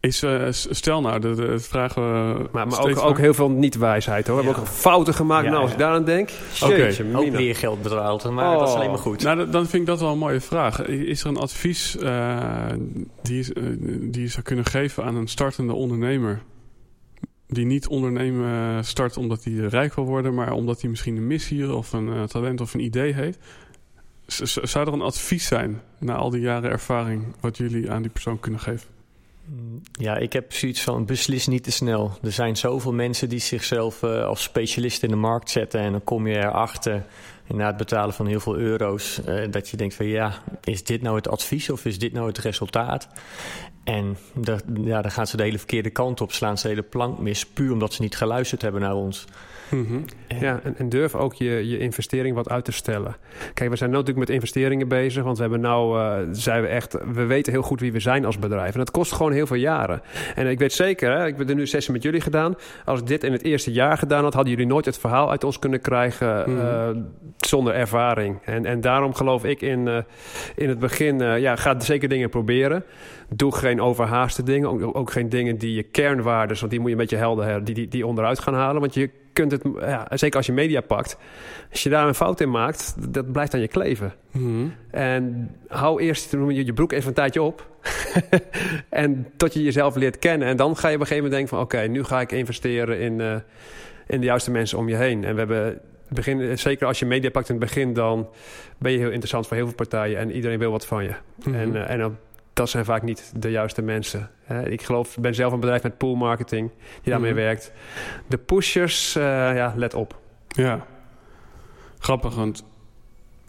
Is, 0.00 0.22
uh, 0.22 0.46
stel 0.50 1.00
nou, 1.00 1.20
de, 1.20 1.34
de, 1.34 1.58
vragen 1.58 2.02
we 2.02 2.48
Maar, 2.52 2.66
maar 2.66 2.80
ook, 2.80 2.98
ook, 2.98 3.18
heel 3.18 3.34
veel 3.34 3.50
niet-wijsheid 3.50 4.26
hoor. 4.26 4.36
We 4.36 4.44
hebben 4.44 4.62
ook 4.62 4.68
fouten 4.68 5.14
gemaakt. 5.14 5.44
Ja, 5.44 5.50
nou, 5.50 5.62
als 5.62 5.72
ik 5.72 5.78
daaraan 5.78 6.04
denk. 6.04 6.28
Jeetje, 6.52 7.04
okay. 7.04 7.26
Ook 7.26 7.36
weer 7.36 7.56
geld 7.56 7.82
betaald. 7.82 8.30
Maar 8.30 8.52
oh. 8.52 8.58
dat 8.58 8.68
is 8.68 8.74
alleen 8.74 8.90
maar 8.90 8.98
goed. 8.98 9.22
Nou, 9.22 9.50
dan 9.50 9.66
vind 9.66 9.82
ik 9.82 9.86
dat 9.86 10.00
wel 10.00 10.12
een 10.12 10.18
mooie 10.18 10.40
vraag. 10.40 10.86
Is 10.86 11.20
er 11.20 11.28
een 11.28 11.36
advies 11.36 11.96
uh, 11.96 12.36
die, 13.22 13.54
uh, 13.54 13.76
die 14.00 14.22
je 14.22 14.28
zou 14.28 14.42
kunnen 14.42 14.64
geven 14.64 15.04
aan 15.04 15.16
een 15.16 15.28
startende 15.28 15.72
ondernemer? 15.72 16.42
Die 17.46 17.66
niet 17.66 17.86
ondernemen 17.86 18.84
start 18.84 19.16
omdat 19.16 19.44
hij 19.44 19.52
rijk 19.52 19.94
wil 19.94 20.04
worden, 20.04 20.34
maar 20.34 20.52
omdat 20.52 20.80
hij 20.80 20.90
misschien 20.90 21.16
een 21.16 21.26
missie 21.26 21.74
of 21.74 21.92
een 21.92 22.26
talent 22.26 22.60
of 22.60 22.74
een 22.74 22.84
idee 22.84 23.12
heeft. 23.12 23.38
Zou 24.26 24.86
er 24.86 24.92
een 24.92 25.00
advies 25.00 25.46
zijn 25.46 25.80
na 25.98 26.14
al 26.14 26.30
die 26.30 26.40
jaren 26.40 26.70
ervaring 26.70 27.34
wat 27.40 27.56
jullie 27.56 27.90
aan 27.90 28.02
die 28.02 28.10
persoon 28.10 28.40
kunnen 28.40 28.60
geven? 28.60 28.88
Ja, 29.92 30.16
ik 30.16 30.32
heb 30.32 30.52
zoiets 30.52 30.82
van 30.82 31.06
beslis 31.06 31.46
niet 31.46 31.62
te 31.62 31.70
snel. 31.70 32.18
Er 32.22 32.32
zijn 32.32 32.56
zoveel 32.56 32.92
mensen 32.92 33.28
die 33.28 33.38
zichzelf 33.38 34.02
uh, 34.02 34.24
als 34.24 34.42
specialist 34.42 35.02
in 35.02 35.08
de 35.08 35.16
markt 35.16 35.50
zetten 35.50 35.80
en 35.80 35.92
dan 35.92 36.04
kom 36.04 36.26
je 36.26 36.36
erachter 36.36 37.06
na 37.48 37.66
het 37.66 37.76
betalen 37.76 38.14
van 38.14 38.26
heel 38.26 38.40
veel 38.40 38.56
euro's 38.56 39.20
dat 39.50 39.68
je 39.68 39.76
denkt 39.76 39.94
van 39.94 40.06
ja, 40.06 40.42
is 40.62 40.84
dit 40.84 41.02
nou 41.02 41.16
het 41.16 41.28
advies 41.28 41.70
of 41.70 41.84
is 41.84 41.98
dit 41.98 42.12
nou 42.12 42.26
het 42.26 42.38
resultaat? 42.38 43.08
En 43.84 44.16
de, 44.34 44.58
ja, 44.84 45.02
dan 45.02 45.10
gaan 45.10 45.26
ze 45.26 45.36
de 45.36 45.42
hele 45.42 45.58
verkeerde 45.58 45.90
kant 45.90 46.20
op, 46.20 46.32
slaan 46.32 46.56
ze 46.58 46.62
de 46.62 46.68
hele 46.68 46.82
plank 46.82 47.18
mis, 47.18 47.46
puur 47.46 47.72
omdat 47.72 47.92
ze 47.92 48.02
niet 48.02 48.16
geluisterd 48.16 48.62
hebben 48.62 48.80
naar 48.80 48.94
ons. 48.94 49.24
Mm 49.70 50.04
Ja, 50.40 50.60
en, 50.62 50.74
en, 50.78 50.88
durf 50.88 51.14
ook 51.14 51.34
je, 51.34 51.68
je 51.68 51.78
investering 51.78 52.34
wat 52.34 52.50
uit 52.50 52.64
te 52.64 52.72
stellen. 52.72 53.16
Kijk, 53.54 53.70
we 53.70 53.76
zijn 53.76 53.90
nu 53.90 53.96
natuurlijk 53.96 54.26
met 54.26 54.34
investeringen 54.34 54.88
bezig, 54.88 55.22
want 55.22 55.36
we 55.36 55.42
hebben 55.42 55.60
nou, 55.60 55.98
uh, 55.98 56.28
zijn 56.32 56.62
we 56.62 56.68
echt, 56.68 56.96
we 57.12 57.24
weten 57.24 57.52
heel 57.52 57.62
goed 57.62 57.80
wie 57.80 57.92
we 57.92 58.00
zijn 58.00 58.24
als 58.24 58.38
bedrijf. 58.38 58.72
En 58.72 58.78
dat 58.78 58.90
kost 58.90 59.12
gewoon 59.12 59.32
heel 59.32 59.46
veel 59.46 59.56
jaren. 59.56 60.02
En 60.34 60.46
ik 60.46 60.58
weet 60.58 60.72
zeker, 60.72 61.16
hè, 61.16 61.26
ik 61.26 61.36
heb 61.36 61.48
er 61.48 61.54
nu 61.54 61.60
een 61.60 61.66
sessie 61.66 61.92
met 61.92 62.02
jullie 62.02 62.20
gedaan. 62.20 62.54
Als 62.84 63.00
ik 63.00 63.06
dit 63.06 63.24
in 63.24 63.32
het 63.32 63.42
eerste 63.42 63.72
jaar 63.72 63.98
gedaan 63.98 64.22
had, 64.22 64.34
hadden 64.34 64.52
jullie 64.52 64.66
nooit 64.66 64.84
het 64.84 64.98
verhaal 64.98 65.30
uit 65.30 65.44
ons 65.44 65.58
kunnen 65.58 65.80
krijgen 65.80 66.50
uh, 66.50 66.88
zonder 67.36 67.74
ervaring. 67.74 68.38
En, 68.44 68.66
en 68.66 68.80
daarom 68.80 69.14
geloof 69.14 69.44
ik 69.44 69.60
in, 69.60 69.86
uh, 69.86 69.98
in 70.56 70.68
het 70.68 70.78
begin, 70.78 71.18
ja, 71.18 71.56
ga 71.56 71.80
zeker 71.80 72.08
dingen 72.08 72.30
proberen. 72.30 72.84
Doe 73.28 73.54
geen 73.54 73.80
overhaaste 73.80 74.42
dingen, 74.42 74.68
ook, 74.68 74.96
ook 74.96 75.10
geen 75.10 75.28
dingen 75.28 75.58
die 75.58 75.74
je 75.74 75.82
kernwaarden, 75.82 76.56
want 76.58 76.70
die 76.70 76.80
moet 76.80 76.88
je 76.88 76.94
een 76.94 77.00
beetje 77.00 77.16
helder 77.16 77.44
hebben, 77.44 77.64
die, 77.64 77.74
die, 77.74 77.88
die 77.88 78.06
onderuit 78.06 78.38
gaan 78.38 78.54
halen. 78.54 78.80
Want 78.80 78.94
je 78.94 79.10
kunt 79.34 79.50
het, 79.52 79.62
ja, 79.80 80.06
zeker 80.10 80.36
als 80.36 80.46
je 80.46 80.52
media 80.52 80.80
pakt, 80.80 81.16
als 81.70 81.82
je 81.82 81.88
daar 81.88 82.06
een 82.06 82.14
fout 82.14 82.40
in 82.40 82.50
maakt, 82.50 82.94
dat 83.12 83.32
blijft 83.32 83.54
aan 83.54 83.60
je 83.60 83.68
kleven. 83.68 84.14
Mm 84.30 84.74
En 84.90 85.50
hou 85.68 86.00
eerst 86.00 86.30
je, 86.30 86.72
broek 86.72 86.92
even 86.92 87.08
een 87.08 87.14
tijdje 87.14 87.42
op. 87.42 87.66
en 88.88 89.26
tot 89.36 89.54
je 89.54 89.62
jezelf 89.62 89.94
leert 89.94 90.18
kennen. 90.18 90.48
En 90.48 90.56
dan 90.56 90.76
ga 90.76 90.88
je 90.88 90.94
op 90.94 91.00
een 91.00 91.06
gegeven 91.06 91.30
moment 91.30 91.32
denken 91.32 91.48
van 91.48 91.60
oké, 91.60 91.88
nu 91.92 92.04
ga 92.04 92.20
ik 92.20 92.32
investeren 92.32 93.00
in, 93.00 93.18
uh, 93.18 93.34
in 94.06 94.20
de 94.20 94.26
juiste 94.26 94.50
mensen 94.50 94.78
om 94.78 94.88
je 94.88 94.96
heen. 94.96 95.24
En 95.24 95.32
we 95.32 95.38
hebben 95.38 95.80
begin, 96.08 96.58
zeker 96.58 96.86
als 96.86 96.98
je 96.98 97.06
media 97.06 97.30
pakt 97.30 97.48
in 97.48 97.54
het 97.54 97.64
begin, 97.64 97.92
dan 97.92 98.28
ben 98.78 98.92
je 98.92 98.98
heel 98.98 99.10
interessant 99.10 99.46
voor 99.46 99.56
heel 99.56 99.66
veel 99.66 99.74
partijen 99.74 100.18
en 100.18 100.32
iedereen 100.32 100.58
wil 100.58 100.70
wat 100.70 100.86
van 100.86 101.04
je. 101.04 101.14
Mm 101.44 101.54
En, 101.54 101.74
uh, 101.74 101.90
en 101.90 101.98
dan 101.98 102.16
dat 102.54 102.70
zijn 102.70 102.84
vaak 102.84 103.02
niet 103.02 103.32
de 103.36 103.50
juiste 103.50 103.82
mensen. 103.82 104.30
ik 104.64 104.82
geloof, 104.82 105.16
ben 105.20 105.34
zelf 105.34 105.52
een 105.52 105.60
bedrijf 105.60 105.82
met 105.82 105.98
pool 105.98 106.14
marketing 106.14 106.70
die 107.02 107.12
daarmee 107.12 107.32
mhm. 107.32 107.40
werkt. 107.40 107.72
De 108.26 108.38
pushers, 108.38 109.16
uh, 109.16 109.22
ja, 109.56 109.72
let 109.76 109.94
op. 109.94 110.20
Ja, 110.48 110.86
grappig, 111.98 112.34
want 112.34 112.64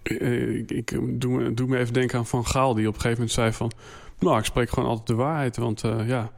eh, 0.03 0.55
ik, 0.55 0.71
ik 0.71 1.21
doe, 1.21 1.41
me, 1.41 1.53
doe, 1.53 1.67
me 1.67 1.77
even 1.77 1.93
denken 1.93 2.17
aan 2.17 2.25
Van 2.25 2.45
Gaal... 2.45 2.73
die 2.73 2.87
op 2.87 2.93
een 2.93 3.01
gegeven 3.01 3.17
moment 3.17 3.31
zei 3.31 3.51
van... 3.51 3.71
nou, 4.19 4.37
ik 4.37 4.45
spreek 4.45 4.69
gewoon 4.69 4.89
altijd 4.89 5.07
de 5.07 5.15
waarheid, 5.15 5.57
want 5.57 5.83
uh, 5.83 6.07
ja... 6.07 6.31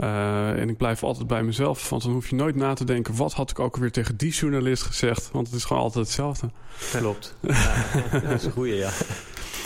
Uh, 0.00 0.60
en 0.60 0.68
ik 0.68 0.76
blijf 0.76 1.02
altijd 1.02 1.26
bij 1.26 1.42
mezelf. 1.42 1.88
Want 1.88 2.02
dan 2.02 2.12
hoef 2.12 2.28
je 2.28 2.36
nooit 2.36 2.56
na 2.56 2.74
te 2.74 2.84
denken... 2.84 3.16
wat 3.16 3.32
had 3.32 3.50
ik 3.50 3.58
ook 3.58 3.74
alweer 3.74 3.90
tegen 3.90 4.16
die 4.16 4.32
journalist 4.32 4.82
gezegd? 4.82 5.30
Want 5.32 5.46
het 5.46 5.56
is 5.56 5.64
gewoon 5.64 5.82
altijd 5.82 6.04
hetzelfde. 6.04 6.50
Klopt. 6.92 7.34
ja, 7.40 8.18
dat 8.20 8.30
is 8.30 8.44
een 8.44 8.52
goeie, 8.52 8.74
ja. 8.74 8.90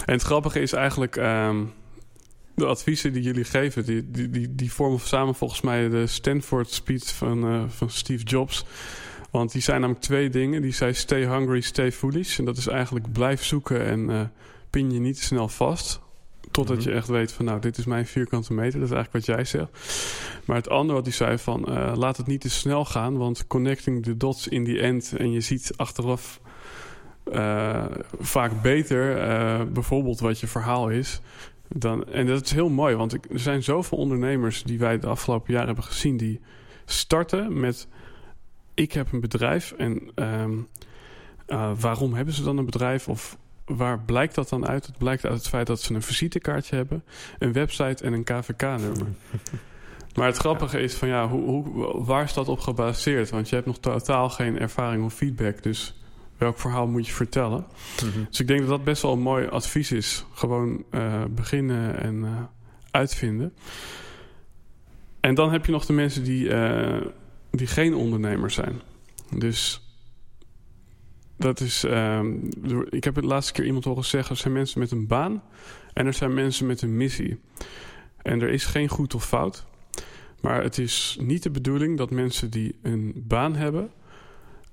En 0.04 0.12
het 0.12 0.22
grappige 0.22 0.60
is 0.60 0.72
eigenlijk... 0.72 1.16
Um, 1.16 1.72
de 2.54 2.66
adviezen 2.66 3.12
die 3.12 3.22
jullie 3.22 3.44
geven, 3.44 3.84
die, 3.84 4.10
die, 4.10 4.30
die, 4.30 4.54
die 4.54 4.72
vormen 4.72 5.00
samen 5.00 5.34
volgens 5.34 5.60
mij 5.60 5.88
de 5.88 6.06
Stanford 6.06 6.70
speech 6.70 7.14
van, 7.14 7.52
uh, 7.52 7.62
van 7.68 7.90
Steve 7.90 8.24
Jobs. 8.24 8.64
Want 9.30 9.52
die 9.52 9.62
zijn 9.62 9.80
namelijk 9.80 10.04
twee 10.04 10.30
dingen. 10.30 10.62
Die 10.62 10.72
zei 10.72 10.92
stay 10.94 11.26
hungry, 11.26 11.60
stay 11.60 11.92
foolish. 11.92 12.38
En 12.38 12.44
dat 12.44 12.56
is 12.56 12.66
eigenlijk 12.66 13.12
blijf 13.12 13.44
zoeken 13.44 13.84
en 13.84 14.10
uh, 14.10 14.20
pin 14.70 14.90
je 14.90 15.00
niet 15.00 15.16
te 15.16 15.22
snel 15.22 15.48
vast. 15.48 16.00
Totdat 16.50 16.76
mm 16.76 16.82
-hmm. 16.82 16.90
je 16.90 16.96
echt 16.96 17.08
weet 17.08 17.32
van 17.32 17.44
nou, 17.44 17.60
dit 17.60 17.78
is 17.78 17.84
mijn 17.84 18.06
vierkante 18.06 18.52
meter. 18.52 18.78
Dat 18.80 18.88
is 18.88 18.94
eigenlijk 18.94 19.26
wat 19.26 19.36
jij 19.36 19.44
zegt. 19.44 19.70
Maar 20.44 20.56
het 20.56 20.68
andere 20.68 20.94
wat 20.94 21.04
hij 21.04 21.14
zei 21.14 21.38
van 21.38 21.66
uh, 21.68 21.92
laat 21.96 22.16
het 22.16 22.26
niet 22.26 22.40
te 22.40 22.50
snel 22.50 22.84
gaan. 22.84 23.16
Want 23.16 23.46
connecting 23.46 24.02
the 24.02 24.16
dots 24.16 24.48
in 24.48 24.64
the 24.64 24.80
end. 24.80 25.12
En 25.16 25.32
je 25.32 25.40
ziet 25.40 25.72
achteraf 25.76 26.40
uh, 27.32 27.84
vaak 28.20 28.62
beter 28.62 29.72
bijvoorbeeld 29.72 30.20
wat 30.20 30.40
je 30.40 30.46
verhaal 30.46 30.88
is. 30.88 31.20
Dan, 31.74 32.04
en 32.06 32.26
dat 32.26 32.44
is 32.44 32.52
heel 32.52 32.68
mooi, 32.68 32.94
want 32.94 33.14
ik, 33.14 33.24
er 33.30 33.38
zijn 33.38 33.62
zoveel 33.62 33.98
ondernemers 33.98 34.62
die 34.62 34.78
wij 34.78 34.98
de 34.98 35.06
afgelopen 35.06 35.52
jaren 35.52 35.66
hebben 35.66 35.84
gezien, 35.84 36.16
die 36.16 36.40
starten 36.84 37.60
met: 37.60 37.88
Ik 38.74 38.92
heb 38.92 39.12
een 39.12 39.20
bedrijf 39.20 39.72
en 39.72 40.10
um, 40.14 40.68
uh, 41.48 41.72
waarom 41.80 42.14
hebben 42.14 42.34
ze 42.34 42.42
dan 42.42 42.58
een 42.58 42.64
bedrijf? 42.64 43.08
Of 43.08 43.38
waar 43.64 44.00
blijkt 44.00 44.34
dat 44.34 44.48
dan 44.48 44.66
uit? 44.66 44.86
Het 44.86 44.98
blijkt 44.98 45.24
uit 45.24 45.34
het 45.34 45.48
feit 45.48 45.66
dat 45.66 45.80
ze 45.80 45.94
een 45.94 46.02
visitekaartje 46.02 46.76
hebben, 46.76 47.04
een 47.38 47.52
website 47.52 48.04
en 48.04 48.12
een 48.12 48.24
KVK-nummer. 48.24 49.06
Maar 50.14 50.26
het 50.26 50.36
grappige 50.36 50.80
is 50.80 50.94
van 50.94 51.08
ja, 51.08 51.28
hoe, 51.28 51.42
hoe, 51.42 52.04
waar 52.04 52.24
is 52.24 52.34
dat 52.34 52.48
op 52.48 52.58
gebaseerd? 52.58 53.30
Want 53.30 53.48
je 53.48 53.54
hebt 53.54 53.66
nog 53.66 53.78
totaal 53.78 54.30
geen 54.30 54.58
ervaring 54.58 55.04
of 55.04 55.14
feedback. 55.14 55.62
Dus 55.62 56.01
welk 56.42 56.58
verhaal 56.58 56.86
moet 56.86 57.06
je 57.06 57.12
vertellen? 57.12 57.66
Mhm. 58.04 58.24
Dus 58.28 58.40
ik 58.40 58.46
denk 58.46 58.60
dat 58.60 58.68
dat 58.68 58.84
best 58.84 59.02
wel 59.02 59.12
een 59.12 59.20
mooi 59.20 59.46
advies 59.46 59.92
is. 59.92 60.24
Gewoon 60.32 60.84
uh, 60.90 61.24
beginnen 61.30 62.00
en 62.00 62.14
uh, 62.14 62.40
uitvinden. 62.90 63.54
En 65.20 65.34
dan 65.34 65.52
heb 65.52 65.66
je 65.66 65.72
nog 65.72 65.86
de 65.86 65.92
mensen 65.92 66.24
die, 66.24 66.44
uh, 66.44 67.00
die 67.50 67.66
geen 67.66 67.94
ondernemer 67.94 68.50
zijn. 68.50 68.80
Dus 69.36 69.82
dat 71.36 71.60
is. 71.60 71.84
Ehm, 71.84 72.34
ik 72.88 73.04
heb 73.04 73.14
het 73.14 73.24
laatste 73.24 73.52
keer 73.52 73.64
iemand 73.64 73.84
horen 73.84 74.04
zeggen: 74.04 74.34
er 74.34 74.40
zijn 74.40 74.52
mensen 74.52 74.80
met 74.80 74.90
een 74.90 75.06
baan 75.06 75.42
en 75.92 76.06
er 76.06 76.14
zijn 76.14 76.34
mensen 76.34 76.66
met 76.66 76.82
een 76.82 76.96
missie. 76.96 77.40
En 78.22 78.40
er 78.40 78.48
is 78.48 78.64
geen 78.64 78.88
goed 78.88 79.14
of 79.14 79.26
fout. 79.26 79.64
Maar 80.40 80.62
het 80.62 80.78
is 80.78 81.18
niet 81.20 81.42
de 81.42 81.50
bedoeling 81.50 81.98
dat 81.98 82.10
mensen 82.10 82.50
die 82.50 82.78
een 82.82 83.24
baan 83.26 83.54
hebben 83.54 83.90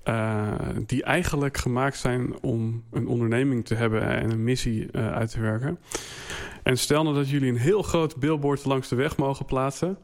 uh, 0.04 0.48
die 0.86 1.02
eigenlijk 1.02 1.56
gemaakt 1.56 1.96
zijn 1.96 2.42
om 2.42 2.84
een 2.92 3.06
onderneming 3.06 3.64
te 3.64 3.74
hebben 3.74 4.02
en 4.02 4.30
een 4.30 4.44
missie 4.44 4.88
uh, 4.92 5.12
uit 5.12 5.30
te 5.30 5.40
werken. 5.40 5.78
En 6.62 6.78
stel 6.78 7.02
nou 7.02 7.14
dat 7.14 7.30
jullie 7.30 7.50
een 7.50 7.58
heel 7.58 7.82
groot 7.82 8.16
billboard 8.16 8.64
langs 8.64 8.88
de 8.88 8.96
weg 8.96 9.16
mogen 9.16 9.44
plaatsen. 9.44 9.98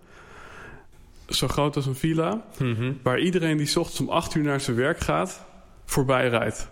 Zo 1.29 1.49
groot 1.49 1.77
als 1.77 1.87
een 1.87 1.95
villa. 1.95 2.45
Mm 2.59 2.75
-hmm. 2.75 2.99
Waar 3.03 3.19
iedereen 3.19 3.57
die 3.57 3.79
ochtends 3.79 4.01
om 4.01 4.09
acht 4.09 4.35
uur 4.35 4.45
naar 4.45 4.61
zijn 4.61 4.77
werk 4.77 5.01
gaat, 5.01 5.45
voorbij 5.85 6.29
rijdt. 6.29 6.69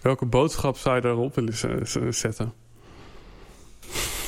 Welke 0.00 0.26
boodschap 0.26 0.76
zou 0.76 0.94
je 0.96 1.00
daarop 1.00 1.34
willen 1.34 2.14
zetten? 2.14 2.52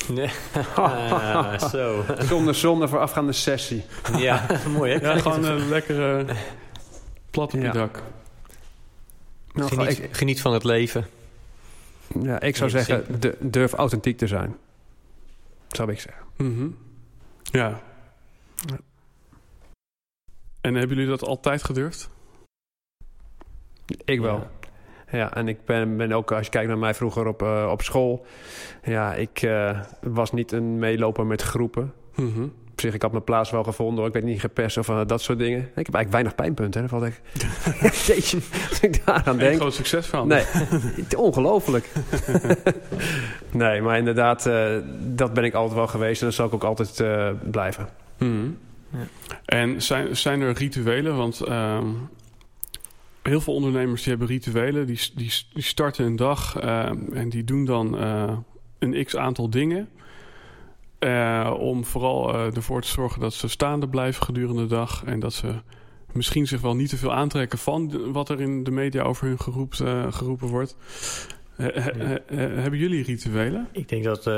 Nee. 0.07 0.29
ah, 0.75 1.59
zo. 1.59 2.03
Zonder, 2.29 2.55
zonder 2.55 2.89
voorafgaande 2.89 3.31
sessie. 3.31 3.83
Ja, 4.17 4.45
mooi 4.77 4.93
hè? 4.93 5.11
Ja, 5.11 5.19
gewoon 5.19 5.43
een 5.43 5.69
lekkere 5.69 6.25
plat 7.33 7.53
op 7.53 7.61
je 7.61 7.69
dak. 7.69 8.03
Nou, 9.53 9.69
geniet, 9.69 9.99
ik, 9.99 10.13
geniet, 10.13 10.41
van 10.41 10.53
het 10.53 10.63
leven. 10.63 11.07
Ja, 12.21 12.39
ik 12.39 12.55
zou 12.55 12.69
zeggen, 12.69 13.19
de, 13.19 13.37
durf 13.39 13.73
authentiek 13.73 14.17
te 14.17 14.27
zijn. 14.27 14.55
Zou 15.67 15.91
ik 15.91 15.99
zeggen. 15.99 16.25
Mm 16.37 16.55
-hmm. 16.55 16.77
ja. 17.43 17.81
ja. 18.65 18.77
En 20.61 20.75
hebben 20.75 20.95
jullie 20.97 21.11
dat 21.11 21.23
altijd 21.23 21.63
gedurfd? 21.63 22.09
Ik 24.05 24.19
wel. 24.19 24.47
Ja. 25.11 25.17
ja, 25.17 25.33
en 25.33 25.47
ik 25.47 25.65
ben, 25.65 25.97
ben 25.97 26.11
ook, 26.11 26.31
als 26.31 26.45
je 26.45 26.51
kijkt 26.51 26.67
naar 26.67 26.77
mij 26.77 26.93
vroeger 26.93 27.27
op, 27.27 27.41
uh, 27.41 27.67
op 27.71 27.81
school... 27.81 28.25
Ja, 28.83 29.13
ik 29.13 29.41
uh, 29.41 29.79
was 30.01 30.31
niet 30.31 30.51
een 30.51 30.79
meeloper 30.79 31.25
met 31.25 31.41
groepen. 31.41 31.93
Mm 32.15 32.33
-hmm 32.33 32.53
op 32.73 32.81
zich, 32.81 32.93
ik 32.93 33.01
had 33.01 33.11
mijn 33.11 33.23
plaats 33.23 33.51
wel 33.51 33.63
gevonden. 33.63 34.05
Ik 34.05 34.13
werd 34.13 34.25
niet 34.25 34.39
gepest 34.39 34.77
of 34.77 34.89
uh, 34.89 35.01
dat 35.05 35.21
soort 35.21 35.37
dingen. 35.37 35.59
Ik 35.59 35.85
heb 35.85 35.95
eigenlijk 35.95 36.11
weinig 36.11 36.35
pijnpunten. 36.35 36.81
Hè. 36.81 36.87
valt 36.87 37.03
echt... 37.03 37.21
Jeetje, 38.07 38.39
als 38.69 38.79
ik 38.79 39.05
daaraan 39.05 39.37
denk. 39.37 39.53
Een 39.53 39.59
groot 39.59 39.73
succes 39.73 40.05
van. 40.05 40.27
Nee, 40.27 40.43
ongelooflijk. 41.17 41.89
nee, 43.51 43.81
maar 43.81 43.97
inderdaad, 43.97 44.45
uh, 44.45 44.77
dat 44.99 45.33
ben 45.33 45.43
ik 45.43 45.53
altijd 45.53 45.75
wel 45.75 45.87
geweest. 45.87 46.21
En 46.21 46.27
dat 46.27 46.35
zal 46.35 46.45
ik 46.45 46.53
ook 46.53 46.63
altijd 46.63 46.99
uh, 46.99 47.29
blijven. 47.51 47.89
Hmm. 48.17 48.57
Ja. 48.89 49.07
En 49.45 49.81
zijn, 49.81 50.17
zijn 50.17 50.41
er 50.41 50.53
rituelen? 50.53 51.15
Want 51.15 51.41
ehm, 51.41 51.87
heel 53.21 53.41
veel 53.41 53.53
ondernemers 53.53 54.01
die 54.01 54.09
hebben 54.09 54.27
rituelen. 54.27 54.85
Die, 54.85 54.99
die, 55.15 55.31
die 55.53 55.63
starten 55.63 56.05
een 56.05 56.15
dag 56.15 56.59
ehm, 56.59 56.97
en 57.13 57.29
die 57.29 57.43
doen 57.43 57.65
dan 57.65 57.97
een 58.79 59.05
x 59.05 59.17
aantal 59.17 59.49
dingen. 59.49 59.89
Eh, 61.03 61.53
om 61.59 61.85
vooral 61.85 62.33
eh, 62.33 62.55
ervoor 62.55 62.81
te 62.81 62.87
zorgen 62.87 63.21
dat 63.21 63.33
ze 63.33 63.47
staande 63.47 63.87
blijven 63.87 64.23
gedurende 64.23 64.61
de 64.61 64.75
dag. 64.75 65.03
En 65.05 65.19
dat 65.19 65.33
ze 65.33 65.53
misschien 66.11 66.47
zich 66.47 66.61
wel 66.61 66.75
niet 66.75 66.89
te 66.89 66.97
veel 66.97 67.13
aantrekken 67.13 67.59
van 67.59 68.11
wat 68.11 68.29
er 68.29 68.41
in 68.41 68.63
de 68.63 68.71
media 68.71 69.03
over 69.03 69.27
hun 69.27 69.69
eh, 69.83 70.13
geroepen 70.13 70.47
wordt. 70.47 70.75
He- 71.55 71.71
he- 71.81 72.19
he- 72.25 72.61
hebben 72.61 72.79
jullie 72.79 73.03
rituelen? 73.03 73.67
Ik 73.71 73.89
denk 73.89 74.03
dat 74.03 74.29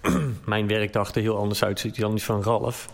mijn 0.46 0.66
werkdag 0.66 1.14
er 1.14 1.22
heel 1.22 1.36
anders 1.36 1.64
uitziet 1.64 2.00
dan 2.00 2.10
die 2.10 2.22
van 2.24 2.42
Ralf. 2.42 2.88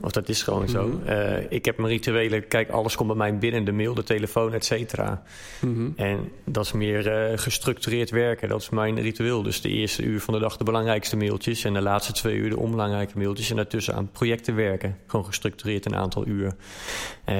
Of 0.00 0.12
dat 0.12 0.28
is 0.28 0.42
gewoon 0.42 0.68
zo. 0.68 0.86
Mhm. 0.86 1.08
Eh, 1.08 1.36
ik 1.48 1.64
heb 1.64 1.76
mijn 1.76 1.88
rituelen. 1.88 2.48
Kijk, 2.48 2.70
alles 2.70 2.96
komt 2.96 3.08
bij 3.08 3.16
mij 3.16 3.38
binnen. 3.38 3.64
De 3.64 3.72
mail, 3.72 3.94
de 3.94 4.02
telefoon, 4.02 4.52
et 4.54 4.64
cetera. 4.64 5.22
Mhm. 5.60 5.88
En 5.96 6.32
dat 6.44 6.64
is 6.64 6.72
meer 6.72 7.08
eh, 7.12 7.38
gestructureerd 7.38 8.10
werken. 8.10 8.48
Dat 8.48 8.60
is 8.60 8.68
mijn 8.70 9.00
ritueel. 9.00 9.42
Dus 9.42 9.60
de 9.60 9.68
eerste 9.68 10.02
uur 10.02 10.20
van 10.20 10.34
de 10.34 10.40
dag 10.40 10.56
de 10.56 10.64
belangrijkste 10.64 11.16
mailtjes. 11.16 11.64
En 11.64 11.72
de 11.72 11.80
laatste 11.82 12.12
twee 12.12 12.36
uur 12.36 12.50
de 12.50 12.58
onbelangrijke 12.58 13.18
mailtjes. 13.18 13.50
En 13.50 13.56
daartussen 13.56 13.94
aan 13.94 14.10
projecten 14.12 14.54
werken. 14.54 14.96
Gewoon 15.06 15.26
gestructureerd 15.26 15.86
een 15.86 15.96
aantal 15.96 16.26
uur. 16.26 16.52
Eh, 17.24 17.36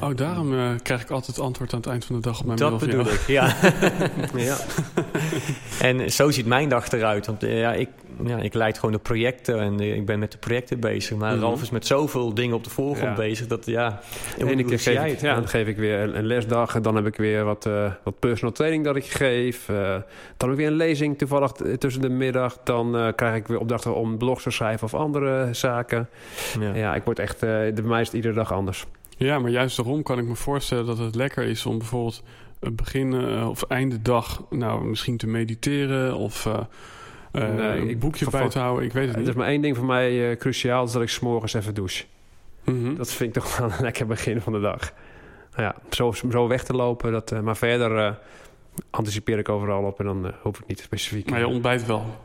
Oh, 0.00 0.16
daarom 0.16 0.54
eh, 0.54 0.70
krijg 0.82 1.02
ik 1.02 1.10
altijd 1.10 1.38
antwoord 1.38 1.72
aan 1.72 1.78
het 1.78 1.88
eind 1.88 2.04
van 2.04 2.14
de 2.16 2.22
dag 2.22 2.40
op 2.40 2.46
mijn 2.46 2.58
dat 2.58 2.68
mail. 2.70 2.78
van 2.80 2.88
bedoel 2.88 3.12
ik, 3.12 3.26
ja. 3.26 3.54
Ja. 4.50 4.56
En 5.80 6.12
zo 6.12 6.30
ziet 6.30 6.46
mijn 6.46 6.68
dag 6.68 6.92
eruit. 6.92 7.26
Want 7.26 7.40
ja, 7.40 7.72
ik, 7.72 7.88
ja, 8.26 8.38
ik 8.38 8.54
leid 8.54 8.76
gewoon 8.78 8.92
de 8.94 8.98
projecten 9.00 9.60
en 9.60 9.80
eh, 9.80 9.94
ik 9.94 10.06
ben 10.06 10.18
met 10.18 10.32
de 10.32 10.38
projecten 10.38 10.80
bezig. 10.80 11.16
Maar 11.16 11.32
Mhm. 11.32 11.40
Ralf 11.42 11.62
is 11.62 11.70
met 11.70 11.86
zoveel 11.86 12.34
dingen 12.34 12.56
op 12.56 12.64
de 12.64 12.70
voorgrond 12.70 13.08
Ja. 13.16 13.22
bezig. 13.22 13.46
Dat 13.46 13.66
ja, 13.66 14.00
De 14.38 14.44
ene 14.44 14.54
hoe 14.54 14.64
keer 14.64 14.78
geef 14.78 14.94
jij 14.94 15.04
ik, 15.06 15.10
het? 15.12 15.20
ja, 15.20 15.34
dan 15.34 15.48
geef 15.48 15.66
ik 15.66 15.76
weer 15.76 15.98
een, 16.00 16.16
een 16.18 16.26
lesdag. 16.26 16.74
En 16.74 16.82
dan 16.82 16.94
heb 16.96 17.06
ik 17.06 17.16
weer 17.16 17.44
wat, 17.44 17.66
eh, 17.66 17.92
wat 18.04 18.18
personal 18.18 18.52
training 18.52 18.84
dat 18.84 18.96
ik 18.96 19.04
geef. 19.04 19.68
Eh, 19.68 19.76
dan 20.36 20.48
heb 20.48 20.50
ik 20.50 20.56
weer 20.56 20.66
een 20.66 20.72
lezing 20.72 21.18
toevallig 21.18 21.52
t- 21.52 21.80
tussen 21.80 22.02
de 22.02 22.08
middag. 22.08 22.58
Dan 22.64 22.96
eh, 22.96 23.08
krijg 23.16 23.36
ik 23.36 23.46
weer 23.46 23.58
opdrachten 23.58 23.94
om 23.94 24.18
blogs 24.18 24.42
te 24.42 24.50
schrijven 24.50 24.84
of 24.86 24.94
andere 24.94 25.48
zaken. 25.52 26.08
Ja. 26.60 26.74
Ja, 26.74 26.94
ik 26.94 27.02
word 27.04 27.18
echt... 27.18 27.42
eh 27.42 27.48
bij 27.48 27.82
mij 27.82 28.00
is 28.00 28.06
het 28.06 28.16
iedere 28.16 28.34
dag 28.34 28.52
anders. 28.52 28.86
Ja, 29.16 29.38
maar 29.38 29.50
juist 29.50 29.76
daarom 29.76 30.02
kan 30.02 30.18
ik 30.18 30.24
me 30.24 30.34
voorstellen 30.34 30.86
dat 30.86 30.98
het 30.98 31.14
lekker 31.14 31.44
is 31.44 31.66
om 31.66 31.78
bijvoorbeeld 31.78 32.22
het 32.60 32.76
begin 32.76 33.14
of 33.44 33.62
einde 33.62 34.02
dag 34.02 34.42
nou 34.50 34.84
misschien 34.84 35.16
te 35.16 35.26
mediteren 35.26 36.14
of 36.16 36.48
Nee, 37.32 37.80
een 37.80 37.88
ik- 37.88 38.00
boekje 38.00 38.30
bij 38.30 38.48
te 38.48 38.58
houden. 38.58 38.84
Ik 38.84 38.92
weet 38.92 39.06
het 39.06 39.14
Er 39.14 39.20
is 39.20 39.26
niet. 39.26 39.36
maar 39.36 39.46
één 39.46 39.60
ding 39.62 39.76
voor 39.76 39.86
mij 39.86 40.30
eh, 40.30 40.36
cruciaal, 40.36 40.78
dat 40.78 40.86
is 40.88 40.92
dat 40.92 41.02
ik 41.02 41.08
s'morgens 41.08 41.54
even 41.54 41.74
douche. 41.74 42.04
Mhm. 42.64 42.94
Dat 42.94 43.12
vind 43.12 43.36
ik 43.36 43.42
toch 43.42 43.56
wel 43.56 43.70
een 43.70 43.80
lekker 43.80 44.06
begin 44.06 44.40
van 44.40 44.52
de 44.52 44.60
dag. 44.60 44.92
Nou 45.56 45.62
ja, 45.62 45.74
zo, 45.90 46.12
zo 46.30 46.48
weg 46.48 46.64
te 46.64 46.72
lopen. 46.72 47.12
Dat, 47.12 47.32
eh, 47.32 47.40
maar 47.40 47.56
verder 47.56 47.98
eh, 48.06 48.12
anticipeer 48.90 49.38
ik 49.38 49.48
overal 49.48 49.82
op 49.82 49.98
en 49.98 50.04
dan 50.04 50.26
eh, 50.26 50.32
hoef 50.42 50.58
ik 50.58 50.66
niet 50.66 50.80
specifiek. 50.80 51.30
Maar 51.30 51.38
je 51.38 51.46
ontbijt 51.46 51.86
wel. 51.86 52.16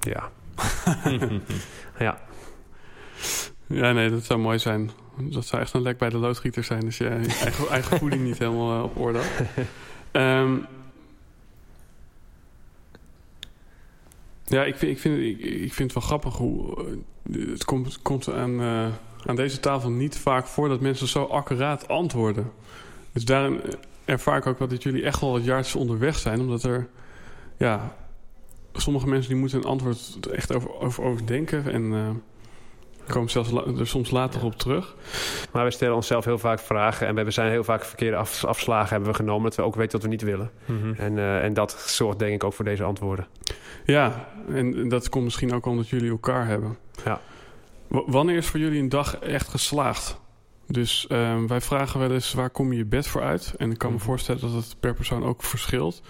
Ja. 0.00 0.28
ja. 1.98 2.18
Ja, 3.66 3.92
nee, 3.92 4.10
dat 4.10 4.24
zou 4.24 4.40
mooi 4.40 4.58
zijn. 4.58 4.90
Dat 5.18 5.46
zou 5.46 5.62
echt 5.62 5.72
een 5.74 5.82
lek 5.82 5.98
bij 5.98 6.08
de 6.08 6.16
loodgieter 6.18 6.64
zijn 6.64 6.84
als 6.84 6.98
je 6.98 7.04
je 7.04 7.10
eigen, 7.10 7.68
eigen 7.68 7.98
voeding 7.98 8.22
niet 8.22 8.38
helemaal 8.38 8.76
eh, 8.76 8.82
op 8.82 8.98
orde 8.98 9.18
had. 9.18 9.26
ja, 14.44 14.64
ik 14.64 14.76
vind, 14.76 14.92
ik, 14.92 14.98
vind, 14.98 15.18
ik, 15.18 15.38
ik 15.40 15.72
vind 15.72 15.92
het 15.92 16.00
wel 16.00 16.08
grappig 16.08 16.36
hoe... 16.36 16.84
eh, 17.32 17.46
het 17.48 17.64
komt, 17.64 17.86
het 17.86 18.02
komt 18.02 18.32
aan, 18.32 18.60
eh, 18.60 18.86
aan 19.26 19.36
deze 19.36 19.60
tafel 19.60 19.90
niet 19.90 20.18
vaak 20.18 20.46
voor 20.46 20.68
dat 20.68 20.80
mensen 20.80 21.08
zo 21.08 21.22
accuraat 21.24 21.88
antwoorden. 21.88 22.52
Dus 23.12 23.24
daarin 23.24 23.60
ervaar 24.04 24.36
ik 24.36 24.46
ook 24.46 24.58
wel 24.58 24.68
dat 24.68 24.82
jullie 24.82 25.04
echt 25.04 25.20
wel 25.20 25.32
wat 25.32 25.44
jaartjes 25.44 25.74
onderweg 25.74 26.18
zijn. 26.18 26.40
Omdat 26.40 26.62
er... 26.62 26.88
Ja, 27.58 27.94
sommige 28.72 29.06
mensen 29.08 29.30
die 29.30 29.40
moeten 29.40 29.58
een 29.58 29.64
antwoord 29.64 30.26
echt 30.30 30.54
over, 30.54 30.74
over, 30.80 31.04
over 31.04 31.26
denken. 31.26 31.72
En 31.72 31.92
eh 31.92 32.08
komen 33.06 33.30
zelfs 33.30 33.50
er 33.78 33.86
soms 33.86 34.10
later 34.10 34.44
op 34.44 34.56
terug. 34.56 34.94
Maar 35.52 35.64
we 35.64 35.70
stellen 35.70 35.94
onszelf 35.94 36.24
heel 36.24 36.38
vaak 36.38 36.58
vragen. 36.60 37.06
En 37.06 37.24
we 37.24 37.30
zijn 37.30 37.50
heel 37.50 37.64
vaak 37.64 37.84
verkeerde 37.84 38.16
af- 38.16 38.44
afslagen 38.44 38.88
hebben 38.88 39.08
we 39.08 39.14
genomen. 39.14 39.44
Dat 39.44 39.54
we 39.54 39.62
ook 39.62 39.74
weten 39.74 39.92
wat 39.92 40.02
we 40.02 40.08
niet 40.08 40.22
willen. 40.22 40.50
Mhm. 40.64 40.92
En, 40.96 41.18
en 41.42 41.54
dat 41.54 41.72
zorgt 41.86 42.18
denk 42.18 42.34
ik 42.34 42.44
ook 42.44 42.52
voor 42.52 42.64
deze 42.64 42.84
antwoorden. 42.84 43.26
Ja, 43.84 44.28
en, 44.48 44.88
dat 44.88 45.08
komt 45.08 45.24
misschien 45.24 45.52
ook 45.54 45.66
omdat 45.66 45.88
jullie 45.88 46.10
elkaar 46.10 46.46
hebben. 46.46 46.76
Ja. 47.04 47.20
W- 47.88 47.98
wanneer 48.06 48.36
is 48.36 48.46
voor 48.46 48.60
jullie 48.60 48.80
een 48.80 48.88
dag 48.88 49.16
echt 49.18 49.48
geslaagd? 49.48 50.20
Dus 50.66 51.06
ehm, 51.06 51.46
wij 51.46 51.60
vragen 51.60 52.00
wel 52.00 52.10
eens 52.12 52.32
waar 52.32 52.50
kom 52.50 52.72
je 52.72 52.78
je 52.78 52.84
bed 52.84 53.06
voor 53.06 53.22
uit? 53.22 53.54
En 53.58 53.70
ik 53.70 53.78
kan 53.78 53.90
me 53.90 53.96
Mhm. 53.96 54.04
voorstellen 54.04 54.40
dat 54.40 54.52
het 54.52 54.76
per 54.80 54.94
persoon 54.94 55.24
ook 55.24 55.42
verschilt. 55.42 56.00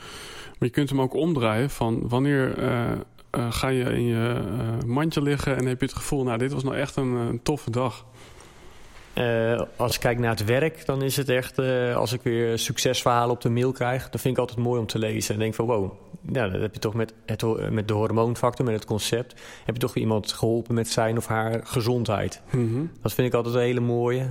Maar 0.45 0.69
je 0.69 0.71
kunt 0.71 0.89
hem 0.91 1.01
ook 1.01 1.15
omdraaien 1.15 1.71
van 1.71 2.09
wanneer 2.09 2.59
eh, 2.59 2.91
eh, 3.31 3.53
ga 3.53 3.69
je 3.69 3.85
in 3.85 4.05
je 4.05 4.43
eh, 4.59 4.87
mandje 4.89 5.23
liggen 5.23 5.57
en 5.57 5.67
heb 5.67 5.81
je 5.81 5.87
het 5.87 5.97
gevoel, 5.97 6.25
nou 6.25 6.39
dit 6.39 6.53
was 6.53 6.63
nou 6.65 6.77
echt 6.77 6.97
een, 6.97 7.13
een 7.15 7.43
toffe 7.43 7.71
dag. 7.71 8.07
Eh, 9.15 9.62
als 9.77 9.95
ik 9.95 10.01
kijk 10.01 10.19
naar 10.19 10.31
het 10.31 10.45
werk, 10.45 10.87
dan 10.87 11.03
is 11.03 11.17
het 11.17 11.29
echt... 11.29 11.59
eh, 11.59 11.97
als 11.97 12.12
ik 12.12 12.23
weer 12.23 12.59
succesverhalen 12.59 13.31
op 13.35 13.41
de 13.41 13.51
mail 13.51 13.73
krijg... 13.73 14.11
dan 14.11 14.21
vind 14.21 14.35
ik 14.35 14.41
altijd 14.41 14.59
mooi 14.59 14.81
om 14.81 14.87
te 14.87 14.99
lezen. 14.99 15.35
En 15.35 15.41
denk 15.41 15.55
van, 15.55 15.67
wow, 15.67 15.93
nou, 16.21 16.51
dat 16.51 16.61
heb 16.61 16.75
je 16.75 16.81
toch 16.81 16.95
met, 16.95 17.15
het, 17.27 17.71
met 17.71 17.89
de 17.89 17.95
hormoonfactor, 17.95 18.65
met 18.65 18.75
het 18.75 18.85
concept... 18.85 19.41
heb 19.65 19.75
je 19.75 19.81
toch 19.81 19.95
iemand 19.95 20.33
geholpen 20.33 20.75
met 20.75 20.89
zijn 20.89 21.17
of 21.17 21.27
haar 21.27 21.61
gezondheid. 21.65 22.41
Mhm. 22.51 22.85
Dat 23.03 23.12
vind 23.15 23.29
ik 23.29 23.35
altijd 23.35 23.55
een 23.55 23.61
hele 23.61 23.81
mooie. 23.81 24.31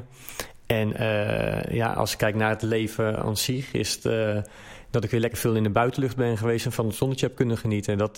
En 0.65 0.95
eh, 0.95 1.73
ja, 1.75 1.93
als 1.93 2.11
ik 2.11 2.17
kijk 2.17 2.35
naar 2.35 2.49
het 2.49 2.61
leven 2.61 3.17
aan 3.19 3.37
zich, 3.37 3.73
is 3.73 3.93
het... 3.93 4.03
dat 4.89 5.03
ik 5.03 5.09
weer 5.09 5.19
lekker 5.19 5.39
veel 5.39 5.55
in 5.55 5.63
de 5.63 5.69
buitenlucht 5.69 6.15
ben 6.15 6.37
geweest 6.37 6.65
en 6.65 6.71
van 6.71 6.85
het 6.87 6.95
zonnetje 6.95 7.25
heb 7.25 7.35
kunnen 7.35 7.57
genieten. 7.57 7.97
Dat, 7.97 8.15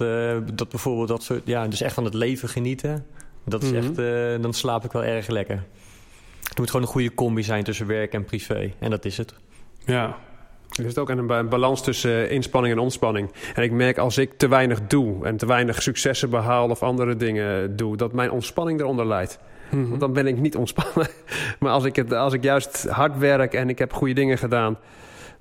dat 0.54 0.70
bijvoorbeeld 0.70 1.08
dat 1.08 1.24
soort, 1.24 1.42
ja, 1.46 1.68
dus 1.68 1.82
echt 1.82 1.94
van 1.94 2.04
het 2.06 2.14
leven 2.14 2.50
genieten. 2.50 3.06
Dat 3.46 3.64
is 3.64 3.72
Mhm. 3.72 3.78
echt, 3.78 3.96
dan 4.42 4.54
slaap 4.54 4.84
ik 4.86 4.92
wel 4.92 5.04
erg 5.04 5.28
lekker. 5.28 5.64
Het 6.56 6.64
moet 6.64 6.70
gewoon 6.70 6.86
een 6.86 6.92
goede 6.94 7.14
combi 7.14 7.44
zijn 7.44 7.64
tussen 7.64 7.88
werk 7.88 8.14
en 8.14 8.24
privé. 8.26 8.72
En 8.80 8.90
dat 8.90 9.06
is 9.06 9.18
het. 9.18 9.34
Ja, 9.86 10.18
Er 10.70 10.84
zit 10.84 10.98
ook 10.98 11.10
een 11.10 11.28
ba- 11.28 11.44
balans 11.44 11.84
tussen 11.84 12.12
eh, 12.28 12.32
inspanning 12.32 12.74
en 12.74 12.80
ontspanning. 12.80 13.32
En 13.56 13.64
ik 13.64 13.72
merk 13.72 13.98
als 13.98 14.18
ik 14.18 14.34
te 14.38 14.48
weinig 14.48 14.82
doe 14.88 15.26
en 15.26 15.38
te 15.38 15.46
weinig 15.46 15.82
successen 15.82 16.30
behaal 16.30 16.70
of 16.70 16.84
andere 16.84 17.16
dingen 17.16 17.76
doe, 17.76 17.98
dat 17.98 18.14
mijn 18.14 18.32
ontspanning 18.32 18.80
eronder 18.80 19.06
leidt. 19.08 19.40
Mhm. 19.72 19.88
Want 19.88 20.00
dan 20.00 20.14
ben 20.14 20.28
ik 20.28 20.38
niet 20.40 20.56
ontspannen. 20.56 21.08
Maar 21.60 21.72
als 21.72 21.84
ik, 21.84 21.96
het, 21.96 22.14
als 22.14 22.34
ik 22.34 22.44
juist 22.44 22.88
hard 22.90 23.18
werk 23.18 23.54
en 23.54 23.70
ik 23.70 23.80
heb 23.80 23.94
goede 23.94 24.14
dingen 24.14 24.38
gedaan, 24.38 24.78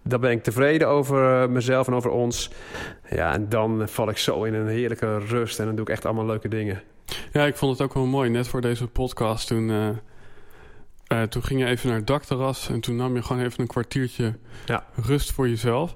dan 0.03 0.21
ben 0.21 0.31
ik 0.31 0.43
tevreden 0.43 0.89
over 0.89 1.43
eh, 1.43 1.49
mezelf 1.49 1.87
en 1.87 1.95
over 1.95 2.11
ons. 2.11 2.51
Ja, 3.11 3.33
en 3.33 3.49
dan 3.49 3.83
val 3.89 4.09
ik 4.09 4.19
zo 4.19 4.45
in 4.45 4.55
een 4.55 4.69
heerlijke 4.69 5.19
rust 5.19 5.59
en 5.59 5.67
dan 5.67 5.75
doe 5.75 5.85
ik 5.85 5.91
echt 5.91 6.05
allemaal 6.05 6.27
leuke 6.27 6.49
dingen. 6.49 6.83
Ja, 7.33 7.45
ik 7.47 7.57
vond 7.57 7.73
het 7.79 7.83
ook 7.89 7.95
wel 7.95 8.07
mooi. 8.07 8.31
Net 8.31 8.49
voor 8.49 8.61
deze 8.61 8.87
podcast, 8.87 9.47
toen, 9.47 9.71
eh, 11.23 11.29
toen 11.29 11.45
ging 11.45 11.61
je 11.61 11.67
even 11.67 11.89
naar 11.89 11.97
het 11.99 12.07
dakterras... 12.07 12.69
en 12.69 12.81
toen 12.81 12.97
nam 12.97 13.15
je 13.15 13.23
gewoon 13.23 13.43
even 13.43 13.61
een 13.61 13.67
kwartiertje 13.67 14.39
Ja. 14.67 14.85
rust 14.95 15.33
voor 15.33 15.49
jezelf. 15.49 15.95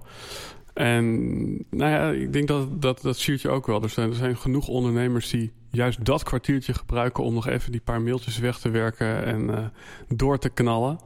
En 0.75 1.45
nou 1.71 1.91
ja, 1.91 2.11
ik 2.11 2.33
denk 2.33 2.49
dat 2.49 2.83
dat, 2.83 3.03
dat 3.03 3.17
zie 3.17 3.39
je 3.43 3.49
ook 3.51 3.67
wel. 3.67 3.83
Er 3.83 3.89
zijn, 3.89 4.09
er 4.11 4.17
zijn 4.17 4.37
genoeg 4.37 4.69
ondernemers 4.69 5.31
die 5.31 5.53
juist 5.71 6.05
dat 6.05 6.23
kwartiertje 6.23 6.75
gebruiken... 6.75 7.25
om 7.25 7.35
nog 7.35 7.49
even 7.49 7.73
die 7.73 7.81
paar 7.81 8.01
mailtjes 8.03 8.39
weg 8.39 8.59
te 8.59 8.71
werken 8.71 9.25
en 9.25 9.51
eh, 9.55 9.65
door 10.09 10.39
te 10.39 10.49
knallen. 10.49 10.99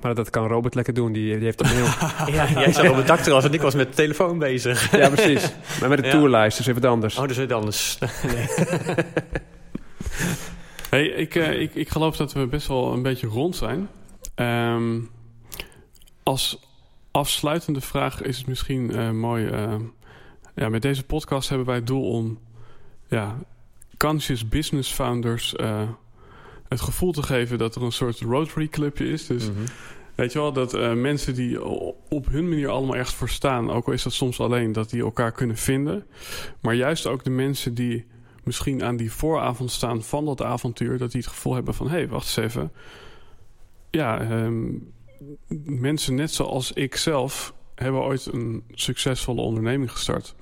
Maar 0.00 0.14
dat 0.14 0.30
kan 0.30 0.46
Robert 0.46 0.74
lekker 0.74 0.94
doen, 0.94 1.12
die, 1.12 1.34
die 1.34 1.44
heeft 1.44 1.60
een 1.60 1.66
heel... 1.66 1.86
Ja, 2.34 2.48
jij 2.50 2.72
zat 2.72 2.88
op 2.88 2.96
het 2.96 3.06
dakterras 3.06 3.44
en 3.44 3.52
ik 3.52 3.60
was 3.60 3.74
met 3.74 3.88
de 3.88 3.94
telefoon 3.94 4.38
bezig. 4.38 4.96
ja, 4.96 5.08
precies. 5.10 5.52
Maar 5.80 5.88
met 5.88 5.98
de 5.98 6.04
Ja. 6.04 6.10
tourlijst 6.10 6.58
is 6.58 6.66
even 6.66 6.82
wat 6.82 6.90
anders. 6.90 7.14
Oh, 7.14 7.20
dat 7.20 7.30
is 7.30 7.36
het 7.36 7.52
anders. 7.52 7.98
Hey, 10.90 11.06
ik, 11.06 11.34
eh, 11.34 11.60
ik, 11.60 11.74
ik 11.74 11.88
geloof 11.88 12.16
dat 12.16 12.32
we 12.32 12.46
best 12.46 12.66
wel 12.66 12.92
een 12.92 13.02
beetje 13.02 13.26
rond 13.26 13.56
zijn. 13.56 13.88
Ehm, 14.34 15.00
als 16.22 16.60
afsluitende 17.10 17.80
vraag 17.80 18.22
is 18.22 18.38
het 18.38 18.46
misschien 18.46 18.90
eh, 18.94 19.10
mooi. 19.10 19.46
eh, 19.46 19.74
ja, 20.54 20.68
met 20.68 20.82
deze 20.82 21.04
podcast 21.04 21.48
hebben 21.48 21.66
wij 21.66 21.76
het 21.76 21.86
doel 21.86 22.10
om 22.10 22.38
ja, 23.08 23.38
conscious 23.96 24.48
business 24.48 24.92
founders 24.92 25.54
het 26.68 26.80
gevoel 26.80 27.12
te 27.12 27.22
geven 27.22 27.58
dat 27.58 27.74
er 27.74 27.82
een 27.82 27.92
soort 27.92 28.20
Rotary 28.20 28.68
Clubje 28.68 29.08
is. 29.08 29.26
Dus 29.26 29.48
Mhm. 29.50 29.58
Weet 30.14 30.32
je 30.32 30.38
wel, 30.38 30.52
dat 30.52 30.72
mensen 30.96 31.34
die 31.34 31.64
op 32.08 32.26
hun 32.30 32.48
manier 32.48 32.68
allemaal 32.68 32.96
ergens 32.96 33.14
voor 33.14 33.28
staan, 33.28 33.70
ook 33.70 33.86
al 33.86 33.92
is 33.92 34.02
dat 34.02 34.12
soms 34.12 34.40
alleen, 34.40 34.72
dat 34.72 34.90
die 34.90 35.02
elkaar 35.02 35.32
kunnen 35.32 35.56
vinden. 35.56 36.06
Maar 36.60 36.74
juist 36.74 37.06
ook 37.06 37.24
de 37.24 37.30
mensen 37.30 37.74
die 37.74 38.06
misschien 38.48 38.84
aan 38.84 38.96
die 38.96 39.12
vooravond 39.12 39.70
staan 39.70 40.02
van 40.02 40.24
dat 40.24 40.42
avontuur, 40.42 40.98
dat 40.98 41.12
die 41.12 41.20
het 41.20 41.30
gevoel 41.30 41.54
hebben 41.54 41.74
van, 41.74 41.86
hé, 41.86 41.96
hey, 41.96 42.08
wacht 42.08 42.26
eens 42.26 42.36
even. 42.36 42.72
Ja, 43.90 44.20
ehm, 44.20 44.66
mensen 45.64 46.14
net 46.14 46.30
zoals 46.30 46.72
ik 46.72 46.96
zelf 46.96 47.54
hebben 47.74 48.00
ooit 48.00 48.26
een 48.26 48.64
succesvolle 48.70 49.40
onderneming 49.40 49.92
gestart. 49.92 50.34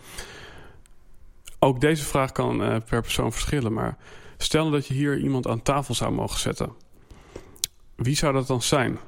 Ook 1.59 1.81
deze 1.81 2.05
vraag 2.05 2.33
kan 2.33 2.63
eh, 2.63 2.77
per 2.89 3.03
persoon 3.03 3.33
verschillen, 3.33 3.73
maar 3.73 3.99
stel 4.37 4.63
nou 4.63 4.75
dat 4.75 4.87
je 4.87 4.95
hier 4.95 5.19
iemand 5.19 5.47
aan 5.47 5.63
tafel 5.63 5.95
zou 5.95 6.13
mogen 6.13 6.39
zetten. 6.39 6.73
Wie 7.95 8.17
zou 8.17 8.33
dat 8.33 8.47
dan 8.47 8.63
zijn? 8.63 8.99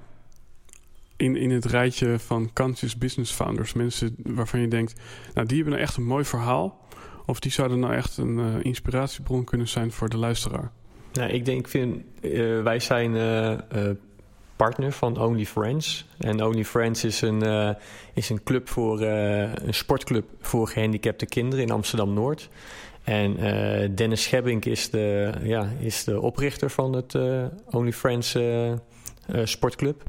in, 1.19 1.37
in 1.37 1.51
het 1.51 1.65
rijtje 1.65 2.19
van 2.19 2.51
conscious 2.53 2.99
business 2.99 3.33
founders. 3.33 3.73
Mensen 3.73 4.17
waarvan 4.23 4.61
je 4.61 4.69
denkt, 4.69 5.01
nou 5.35 5.47
die 5.47 5.57
hebben 5.57 5.75
nou 5.75 5.87
echt 5.87 5.97
een 5.97 6.07
mooi 6.07 6.25
verhaal. 6.25 6.87
Of 7.29 7.41
die 7.41 7.51
zouden 7.51 7.79
nou 7.79 7.95
echt 7.95 8.17
een 8.17 8.63
inspiratiebron 8.63 9.45
kunnen 9.45 9.69
zijn 9.69 9.93
voor 9.93 10.09
de 10.09 10.17
luisteraar? 10.17 10.71
Nou, 11.13 11.31
ik 11.31 11.45
denk, 11.45 11.69
vind, 11.69 12.03
wij 12.63 12.81
zijn 12.81 13.13
partner 14.57 14.93
van 14.93 15.21
Only 15.21 15.47
Friends. 15.47 16.07
En 16.19 16.45
Only 16.45 16.65
Friends 16.65 17.05
is 17.05 17.21
een, 17.21 17.77
is 18.15 18.31
een 18.31 18.43
club 18.43 18.69
voor 18.69 19.01
een 19.01 19.75
sportclub 19.75 20.25
voor 20.41 20.69
gehandicapte 20.69 21.27
kinderen 21.27 21.65
in 21.65 21.71
Amsterdam 21.71 22.15
Noord. 22.15 22.49
En 23.05 23.37
Dennis 23.95 24.23
Schebbink 24.23 24.65
is 24.65 24.91
de, 24.91 25.33
ja, 25.43 25.69
is 25.79 26.05
de 26.05 26.21
oprichter 26.21 26.71
van 26.71 26.93
het 26.93 27.15
Only 27.71 27.93
Friends 27.93 28.37
sportclub. 29.45 30.03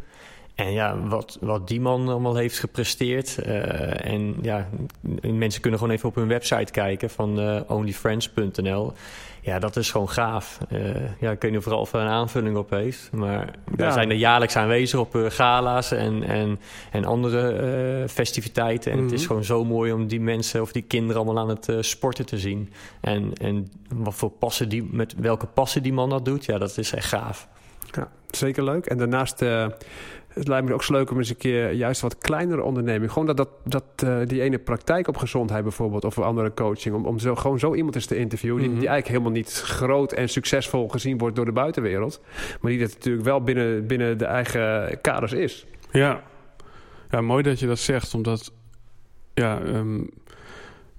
En 0.60 0.72
ja, 0.72 0.97
wat, 1.07 1.38
wat 1.41 1.68
die 1.68 1.82
man 1.82 2.07
allemaal 2.07 2.36
heeft 2.36 2.60
gepresteerd. 2.60 3.38
en 3.38 4.36
ja, 4.41 4.70
mensen 5.22 5.62
kunnen 5.62 5.80
gewoon 5.80 5.95
even 5.95 6.10
op 6.10 6.16
hun 6.16 6.28
website 6.28 6.72
kijken 6.72 7.10
van 7.10 7.64
onlyfriends.nl. 7.68 8.93
Ja, 9.41 9.60
dat 9.60 9.76
is 9.76 9.91
gewoon 9.91 10.10
gaaf. 10.10 10.57
Uh, 10.72 10.80
ja, 11.20 11.32
ik 11.32 11.41
weet 11.41 11.51
niet 11.51 11.60
of 11.60 11.66
er 11.66 11.74
al 11.74 11.88
een 11.91 12.07
aanvulling 12.07 12.57
op 12.57 12.70
heeft. 12.70 13.10
Maar 13.12 13.53
wij 13.76 13.91
zijn 13.91 14.10
er 14.10 14.16
jaarlijks 14.16 14.55
aanwezig 14.55 14.99
op 14.99 15.16
uh, 15.16 15.30
gala's 15.30 15.91
en, 15.91 16.24
en, 16.24 16.60
en 16.91 17.05
andere 17.05 17.53
uh, 18.01 18.07
festiviteiten. 18.07 18.91
En 18.91 18.97
mm 18.97 19.03
-hmm. 19.03 19.12
het 19.12 19.20
is 19.20 19.26
mhm. 19.26 19.30
gewoon 19.30 19.45
zo 19.47 19.66
mooi 19.66 19.91
om 19.91 20.07
die 20.07 20.22
mensen 20.22 20.62
of 20.62 20.72
die 20.72 20.82
kinderen 20.82 21.22
allemaal 21.22 21.43
aan 21.43 21.49
het 21.49 21.86
sporten 21.86 22.26
te 22.26 22.38
zien. 22.38 22.74
En, 23.01 23.34
en 23.34 23.72
wat 23.93 24.16
voor 24.16 24.30
passen 24.30 24.70
die, 24.70 24.88
met 24.91 25.16
welke 25.18 25.45
passen 25.45 25.84
die 25.84 25.93
man 25.93 26.10
dat 26.10 26.26
doet, 26.26 26.45
ja, 26.45 26.57
dat 26.57 26.78
is 26.78 26.93
echt 26.93 27.07
gaaf. 27.07 27.47
Ja, 27.91 28.10
zeker 28.28 28.64
leuk. 28.64 28.86
En 28.86 28.97
daarnaast 28.97 29.43
het 30.34 30.48
lijkt 30.48 30.68
me 30.68 30.74
ook 30.74 30.84
zo 30.84 30.94
leuk 30.94 31.12
om 31.12 31.18
eens 31.18 31.30
een 31.30 31.38
keer 31.38 31.72
juist 31.72 32.02
wat 32.02 32.18
kleinere 32.18 32.62
onderneming. 32.62 33.12
Gewoon 33.12 33.28
dat, 33.28 33.38
dat, 33.38 33.50
dat 33.64 33.84
uh, 34.04 34.18
die 34.26 34.42
ene 34.42 34.58
praktijk 34.58 35.08
op 35.08 35.18
gezondheid 35.18 35.64
bijvoorbeeld, 35.64 36.06
of 36.06 36.20
andere 36.20 36.54
coaching. 36.54 36.96
Om, 36.96 37.06
om 37.06 37.20
zo, 37.20 37.36
gewoon 37.36 37.60
zo 37.60 37.76
iemand 37.76 37.96
eens 37.96 38.06
te 38.06 38.18
interviewen. 38.18 38.60
die, 38.60 38.70
die, 38.70 38.78
mhm. 38.78 38.88
eigenlijk 38.88 39.18
helemaal 39.18 39.42
niet 39.42 39.62
groot 39.62 40.12
en 40.12 40.30
succesvol 40.30 40.88
gezien 40.88 41.18
wordt 41.18 41.36
door 41.36 41.46
de 41.46 41.52
buitenwereld. 41.52 42.22
Maar 42.62 42.72
die 42.72 42.80
dat 42.80 42.94
natuurlijk 42.94 43.26
wel 43.26 43.42
binnen, 43.42 43.88
binnen 43.88 44.18
de 44.18 44.26
eigen 44.26 44.98
kaders 45.02 45.34
is. 45.34 45.66
Ja. 45.92 46.24
ja, 47.10 47.22
mooi 47.22 47.44
dat 47.44 47.60
je 47.60 47.68
dat 47.68 47.80
zegt, 47.80 48.14
omdat. 48.14 48.52
Ja, 49.34 49.62
um, 49.62 50.10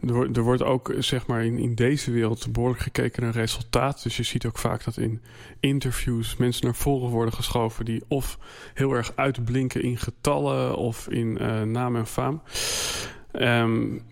er, 0.06 0.30
er 0.32 0.42
wordt 0.42 0.62
ook 0.62 0.94
zeg 0.98 1.26
maar 1.26 1.44
in, 1.44 1.58
in 1.58 1.74
deze 1.74 2.10
wereld 2.10 2.52
behoorlijk 2.52 2.80
gekeken 2.80 3.22
naar 3.22 3.32
resultaat. 3.32 4.02
Dus 4.02 4.16
je 4.16 4.22
ziet 4.22 4.46
ook 4.46 4.58
vaak 4.58 4.84
dat 4.84 4.96
in 4.96 5.20
interviews 5.60 6.36
mensen 6.36 6.64
naar 6.64 6.74
voren 6.74 7.10
worden 7.10 7.34
geschoven 7.34 7.84
die 7.84 8.02
of 8.08 8.38
heel 8.74 8.92
erg 8.92 9.12
uitblinken 9.14 9.82
in 9.82 9.96
getallen 9.96 10.76
of 10.76 11.08
in 11.08 11.38
uh, 11.40 11.62
naam 11.62 11.96
en 11.96 12.06
faam. 12.06 12.42
Um, 13.32 14.02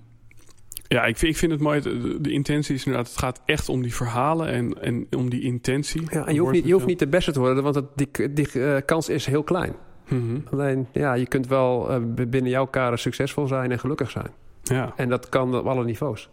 ja, 0.88 1.04
ik 1.04 1.16
vind, 1.16 1.32
ik 1.32 1.38
vind 1.38 1.52
het 1.52 1.60
mooi. 1.60 1.80
De, 1.80 2.20
de, 2.20 2.30
intentie 2.30 2.74
is 2.74 2.84
inderdaad, 2.84 3.10
het 3.10 3.18
gaat 3.18 3.40
echt 3.44 3.68
om 3.68 3.82
die 3.82 3.94
verhalen 3.94 4.48
en, 4.48 4.82
en 4.82 5.06
om 5.16 5.30
die 5.30 5.42
intentie. 5.42 6.02
Ja, 6.10 6.26
en 6.26 6.34
je 6.34 6.40
hoeft, 6.40 6.52
niet, 6.52 6.64
je 6.64 6.72
hoeft 6.72 6.86
niet 6.86 6.98
de 6.98 7.08
beste 7.08 7.32
te 7.32 7.40
worden, 7.40 7.62
want 7.62 7.74
het, 7.74 7.84
die, 7.94 8.32
die 8.32 8.48
uh, 8.54 8.76
kans 8.84 9.08
is 9.08 9.26
heel 9.26 9.42
klein. 9.42 9.72
Mm 10.08 10.18
-hmm. 10.18 10.44
Alleen, 10.50 10.86
ja, 10.92 11.14
je 11.14 11.26
kunt 11.26 11.46
wel 11.46 11.90
uh, 11.90 12.26
binnen 12.28 12.50
jouw 12.50 12.66
kader 12.66 12.98
succesvol 12.98 13.46
zijn 13.46 13.70
en 13.70 13.78
gelukkig 13.78 14.10
zijn. 14.10 14.30
Ja. 14.62 14.92
En 14.96 15.08
dat 15.08 15.28
kan 15.28 15.56
op 15.56 15.66
alle 15.66 15.84
niveaus. 15.84 16.28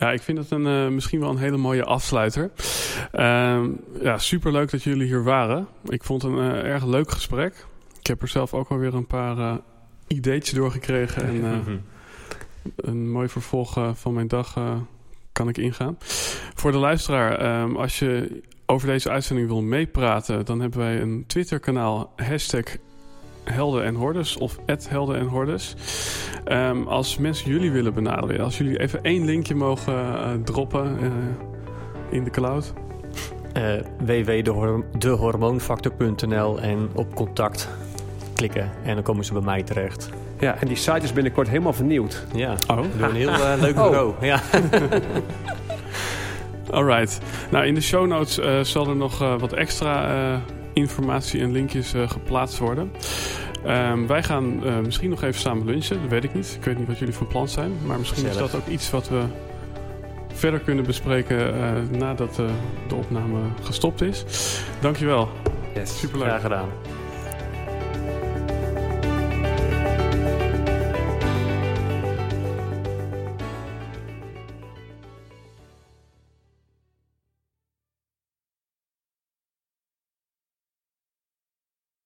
Ja, 0.00 0.12
ik 0.12 0.22
vind 0.22 0.38
het 0.38 0.50
een, 0.50 0.66
uh, 0.66 0.88
misschien 0.88 1.20
wel 1.20 1.30
een 1.30 1.38
hele 1.38 1.56
mooie 1.56 1.84
afsluiter. 1.84 2.50
Uh, 3.14 3.64
ja, 4.02 4.18
superleuk 4.18 4.70
dat 4.70 4.82
jullie 4.82 5.06
hier 5.06 5.22
waren. 5.22 5.68
Ik 5.84 6.04
vond 6.04 6.22
het 6.22 6.32
een 6.32 6.38
uh, 6.38 6.64
erg 6.64 6.84
leuk 6.84 7.10
gesprek. 7.10 7.66
Ik 7.98 8.06
heb 8.06 8.22
er 8.22 8.28
zelf 8.28 8.54
ook 8.54 8.68
alweer 8.68 8.94
een 8.94 9.06
paar 9.06 9.38
uh, 9.38 9.54
ideetjes 10.06 10.54
doorgekregen. 10.54 11.22
En 11.22 11.40
mhm. 11.40 11.76
een 12.76 13.10
mooi 13.10 13.28
vervolg 13.28 13.90
van 13.94 14.14
mijn 14.14 14.28
dag 14.28 14.54
kan 15.32 15.48
ik 15.48 15.58
ingaan. 15.58 15.96
Voor 16.54 16.72
de 16.72 16.78
luisteraar, 16.78 17.38
ehm, 17.38 17.76
als 17.76 17.98
je 17.98 18.42
over 18.66 18.88
deze 18.88 19.10
uitzending 19.10 19.48
wil 19.48 19.62
meepraten... 19.62 20.44
dan 20.44 20.60
hebben 20.60 20.78
wij 20.80 21.00
een 21.00 21.24
Twitter-kanaal, 21.26 22.12
hashtag 22.16 22.64
Helden 23.52 23.84
en 23.84 23.94
Hordes 23.94 24.36
of 24.36 24.58
Helden 24.88 25.18
en 25.18 25.26
Hordes. 25.26 25.76
Um, 26.52 26.86
als 26.86 27.18
mensen 27.18 27.50
jullie 27.50 27.70
willen 27.70 27.94
benaderen, 27.94 28.44
als 28.44 28.58
jullie 28.58 28.80
even 28.80 29.02
één 29.02 29.24
linkje 29.24 29.54
mogen 29.54 29.94
uh, 29.94 30.28
droppen 30.44 30.96
uh, 31.02 31.08
in 32.10 32.24
de 32.24 32.30
cloud. 32.30 32.72
Uh, 33.56 33.72
www.dehormoonfactor.nl 33.98 36.60
en 36.60 36.88
op 36.94 37.14
contact 37.14 37.68
klikken 38.34 38.70
en 38.84 38.94
dan 38.94 39.02
komen 39.02 39.24
ze 39.24 39.32
bij 39.32 39.42
mij 39.42 39.62
terecht. 39.62 40.10
Ja, 40.38 40.56
en 40.60 40.66
die 40.66 40.76
site 40.76 41.02
is 41.02 41.12
binnenkort 41.12 41.48
helemaal 41.48 41.72
vernieuwd. 41.72 42.26
Ja, 42.34 42.56
oh. 42.68 42.76
door 42.76 43.08
een 43.08 43.14
heel 43.14 43.30
leuk 43.60 43.76
oh. 43.78 43.84
bureau. 43.84 44.08
Oh. 44.08 44.22
Ja. 44.22 44.40
Alright. 46.70 47.18
Nou, 47.50 47.66
in 47.66 47.74
de 47.74 47.80
show 47.80 48.06
notes 48.06 48.40
zal 48.70 48.88
er 48.88 48.96
nog 48.96 49.18
wat 49.18 49.52
extra 49.52 50.40
informatie 50.80 51.40
en 51.40 51.52
linkjes 51.52 51.94
uh, 51.94 52.10
geplaatst 52.10 52.58
worden. 52.58 52.92
Um, 53.66 54.06
wij 54.06 54.22
gaan 54.22 54.66
uh, 54.66 54.78
misschien 54.78 55.10
nog 55.10 55.22
even 55.22 55.40
samen 55.40 55.66
lunchen, 55.66 56.00
dat 56.00 56.10
weet 56.10 56.24
ik 56.24 56.34
niet. 56.34 56.56
Ik 56.58 56.64
weet 56.64 56.78
niet 56.78 56.86
wat 56.86 56.98
jullie 56.98 57.14
van 57.14 57.26
plan 57.26 57.48
zijn, 57.48 57.72
maar 57.86 57.98
misschien 57.98 58.20
Zellig. 58.20 58.34
is 58.34 58.50
dat 58.50 58.60
ook 58.60 58.66
iets 58.66 58.90
wat 58.90 59.08
we 59.08 59.22
verder 60.32 60.60
kunnen 60.60 60.84
bespreken 60.84 61.54
uh, 61.54 61.98
nadat 61.98 62.34
de 62.88 62.94
opname 62.94 63.38
gestopt 63.62 64.02
is. 64.02 64.24
Dankjewel. 64.80 65.28
Yes. 65.74 65.98
Superleuk. 65.98 66.28
Graag 66.28 66.42
gedaan. 66.42 66.68